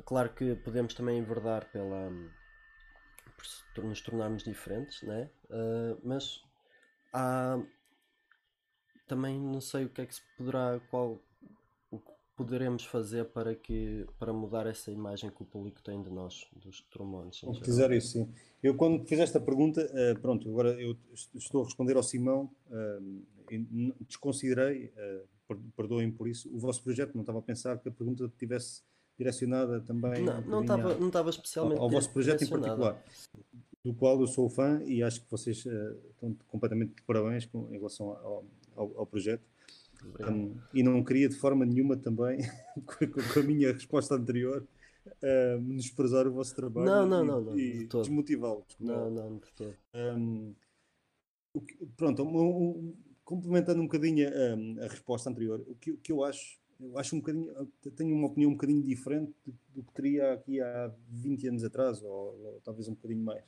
claro 0.04 0.30
que 0.34 0.54
podemos 0.56 0.94
também 0.94 1.18
enverdar 1.18 1.70
pela 1.70 2.10
por 3.74 3.84
nos 3.84 4.00
tornarmos 4.00 4.42
diferentes, 4.42 5.02
né? 5.02 5.30
Uh, 5.50 6.00
mas 6.02 6.42
há 7.12 7.60
também 9.06 9.38
não 9.38 9.60
sei 9.60 9.84
o 9.84 9.88
que 9.88 10.00
é 10.00 10.06
que 10.06 10.14
se 10.14 10.22
poderá 10.36 10.80
qual 10.90 11.20
poderemos 12.36 12.84
fazer 12.84 13.26
para 13.26 13.54
que 13.54 14.06
para 14.18 14.32
mudar 14.32 14.66
essa 14.66 14.90
imagem 14.90 15.30
que 15.30 15.42
o 15.42 15.44
público 15.44 15.82
tem 15.82 16.02
de 16.02 16.10
nós 16.10 16.46
dos 16.56 16.80
trombones. 16.90 17.40
Quiser 17.62 17.92
isso 17.92 18.08
sim. 18.08 18.28
Eu 18.62 18.74
quando 18.74 19.04
fiz 19.04 19.20
esta 19.20 19.40
pergunta, 19.40 19.84
uh, 19.84 20.20
pronto, 20.20 20.48
agora 20.48 20.70
eu 20.80 20.96
estou 21.34 21.62
a 21.62 21.64
responder 21.64 21.96
ao 21.96 22.02
Simão, 22.02 22.50
uh, 22.70 23.94
desconsiderei, 24.08 24.92
uh, 24.96 25.56
perdoem 25.76 26.10
por 26.10 26.26
isso, 26.26 26.52
o 26.54 26.58
vosso 26.58 26.82
projeto, 26.82 27.14
não 27.14 27.22
estava 27.22 27.38
a 27.38 27.42
pensar 27.42 27.78
que 27.78 27.88
a 27.88 27.92
pergunta 27.92 28.30
tivesse 28.38 28.82
direcionada 29.16 29.80
também 29.80 30.24
não, 30.24 30.40
não 30.40 30.62
estava 30.62 30.96
não 30.96 31.06
estava 31.06 31.30
especialmente 31.30 31.78
ao, 31.78 31.84
ao 31.84 31.90
vosso 31.90 32.10
projeto 32.12 32.42
em 32.42 32.48
particular 32.48 33.00
do 33.84 33.94
qual 33.94 34.20
eu 34.20 34.26
sou 34.26 34.50
fã 34.50 34.82
e 34.82 35.04
acho 35.04 35.20
que 35.20 35.30
vocês 35.30 35.58
estão 35.58 36.34
completamente 36.48 36.96
de 36.96 37.02
parabéns 37.02 37.46
com, 37.46 37.68
em 37.72 37.76
relação 37.76 38.08
ao, 38.08 38.44
ao, 38.74 38.98
ao 38.98 39.06
projeto 39.06 39.44
um, 40.28 40.56
e 40.72 40.82
não 40.82 41.02
queria 41.02 41.28
de 41.28 41.36
forma 41.36 41.64
nenhuma 41.64 41.96
também 41.96 42.38
com, 42.86 43.40
a 43.40 43.42
minha 43.42 43.72
resposta 43.72 44.14
anterior 44.14 44.66
uh, 45.06 45.60
menosprezar 45.60 46.26
o 46.26 46.32
vosso 46.32 46.54
trabalho 46.54 46.86
não, 46.86 47.06
não, 47.06 47.24
não, 47.24 47.40
não, 47.40 47.58
e, 47.58 47.86
de 47.86 47.86
desmotivá-los 47.86 48.64
não, 48.80 49.10
não, 49.10 49.38
de 49.38 49.52
todo. 49.52 49.76
Um, 49.94 50.54
pronto, 51.96 52.22
um, 52.22 52.68
um, 52.68 52.94
complementando 53.24 53.80
um 53.80 53.84
bocadinho 53.84 54.28
a, 54.28 54.84
a 54.84 54.88
resposta 54.88 55.30
anterior 55.30 55.64
o 55.66 55.74
que, 55.74 55.92
o 55.92 55.96
que 55.98 56.12
eu 56.12 56.24
acho 56.24 56.58
eu 56.80 56.98
acho 56.98 57.16
um 57.16 57.20
bocadinho, 57.20 57.72
tenho 57.96 58.14
uma 58.14 58.26
opinião 58.26 58.50
um 58.50 58.54
bocadinho 58.54 58.82
diferente 58.82 59.32
do 59.74 59.82
que 59.82 59.92
teria 59.92 60.32
aqui 60.32 60.60
há 60.60 60.92
20 61.08 61.48
anos 61.48 61.64
atrás, 61.64 62.02
ou, 62.02 62.10
ou 62.10 62.60
talvez 62.64 62.88
um 62.88 62.94
bocadinho 62.94 63.22
mais. 63.22 63.44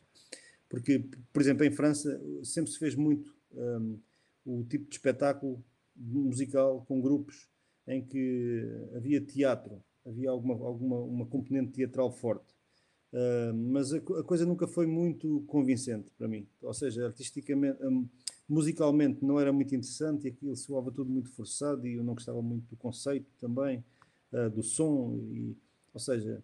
Porque, 0.69 1.05
por 1.33 1.43
exemplo, 1.43 1.65
em 1.65 1.71
França 1.71 2.21
sempre 2.43 2.71
se 2.71 2.79
fez 2.79 2.95
muito 2.95 3.35
um, 3.53 3.99
o 4.45 4.65
tipo 4.65 4.89
de 4.89 4.97
espetáculo 4.97 5.63
musical 5.97 6.85
com 6.87 7.01
grupos 7.01 7.49
em 7.87 8.05
que 8.05 8.63
havia 8.95 9.21
teatro, 9.21 9.83
havia 10.05 10.31
alguma, 10.31 10.55
alguma 10.55 10.99
uma 11.01 11.27
componente 11.27 11.73
teatral 11.73 12.11
forte. 12.11 12.55
Uh, 13.13 13.55
mas 13.55 13.93
a, 13.93 13.99
a, 13.99 14.25
coisa 14.25 14.45
nunca 14.45 14.67
foi 14.67 14.87
muito 14.87 15.43
convincente 15.47 16.11
para 16.19 16.29
mim. 16.29 16.47
Ou 16.61 16.75
seja, 16.75 17.07
artisticamente, 17.07 17.83
um, 17.85 18.07
musicalmente 18.49 19.25
não 19.25 19.41
era 19.41 19.53
muito 19.53 19.75
interessante 19.75 20.25
e 20.25 20.29
aquilo 20.29 20.55
soava 20.57 20.91
tudo 20.91 21.11
muito 21.11 21.31
forçado 21.31 21.87
e 21.87 21.95
eu 21.95 22.05
não 22.05 22.15
gostava 22.15 22.43
muito 22.43 22.69
do 22.69 22.77
conceito 22.77 23.31
também, 23.39 23.85
uh, 24.33 24.51
do 24.51 24.63
som. 24.63 25.17
E, 25.33 25.57
ou 25.95 26.01
seja, 26.01 26.43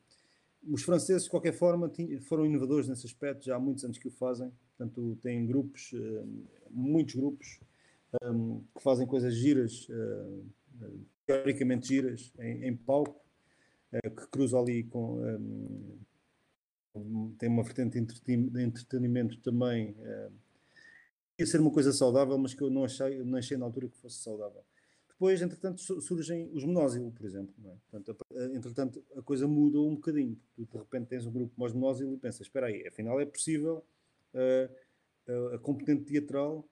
os 0.67 0.83
franceses, 0.83 1.25
de 1.25 1.31
qualquer 1.31 1.53
forma, 1.53 1.91
foram 2.23 2.47
inovadores 2.47 2.89
nesse 2.89 3.07
aspecto, 3.07 3.45
já 3.45 3.57
há 3.57 3.61
muitos 3.61 3.85
anos 3.85 3.99
que 3.99 4.09
o 4.09 4.13
fazem. 4.13 4.51
Portanto, 4.77 5.19
têm 5.21 5.45
grupos, 5.45 5.93
uh, 5.93 6.27
muitos 6.71 7.17
grupos, 7.17 7.61
um, 8.25 8.63
que 8.75 8.83
fazem 8.83 9.07
coisas 9.07 9.35
giras, 9.35 9.89
uh, 9.89 10.51
teoricamente 11.27 11.89
giras, 11.89 12.33
em, 12.39 12.67
em 12.69 12.77
palco, 12.77 13.21
que 13.93 14.27
cruzam 14.29 14.61
ali 14.61 14.85
com. 14.85 15.19
Um, 16.95 17.35
tem 17.39 17.49
uma 17.49 17.63
vertente 17.63 17.99
de 18.01 18.63
entretenimento 18.63 19.39
também 19.41 19.97
ia 21.39 21.47
ser 21.47 21.61
uma 21.61 21.71
coisa 21.71 21.93
saudável, 21.93 22.39
mas 22.39 22.55
que 22.55 22.63
eu 22.63 22.71
não 22.71 22.85
achei, 22.85 23.23
não 23.25 23.39
achei 23.39 23.57
na 23.57 23.65
altura 23.65 23.89
que 23.89 23.97
fosse 23.97 24.19
saudável. 24.19 24.65
Depois, 25.09 25.41
entretanto, 25.41 25.81
surgem 26.01 26.51
os 26.53 26.65
monósilo, 26.65 27.13
por 27.13 27.25
exemplo. 27.27 27.55
É? 27.65 27.75
Portanto, 27.91 28.27
entretanto, 28.55 29.05
a 29.17 29.23
coisa 29.23 29.47
muda 29.47 29.79
um 29.79 29.95
bocadinho. 29.95 30.37
Tu, 30.55 30.65
de 30.65 30.79
repente, 30.79 31.09
tens 31.09 31.27
um 31.27 31.33
grupo 31.33 31.55
como 31.55 31.89
os 31.89 32.01
e 32.01 32.17
pensas, 32.17 32.43
espera 32.43 32.67
aí, 32.67 32.87
afinal 32.87 33.21
é 33.21 33.27
possível 33.27 33.85
uh, 34.35 35.55
a 35.55 35.59
competente 35.59 36.05
teatral 36.05 36.69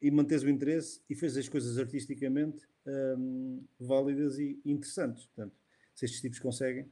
e 0.00 0.10
manteres 0.10 0.42
o 0.44 0.48
interesse 0.48 1.00
e 1.08 1.14
fez 1.14 1.36
as 1.36 1.48
coisas 1.48 1.78
artisticamente 1.78 2.66
um, 2.86 3.64
válidas 3.78 4.38
e 4.38 4.60
interessantes. 4.64 5.26
Portanto, 5.26 5.56
se 5.94 6.04
estes 6.04 6.20
tipos 6.20 6.38
conseguem, 6.38 6.88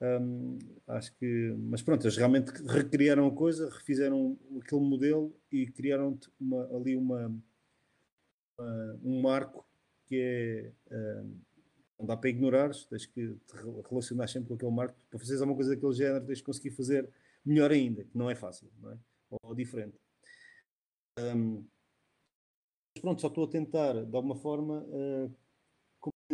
um, 0.00 0.58
acho 0.88 1.16
que, 1.16 1.54
mas 1.58 1.82
pronto, 1.82 2.04
eles 2.04 2.16
realmente 2.16 2.50
recriaram 2.66 3.26
a 3.26 3.34
coisa, 3.34 3.68
refizeram 3.68 4.38
aquele 4.60 4.82
modelo 4.82 5.36
e 5.50 5.66
criaram 5.66 6.18
uma, 6.40 6.64
ali 6.76 6.96
uma, 6.96 7.26
uma, 8.58 9.00
um 9.02 9.20
marco 9.20 9.66
que 10.06 10.20
é 10.20 10.72
um, 10.90 11.40
não 11.98 12.06
dá 12.06 12.16
para 12.16 12.30
ignorar, 12.30 12.70
tens 12.88 13.06
que 13.06 13.34
te 13.34 13.56
relacionar 13.90 14.28
sempre 14.28 14.48
com 14.48 14.54
aquele 14.54 14.72
marco. 14.72 14.96
Para 15.10 15.18
fazeres 15.18 15.40
alguma 15.40 15.56
coisa 15.56 15.74
daquele 15.74 15.92
género, 15.92 16.24
tens 16.24 16.38
que 16.38 16.46
conseguir 16.46 16.70
fazer 16.70 17.08
melhor 17.44 17.72
ainda, 17.72 18.04
que 18.04 18.16
não 18.16 18.30
é 18.30 18.36
fácil, 18.36 18.70
não 18.80 18.92
é? 18.92 18.98
Ou, 19.30 19.40
ou 19.42 19.54
diferente. 19.54 19.98
Um, 21.18 21.66
pronto, 22.98 23.20
só 23.20 23.28
estou 23.28 23.44
a 23.44 23.48
tentar, 23.48 23.92
de 24.04 24.16
alguma 24.16 24.36
forma, 24.36 24.84
uh, 24.84 25.30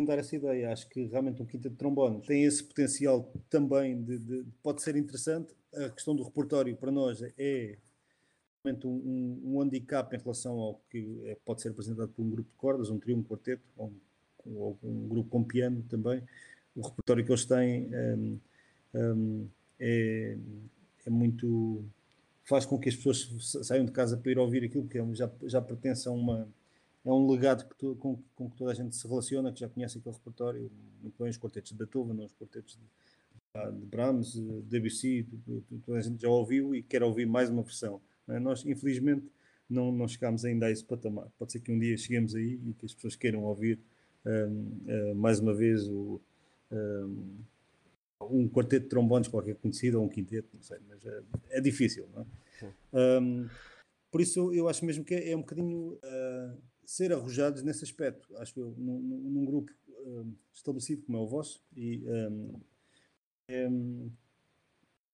dar 0.03 0.19
essa 0.19 0.35
ideia. 0.35 0.71
Acho 0.71 0.87
que 0.89 1.05
realmente 1.05 1.41
um 1.41 1.45
quinta 1.45 1.69
de 1.69 1.75
trombone 1.75 2.21
tem 2.21 2.43
esse 2.43 2.63
potencial 2.63 3.31
também 3.49 4.01
de, 4.03 4.17
de, 4.17 4.45
pode 4.61 4.81
ser 4.81 4.95
interessante. 4.95 5.53
A 5.73 5.89
questão 5.89 6.15
do 6.15 6.23
repertório 6.23 6.75
para 6.75 6.91
nós 6.91 7.21
é 7.37 7.77
realmente 8.63 8.87
um, 8.87 9.41
um, 9.43 9.61
handicap 9.61 10.13
em 10.13 10.19
relação 10.19 10.59
ao 10.59 10.81
que 10.89 11.21
é, 11.25 11.37
pode 11.45 11.61
ser 11.61 11.69
apresentado 11.69 12.09
por 12.09 12.23
um 12.23 12.29
grupo 12.29 12.49
de 12.49 12.57
cordas, 12.57 12.89
um 12.89 12.99
trio, 12.99 13.17
um 13.17 13.23
quarteto, 13.23 13.63
ou 13.77 13.93
um, 14.45 14.57
ou 14.57 14.77
um 14.83 15.07
grupo 15.07 15.29
com 15.29 15.43
piano 15.43 15.83
também. 15.89 16.21
O 16.75 16.81
repertório 16.81 17.23
que 17.23 17.31
eles 17.31 17.45
têm 17.45 17.89
um, 17.93 18.39
hum, 18.93 19.47
é, 19.79 20.37
é 21.05 21.09
muito 21.09 21.85
faz 22.45 22.65
com 22.65 22.79
que 22.79 22.87
as 22.87 22.95
pessoas 22.95 23.67
saiam 23.67 23.83
de 23.83 23.91
casa 23.91 24.15
para 24.15 24.31
ir 24.31 24.37
ouvir 24.37 24.63
aquilo 24.63 24.87
que 24.87 24.97
é, 24.97 25.13
já, 25.13 25.29
já 25.43 25.61
pertence 25.61 26.07
a 26.07 26.11
uma 26.11 26.47
é 27.03 27.11
um 27.11 27.29
legado 27.29 27.67
que 27.69 27.75
tu, 27.75 27.95
com, 27.97 28.17
com, 28.35 28.49
que 28.49 28.57
toda 28.57 28.71
a 28.71 28.73
gente 28.73 28.95
se 28.95 29.07
relaciona, 29.07 29.53
que 29.53 29.59
já 29.59 29.69
conhece 29.69 29.99
aquele 29.99 30.15
repertório, 30.15 30.71
muito 31.03 31.15
bem 31.19 31.29
os 31.29 31.37
quartetos 31.37 31.71
de 31.71 31.77
Beethoven, 31.77 32.25
os 32.25 32.33
quartetos 32.33 32.79
de, 32.79 33.79
de 33.79 33.85
Brahms, 33.85 34.33
de 34.33 34.61
Debussy, 34.63 35.27
toda 35.85 35.99
a 35.99 36.01
gente 36.01 36.23
já 36.23 36.29
ouviu 36.29 36.73
e 36.73 36.81
quer 36.81 37.03
ouvir 37.03 37.27
mais 37.27 37.47
uma 37.47 37.61
versão. 37.61 38.01
É? 38.27 38.39
Nós, 38.39 38.65
infelizmente, 38.65 39.23
não, 39.69 39.91
não 39.91 40.07
chegámos 40.07 40.45
ainda 40.45 40.65
a 40.65 40.71
esse 40.71 40.83
patamar. 40.83 41.27
Pode 41.37 41.51
ser 41.51 41.59
que 41.59 41.71
um 41.71 41.77
dia 41.77 41.95
cheguemos 41.95 42.33
aí 42.33 42.59
e 42.65 42.73
que 42.73 42.87
as 42.87 42.93
pessoas 42.95 43.15
queiram 43.15 43.43
ouvir 43.43 43.79
um, 44.25 45.11
uh, 45.11 45.15
mais 45.15 45.39
uma 45.39 45.53
vez 45.53 45.87
o, 45.87 46.19
um, 46.71 47.37
um, 48.31 48.49
quarteto 48.49 48.83
de 48.83 48.89
trombones 48.89 49.27
qualquer 49.27 49.55
conhecido, 49.55 49.99
ou 49.99 50.05
um 50.05 50.09
quinteto, 50.09 50.49
não 50.53 50.61
sei, 50.61 50.79
mas 50.87 51.05
é, 51.05 51.23
é 51.51 51.61
difícil, 51.61 52.07
não 52.13 52.21
é? 52.21 53.21
Um, 53.21 53.49
por 54.11 54.21
isso 54.21 54.53
eu 54.53 54.69
acho 54.69 54.85
mesmo 54.85 55.03
que 55.03 55.13
é, 55.13 55.31
é 55.31 55.35
um 55.35 55.41
bocadinho 55.41 55.93
uh, 55.93 56.57
ser 56.85 57.11
arrojados 57.11 57.63
nesse 57.63 57.83
aspecto, 57.83 58.35
acho 58.37 58.59
eu, 58.59 58.73
num, 58.77 58.99
num 58.99 59.45
grupo 59.45 59.71
um, 60.05 60.33
estabelecido 60.53 61.03
como 61.03 61.17
é 61.17 61.21
o 61.21 61.27
vosso 61.27 61.63
e 61.75 62.03
um, 62.07 62.61
é, 63.47 63.67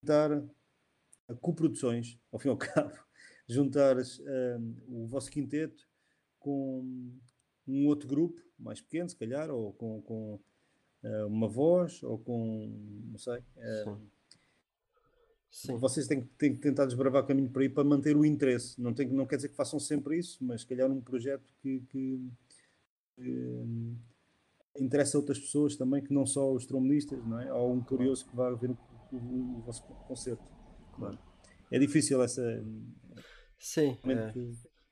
juntar 0.02 0.44
coproduções, 1.40 2.20
ao 2.32 2.40
fim 2.40 2.50
e 2.50 2.52
ao 2.52 2.58
cabo, 2.58 2.94
juntar 3.48 3.96
o 4.88 5.08
vosso 5.08 5.32
quinteto 5.32 5.88
com 6.40 7.12
um 7.68 7.88
outro 7.88 8.08
grupo 8.08 8.42
mais 8.58 8.82
pequeno, 8.82 9.10
se 9.10 9.16
calhar, 9.16 9.50
ou 9.50 9.74
com, 9.74 10.02
com 10.02 10.40
uma 11.28 11.48
voz, 11.48 12.04
ou 12.04 12.18
com, 12.18 12.72
não 13.12 13.18
sei. 13.18 13.40
Uh, 13.58 13.98
Sim. 15.52 15.78
Vocês 15.78 16.08
têm, 16.08 16.22
têm 16.38 16.56
que 16.56 16.62
tentar 16.62 16.86
desbravar 16.86 17.24
o 17.24 17.28
caminho 17.28 17.50
por 17.50 17.62
aí 17.62 17.68
para 17.68 17.84
manter 17.84 18.16
o 18.16 18.26
interesse. 18.26 18.82
Não, 18.82 18.94
tem, 18.94 19.08
não 19.10 19.26
quer 19.26 19.36
dizer 19.36 19.50
que 19.50 19.56
façam 19.56 19.80
sempre 19.80 20.18
isso, 20.18 20.38
mas 20.42 20.62
se 20.62 20.68
calhar 20.68 20.90
um 20.90 21.02
projeto 21.02 21.44
que, 21.62 21.82
que, 21.90 22.32
que 23.16 23.66
interessa 24.80 25.18
outras 25.18 25.38
pessoas 25.38 25.76
também, 25.76 26.02
que 26.02 26.14
não 26.14 26.26
só 26.26 26.50
os 26.54 26.66
trombonistas, 26.66 27.20
não 27.26 27.38
é? 27.38 27.54
Ou 27.54 27.74
um 27.74 27.84
curioso 27.84 28.26
que 28.30 28.36
vá 28.36 28.50
ver 28.52 28.70
o, 28.72 28.78
o, 29.12 29.58
o 29.58 29.62
vosso 29.62 29.84
concerto. 29.84 30.44
Claro. 30.96 31.20
É 31.70 31.78
difícil 31.78 32.24
essa. 32.24 32.42
Sim, 33.60 33.98
é. 34.06 34.34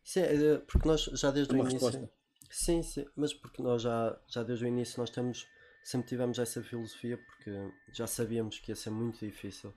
sim, 0.03 0.19
é, 0.19 0.57
porque 0.57 0.87
nós 0.87 1.03
já 1.03 1.31
desde 1.31 1.53
o 1.53 1.57
início. 1.57 1.79
Resposta. 1.79 2.11
Sim, 2.51 2.83
sim, 2.83 3.05
mas 3.15 3.33
porque 3.33 3.61
nós 3.63 3.81
já, 3.81 4.19
já 4.27 4.43
desde 4.43 4.65
o 4.65 4.67
início 4.67 4.99
nós 4.99 5.09
temos 5.09 5.47
sempre 5.89 6.07
tivemos 6.07 6.37
essa 6.37 6.61
filosofia 6.61 7.17
porque 7.17 7.51
já 7.91 8.05
sabíamos 8.05 8.59
que 8.59 8.71
ia 8.71 8.75
ser 8.75 8.91
muito 8.91 9.25
difícil. 9.25 9.73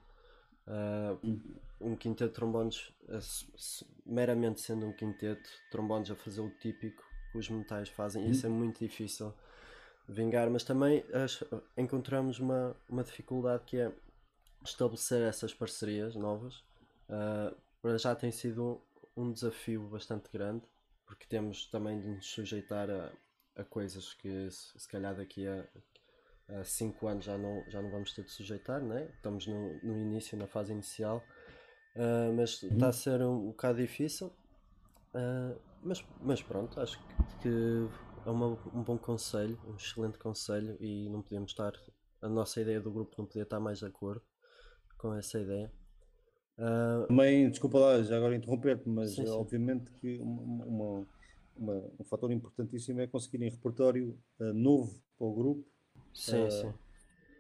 Uh, 0.67 1.41
um 1.81 1.97
quinteto 1.97 2.29
de 2.29 2.35
trombones, 2.35 2.93
meramente 4.05 4.61
sendo 4.61 4.87
um 4.87 4.93
quinteto, 4.93 5.49
trombones 5.71 6.11
a 6.11 6.15
fazer 6.15 6.43
o 6.43 6.51
típico 6.51 7.03
que 7.33 7.39
os 7.39 7.49
metais 7.49 7.89
fazem, 7.89 8.29
isso 8.29 8.45
é 8.45 8.49
muito 8.49 8.79
difícil 8.79 9.33
vingar, 10.07 10.51
mas 10.51 10.63
também 10.63 11.03
encontramos 11.79 12.39
uma, 12.39 12.77
uma 12.91 13.03
dificuldade 13.03 13.65
que 13.65 13.79
é 13.79 13.91
estabelecer 14.63 15.23
essas 15.23 15.55
parcerias 15.55 16.15
novas. 16.15 16.63
Uh, 17.09 17.99
já 17.99 18.15
tem 18.15 18.31
sido 18.31 18.83
um 19.17 19.33
desafio 19.33 19.83
bastante 19.85 20.31
grande, 20.31 20.63
porque 21.07 21.25
temos 21.27 21.67
também 21.67 21.99
de 21.99 22.09
nos 22.09 22.27
sujeitar 22.27 22.91
a, 22.91 23.11
a 23.57 23.65
coisas 23.65 24.13
que 24.13 24.51
se, 24.51 24.79
se 24.79 24.87
calhar 24.87 25.17
daqui 25.17 25.47
a 25.47 25.67
5 26.65 27.07
anos 27.07 27.25
já 27.25 27.39
não, 27.39 27.65
já 27.69 27.81
não 27.81 27.91
vamos 27.91 28.13
ter 28.13 28.25
de 28.25 28.31
sujeitar, 28.31 28.83
né? 28.83 29.09
estamos 29.15 29.47
no, 29.47 29.79
no 29.83 29.99
início, 29.99 30.37
na 30.37 30.47
fase 30.47 30.73
inicial, 30.73 31.23
uh, 31.97 32.33
mas 32.35 32.63
está 32.63 32.89
a 32.89 32.93
ser 32.93 33.23
um, 33.23 33.33
um 33.33 33.47
bocado 33.49 33.79
difícil. 33.79 34.29
Uh, 35.15 35.59
mas, 35.83 36.05
mas 36.21 36.43
pronto, 36.43 36.81
acho 36.81 36.99
que, 36.99 37.43
que 37.43 37.89
é 38.25 38.31
uma, 38.31 38.59
um 38.73 38.83
bom 38.83 38.97
conselho, 38.97 39.59
um 39.67 39.75
excelente 39.75 40.19
conselho 40.19 40.77
e 40.81 41.09
não 41.09 41.23
podíamos 41.23 41.51
estar, 41.51 41.73
a 42.21 42.29
nossa 42.29 42.61
ideia 42.61 42.81
do 42.81 42.91
grupo 42.91 43.15
não 43.19 43.27
podia 43.27 43.43
estar 43.43 43.59
mais 43.59 43.81
de 43.81 43.87
acordo 43.87 44.23
com 44.97 45.15
essa 45.15 45.41
ideia. 45.41 45.73
Uh, 46.59 47.07
Também, 47.09 47.51
desculpa 47.51 47.79
lá, 47.79 48.03
já 48.03 48.17
agora 48.17 48.37
interromper-te, 48.37 48.89
mas 48.89 49.15
sim, 49.15 49.27
sim. 49.27 49.33
obviamente 49.33 49.91
que 49.95 50.19
uma, 50.21 50.65
uma, 50.65 51.07
uma, 51.57 51.75
um 51.99 52.05
fator 52.05 52.31
importantíssimo 52.31 53.01
é 53.01 53.07
conseguirem 53.07 53.51
repertório 53.51 54.19
uh, 54.39 54.53
novo 54.53 55.03
para 55.19 55.27
o 55.27 55.35
grupo. 55.35 55.67
Sim, 56.15 56.45
uh, 56.45 56.51
sim. 56.51 56.75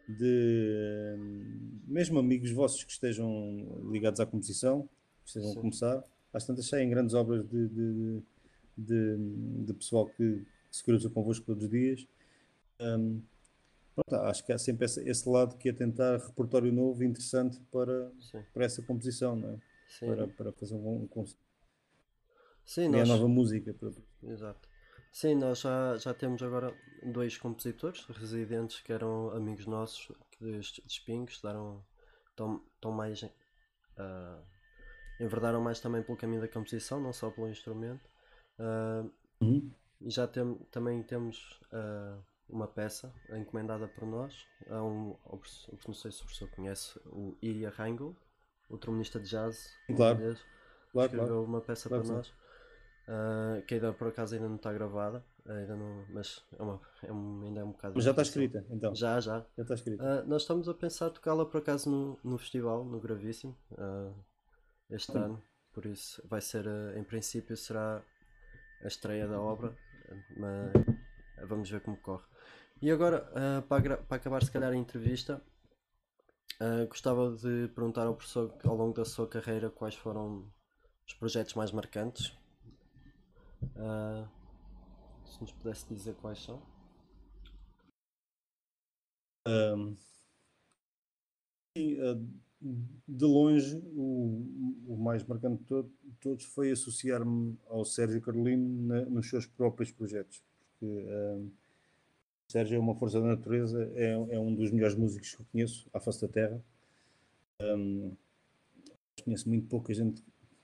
De 0.08 1.16
mesmo 1.86 2.18
amigos 2.18 2.50
vossos 2.50 2.84
que 2.84 2.92
estejam 2.92 3.82
ligados 3.90 4.20
à 4.20 4.26
composição, 4.26 4.88
que 5.22 5.28
estejam 5.28 5.52
sim. 5.52 5.58
a 5.58 5.60
começar, 5.60 6.04
às 6.32 6.44
tantas 6.44 6.66
saem 6.66 6.90
grandes 6.90 7.14
obras 7.14 7.46
de, 7.48 7.68
de, 7.68 8.22
de, 8.76 9.16
de 9.66 9.74
pessoal 9.74 10.06
que, 10.08 10.44
se 10.72 10.82
cruza 10.82 11.10
convosco 11.10 11.44
todos 11.44 11.64
os 11.64 11.70
dias. 11.70 12.06
Um, 12.80 13.20
pronto, 13.94 14.24
acho 14.24 14.44
que 14.44 14.52
há 14.52 14.58
sempre 14.58 14.86
esse, 14.86 15.06
esse, 15.06 15.28
lado 15.28 15.56
que 15.58 15.68
é 15.68 15.72
tentar 15.72 16.16
repertório 16.16 16.72
novo 16.72 17.04
e 17.04 17.06
interessante 17.06 17.60
para, 17.70 18.10
para 18.54 18.64
essa 18.64 18.82
composição, 18.82 19.36
não 19.36 19.50
é? 19.50 19.58
Sim. 19.86 20.06
Para, 20.06 20.28
para 20.28 20.52
fazer 20.52 20.74
um, 20.74 21.06
um 21.14 21.24
Sim, 22.64 22.88
nós... 22.88 23.06
nova 23.06 23.28
música. 23.28 23.74
Para... 23.74 23.92
Exato. 24.32 24.71
Sim, 25.12 25.34
nós 25.34 25.60
já, 25.60 25.96
já 25.98 26.14
temos 26.14 26.42
agora 26.42 26.74
dois 27.02 27.36
compositores 27.36 28.04
residentes 28.06 28.80
que 28.80 28.92
eram 28.92 29.30
amigos 29.30 29.66
nossos 29.66 30.10
que 30.30 30.58
de 30.58 30.82
Espinhos, 30.86 31.40
deram, 31.42 31.84
estão, 32.30 32.64
estão 32.74 32.90
mais 32.90 33.22
uh, 33.22 34.42
enverdaram 35.20 35.60
mais 35.60 35.80
também 35.80 36.02
pelo 36.02 36.16
caminho 36.16 36.40
da 36.40 36.48
composição, 36.48 37.00
não 37.00 37.12
só 37.12 37.30
pelo 37.30 37.48
instrumento. 37.48 38.08
Uh, 38.58 39.10
uhum. 39.40 39.70
E 40.00 40.10
já 40.10 40.26
tem, 40.26 40.54
também 40.70 41.02
temos 41.02 41.60
uh, 41.72 42.20
uma 42.48 42.66
peça 42.66 43.12
encomendada 43.36 43.86
por 43.86 44.06
nós. 44.06 44.46
a 44.68 44.82
um, 44.82 45.16
não 45.86 45.94
sei 45.94 46.10
se 46.10 46.22
o 46.22 46.24
professor 46.24 46.48
conhece, 46.50 46.98
o 47.06 47.36
Ilya 47.40 47.70
Rangel, 47.70 48.16
o 48.68 48.78
trombonista 48.78 49.20
de 49.20 49.28
jazz 49.28 49.76
claro. 49.94 50.18
Inglês, 50.18 50.44
claro, 50.90 51.06
escreveu 51.06 51.26
claro. 51.28 51.44
uma 51.44 51.60
peça 51.60 51.88
claro, 51.88 52.04
para 52.04 52.14
nós. 52.14 52.32
Uh, 53.12 53.60
que 53.66 53.74
ainda 53.74 53.92
por 53.92 54.08
acaso 54.08 54.34
ainda 54.34 54.48
não 54.48 54.56
está 54.56 54.72
gravada, 54.72 55.22
ainda 55.44 55.76
não, 55.76 56.06
mas 56.08 56.42
é 56.58 56.62
uma, 56.62 56.80
é 57.02 57.12
um, 57.12 57.42
ainda 57.42 57.60
é 57.60 57.64
um 57.64 57.72
bocado. 57.72 57.94
Mas 57.94 58.04
já 58.04 58.10
está 58.12 58.22
escrita, 58.22 58.64
então? 58.70 58.94
Já, 58.94 59.20
já. 59.20 59.44
Já 59.56 59.62
está 59.62 59.74
escrita. 59.74 60.02
Uh, 60.02 60.26
nós 60.26 60.42
estamos 60.42 60.68
a 60.68 60.72
pensar 60.72 61.10
tocá-la 61.10 61.44
por 61.44 61.58
acaso 61.58 61.90
no, 61.90 62.18
no 62.24 62.38
festival, 62.38 62.84
no 62.84 62.98
Gravíssimo, 63.00 63.54
uh, 63.72 64.14
este 64.88 65.12
hum. 65.12 65.24
ano, 65.24 65.42
por 65.72 65.84
isso 65.84 66.22
vai 66.26 66.40
ser, 66.40 66.64
em 66.96 67.04
princípio, 67.04 67.54
será 67.56 68.02
a 68.82 68.86
estreia 68.86 69.28
da 69.28 69.40
obra 69.40 69.76
mas 70.36 70.72
vamos 71.48 71.70
ver 71.70 71.80
como 71.80 71.96
corre. 71.98 72.24
E 72.80 72.90
agora, 72.90 73.20
para, 73.68 73.96
para, 73.98 74.16
acabar 74.16 74.42
se 74.42 74.50
calhar 74.50 74.72
a 74.72 74.76
entrevista, 74.76 75.40
uh, 76.60 76.86
gostava 76.88 77.30
de 77.36 77.68
perguntar 77.74 78.06
ao 78.06 78.14
professor 78.14 78.54
ao 78.64 78.76
longo 78.76 78.94
da 78.94 79.04
sua 79.04 79.28
carreira 79.28 79.70
quais 79.70 79.94
foram 79.94 80.50
os 81.06 81.14
projetos 81.14 81.54
mais 81.54 81.70
marcantes. 81.70 82.36
Uh, 83.76 84.28
se 85.24 85.40
nos 85.40 85.52
pudesse 85.52 85.86
dizer 85.86 86.14
quais 86.16 86.38
são. 86.38 86.62
Um, 89.46 89.96
de 91.74 93.24
longe, 93.24 93.76
o, 93.94 94.84
o 94.86 94.96
mais 94.96 95.24
marcante 95.24 95.62
de 95.64 96.16
todos 96.20 96.44
foi 96.44 96.70
associar-me 96.70 97.58
ao 97.68 97.84
Sérgio 97.84 98.20
Carolino 98.20 98.86
na, 98.86 99.04
nos 99.06 99.28
seus 99.28 99.46
próprios 99.46 99.90
projetos. 99.90 100.42
Porque 100.78 101.06
o 102.48 102.52
Sérgio 102.52 102.76
é 102.76 102.78
uma 102.78 102.94
força 102.94 103.20
da 103.20 103.26
natureza, 103.26 103.90
é, 103.94 104.12
é, 104.12 104.38
um 104.38 104.54
dos 104.54 104.70
melhores 104.70 104.94
músicos 104.94 105.34
que 105.34 105.42
eu 105.42 105.46
conheço 105.50 105.88
à 105.92 105.98
face 105.98 106.20
da 106.20 106.28
Terra. 106.28 106.62
Um, 107.60 108.14
conheço 109.24 109.48
muito 109.48 109.66
pouca 109.68 109.92
gente, 109.94 110.22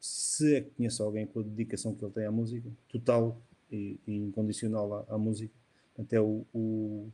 se 0.08 0.54
é 0.54 0.60
que 0.60 0.70
conheço 0.70 1.02
alguém 1.02 1.26
com 1.26 1.40
a 1.40 1.42
dedicação 1.42 1.94
que 1.94 2.04
ele 2.04 2.12
tem 2.12 2.24
à 2.24 2.30
música, 2.30 2.70
total 2.88 3.40
e, 3.70 3.98
e 4.06 4.16
incondicional 4.16 4.94
à, 4.94 5.14
à 5.14 5.18
música. 5.18 5.54
Até 5.98 6.20
o, 6.20 6.46
o 6.54 7.10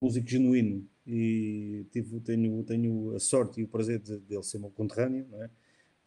músico 0.00 0.28
genuíno 0.28 0.86
e 1.06 1.84
tive, 1.90 2.20
tenho, 2.20 2.62
tenho 2.64 3.14
a 3.14 3.18
sorte 3.18 3.60
e 3.60 3.64
o 3.64 3.68
prazer 3.68 3.98
de, 3.98 4.20
ele 4.28 4.42
ser 4.42 4.58
meu 4.58 4.70
conterrâneo 4.70 5.26
é? 5.34 5.50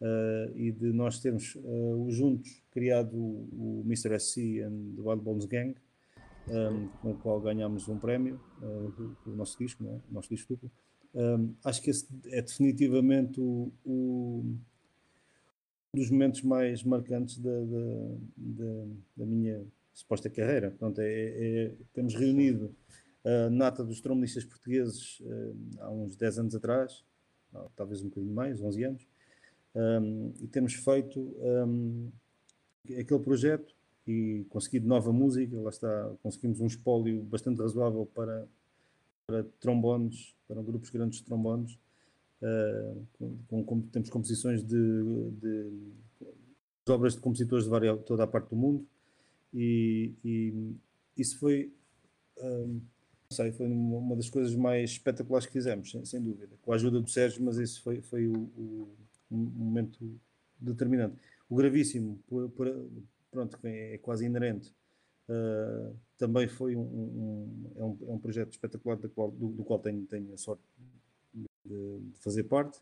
uh, 0.00 0.56
e 0.56 0.72
de 0.72 0.92
nós 0.92 1.20
termos 1.20 1.56
uh, 1.56 2.06
juntos 2.10 2.62
criado 2.70 3.16
o, 3.16 3.48
o 3.52 3.82
Mr. 3.84 4.18
SC 4.18 4.62
and 4.62 4.94
the 4.96 5.02
Wild 5.02 5.22
Bones 5.22 5.46
Gang 5.46 5.74
um, 6.48 6.88
com 7.00 7.10
o 7.12 7.14
qual 7.16 7.40
ganhámos 7.40 7.88
um 7.88 7.98
prémio 7.98 8.40
uh, 8.62 9.16
do, 9.24 9.36
nosso 9.36 9.58
disco, 9.58 9.84
é? 9.84 10.00
nosso 10.10 10.28
disco 10.28 10.54
duplo. 10.54 10.70
Um, 11.14 11.54
acho 11.64 11.80
que 11.80 11.90
esse 11.90 12.06
é 12.26 12.42
definitivamente 12.42 13.40
o, 13.40 13.72
o 13.84 14.56
dos 15.94 16.10
momentos 16.10 16.42
mais 16.42 16.82
marcantes 16.82 17.38
da, 17.38 17.50
da, 17.50 18.16
da, 18.36 18.86
da 19.18 19.26
minha 19.26 19.64
suposta 19.92 20.28
carreira. 20.28 20.70
Portanto, 20.70 21.00
é, 21.00 21.06
é, 21.06 21.72
temos 21.92 22.14
reunido 22.14 22.74
a 23.24 23.48
nata 23.48 23.82
dos 23.82 24.00
trombonistas 24.00 24.44
portugueses 24.44 25.20
uh, 25.20 25.56
há 25.80 25.90
uns 25.90 26.14
10 26.14 26.40
anos 26.40 26.54
atrás, 26.54 27.02
talvez 27.74 28.02
um 28.02 28.08
bocadinho 28.08 28.34
mais, 28.34 28.60
11 28.60 28.84
anos, 28.84 29.06
um, 29.74 30.32
e 30.40 30.46
temos 30.46 30.74
feito 30.74 31.20
um, 31.20 32.10
aquele 32.90 33.20
projeto 33.20 33.74
e 34.06 34.44
conseguido 34.50 34.86
nova 34.86 35.12
música, 35.12 35.58
lá 35.58 35.70
está, 35.70 36.12
conseguimos 36.22 36.60
um 36.60 36.66
espólio 36.66 37.22
bastante 37.22 37.60
razoável 37.62 38.04
para, 38.14 38.46
para 39.26 39.44
trombones, 39.58 40.34
para 40.46 40.62
grupos 40.62 40.90
grandes 40.90 41.20
de 41.20 41.24
trombones, 41.24 41.78
com, 43.48 43.64
com, 43.64 43.80
temos 43.82 44.10
composições 44.10 44.62
de, 44.62 44.76
de, 45.40 45.70
de, 46.86 46.92
obras 46.92 47.14
de 47.14 47.20
compositores 47.20 47.64
de 47.64 48.04
toda 48.04 48.24
a 48.24 48.26
parte 48.26 48.50
do 48.50 48.56
mundo, 48.56 48.86
e, 49.52 50.12
e 50.24 50.74
isso 51.16 51.38
foi 51.38 51.72
um, 52.42 52.80
sei, 53.30 53.52
foi 53.52 53.66
uma 53.66 54.16
das 54.16 54.30
coisas 54.30 54.54
mais 54.54 54.90
espetaculares 54.90 55.46
que 55.46 55.52
fizemos, 55.52 55.90
sem, 55.90 56.04
sem 56.04 56.22
dúvida, 56.22 56.56
com 56.62 56.72
a 56.72 56.76
ajuda 56.76 57.00
do 57.00 57.10
Sérgio, 57.10 57.42
mas 57.42 57.58
isso 57.58 57.82
foi, 57.82 58.00
foi 58.00 58.26
o, 58.26 58.34
o 58.34 58.96
um 59.30 59.36
momento 59.36 59.98
determinante. 60.58 61.16
O 61.48 61.56
gravíssimo, 61.56 62.18
por, 62.26 62.48
por, 62.50 62.90
pronto, 63.30 63.58
é 63.64 63.98
quase 63.98 64.24
inerente, 64.24 64.72
uh, 65.28 65.96
também 66.16 66.46
foi 66.48 66.76
um, 66.76 66.82
um, 66.82 67.72
é 67.76 67.84
um, 67.84 67.98
é 68.08 68.12
um 68.12 68.18
projeto 68.18 68.52
espetacular 68.52 68.96
do 68.96 69.08
qual, 69.08 69.30
do, 69.30 69.48
do 69.48 69.64
qual 69.64 69.78
tenho, 69.78 70.04
tenho 70.06 70.32
a 70.32 70.36
sorte 70.36 70.62
de, 71.64 71.98
de, 72.00 72.18
fazer 72.18 72.44
parte, 72.44 72.78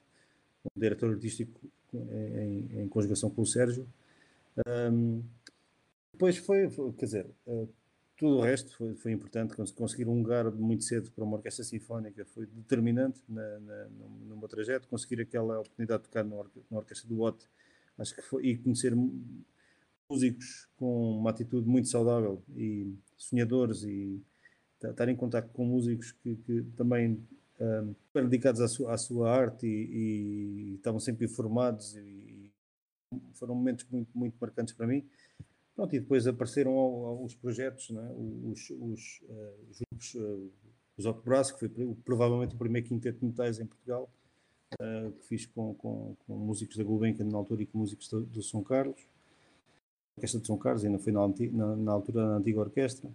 um 0.65 0.81
diretor 0.81 1.11
artístico 1.11 1.61
em, 1.95 2.83
em 2.83 2.89
conjugação 2.89 3.31
com 3.31 3.43
o 3.43 3.47
Sérgio. 3.47 3.87
Um, 4.67 5.23
depois 6.13 6.37
foi, 6.37 6.69
foi, 6.69 6.93
quer 6.93 7.07
dizer, 7.07 7.27
uh, 7.47 7.69
tudo 8.17 8.37
o 8.37 8.41
resto 8.41 8.77
foi, 8.77 8.95
foi 8.95 9.13
importante, 9.13 9.55
conseguir 9.75 10.07
um 10.07 10.19
lugar 10.19 10.51
muito 10.53 10.85
cedo 10.85 11.11
para 11.11 11.25
uma 11.25 11.37
orquestra 11.37 11.65
sinfónica 11.65 12.25
foi 12.27 12.47
determinante 12.47 13.21
na, 13.29 13.59
na, 13.59 13.85
no, 13.89 14.09
no 14.29 14.37
meu 14.37 14.49
trajeto, 14.49 14.87
conseguir 14.87 15.21
aquela 15.21 15.59
oportunidade 15.59 16.03
de 16.03 16.09
tocar 16.09 16.25
na, 16.25 16.37
na 16.71 16.79
orquestra 16.79 17.09
do 17.09 17.19
Watt, 17.19 17.45
acho 17.99 18.15
que 18.15 18.23
foi, 18.23 18.47
e 18.47 18.57
conhecer 18.59 18.95
músicos 20.09 20.69
com 20.77 21.19
uma 21.19 21.31
atitude 21.31 21.67
muito 21.67 21.89
saudável 21.89 22.43
e 22.55 22.95
sonhadores 23.17 23.83
e 23.83 24.23
estar 24.83 25.09
em 25.09 25.17
contato 25.17 25.49
com 25.53 25.65
músicos 25.65 26.13
que, 26.13 26.37
que 26.37 26.63
também 26.77 27.21
um, 27.63 27.95
dedicados 28.29 28.61
à 28.61 28.69
sua, 28.69 28.93
à 28.93 28.99
sua 28.99 29.31
arte 29.31 29.67
e, 29.67 30.73
e, 30.73 30.75
estavam 30.75 30.99
sempre 30.99 31.27
informados 31.27 31.95
e, 31.97 32.01
e 32.01 33.21
foram 33.35 33.55
momentos 33.55 33.87
muito, 33.91 34.11
muito 34.17 34.37
marcantes 34.41 34.75
para 34.75 34.87
mim. 34.87 35.05
Pronto, 35.75 35.95
e 35.95 36.01
depois 36.01 36.27
apareceram 36.27 37.25
os 37.25 37.35
projetos, 37.35 37.91
é? 37.91 38.13
os, 38.45 38.71
os, 38.71 39.21
uh, 39.23 39.71
os, 39.71 39.79
grupos 40.99 41.45
os 41.47 41.53
que 41.53 41.59
foi 41.59 41.95
provavelmente 42.05 42.55
o 42.55 42.59
primeiro 42.59 42.87
quinteto 42.87 43.21
de 43.21 43.27
metais 43.27 43.59
em 43.59 43.67
Portugal, 43.67 44.11
uh, 44.75 45.13
que 45.13 45.25
fiz 45.27 45.47
com, 45.47 45.75
com, 45.75 46.17
com, 46.27 46.37
músicos 46.37 46.77
da 46.77 46.85
Gulbenkian 46.85 47.25
na 47.25 47.39
altura 47.39 47.63
e 47.63 47.67
com 47.67 47.79
músicos 47.79 48.09
do, 48.09 48.21
do 48.23 48.43
São 48.43 48.63
Carlos, 48.63 49.01
a 49.01 50.19
Orquestra 50.19 50.41
de 50.41 50.47
São 50.47 50.59
Carlos, 50.59 50.85
ainda 50.85 50.99
foi 50.99 51.13
na, 51.13 51.27
na, 51.27 51.77
na 51.77 51.93
altura 51.93 52.21
da 52.21 52.37
antiga 52.37 52.61
orquestra. 52.61 53.11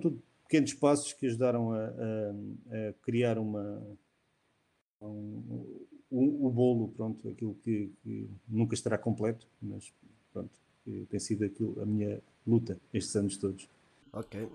Tudo 0.00 0.22
pequenos 0.54 0.74
passos 0.74 1.12
que 1.12 1.26
ajudaram 1.26 1.72
a, 1.72 1.78
a, 1.78 2.88
a 2.88 2.92
criar 3.02 3.38
uma, 3.38 3.82
um, 5.00 5.76
o, 6.08 6.48
bolo, 6.48 6.88
pronto, 6.96 7.28
aquilo 7.28 7.54
que, 7.56 7.90
que, 8.04 8.30
nunca 8.46 8.74
estará 8.74 8.96
completo, 8.96 9.48
mas 9.60 9.92
pronto, 10.32 10.52
tem 11.08 11.18
sido 11.18 11.44
aquilo, 11.44 11.82
a 11.82 11.84
minha 11.84 12.22
luta 12.46 12.78
estes 12.92 13.16
anos 13.16 13.36
todos. 13.36 13.68
Ok. 14.12 14.48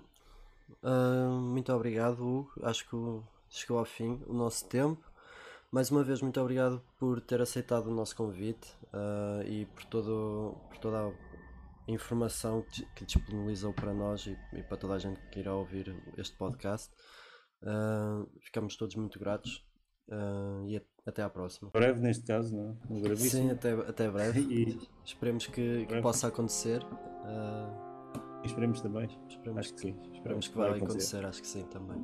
Uh, 0.82 1.38
muito 1.38 1.70
obrigado, 1.70 2.24
Hugo. 2.24 2.50
Acho 2.62 2.88
que 2.88 2.96
chegou 3.50 3.78
ao 3.78 3.84
fim 3.84 4.18
o 4.26 4.32
nosso 4.32 4.66
tempo. 4.66 5.04
Mais 5.70 5.90
uma 5.90 6.02
vez, 6.02 6.22
muito 6.22 6.40
obrigado 6.40 6.82
por 6.98 7.20
ter 7.20 7.42
aceitado 7.42 7.88
o 7.88 7.94
nosso 7.94 8.16
convite 8.16 8.72
uh, 8.86 9.46
e 9.46 9.66
por, 9.66 9.84
todo, 9.84 10.56
por 10.70 10.78
toda 10.78 11.08
a 11.08 11.12
informação 11.86 12.64
que 12.94 13.04
disponibilizou 13.04 13.72
para 13.72 13.92
nós 13.92 14.26
e, 14.26 14.36
e, 14.52 14.62
para 14.62 14.76
toda 14.76 14.94
a 14.94 14.98
gente 14.98 15.20
que 15.30 15.40
irá 15.40 15.54
ouvir 15.54 15.94
este 16.16 16.36
podcast. 16.36 16.90
Uh, 17.62 18.28
ficamos 18.40 18.76
todos 18.76 18.94
muito 18.96 19.18
gratos 19.18 19.66
uh, 20.08 20.66
e 20.66 20.80
até 21.06 21.22
à 21.22 21.28
próxima. 21.28 21.70
Breve, 21.70 22.00
neste 22.00 22.24
caso, 22.26 22.56
não 22.56 22.78
é? 23.10 23.16
Sim, 23.16 23.50
até, 23.50 23.72
até 23.72 24.10
breve. 24.10 24.40
e... 24.52 24.88
Esperemos 25.04 25.46
que, 25.46 25.86
que 25.86 26.00
possa 26.00 26.28
acontecer. 26.28 26.82
Uh, 26.82 28.44
esperemos 28.44 28.80
também. 28.80 29.08
Esperemos 29.28 29.58
acho 29.58 29.74
que, 29.74 29.74
que 29.74 29.80
sim. 29.92 30.12
Esperemos 30.14 30.46
que, 30.46 30.52
que 30.52 30.58
vai 30.58 30.68
acontecer. 30.70 31.18
acontecer. 31.18 31.26
acho 31.26 31.42
que 31.42 31.48
sim 31.48 31.64
também. 31.64 32.02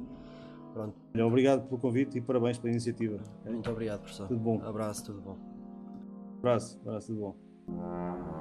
Pronto. 0.73 0.95
Obrigado 1.25 1.67
pelo 1.67 1.81
convite 1.81 2.19
e 2.19 2.21
parabéns 2.21 2.59
pela 2.59 2.71
iniciativa. 2.71 3.19
Muito 3.47 3.71
obrigado, 3.71 4.01
professor. 4.01 4.29
Tudo 4.29 4.41
bom. 4.41 4.63
Abraço, 4.63 5.07
tudo 5.07 5.23
bom. 5.23 5.39
Abraço, 6.39 6.79
abraço, 6.81 7.07
tudo 7.07 7.21
bom. 7.21 8.36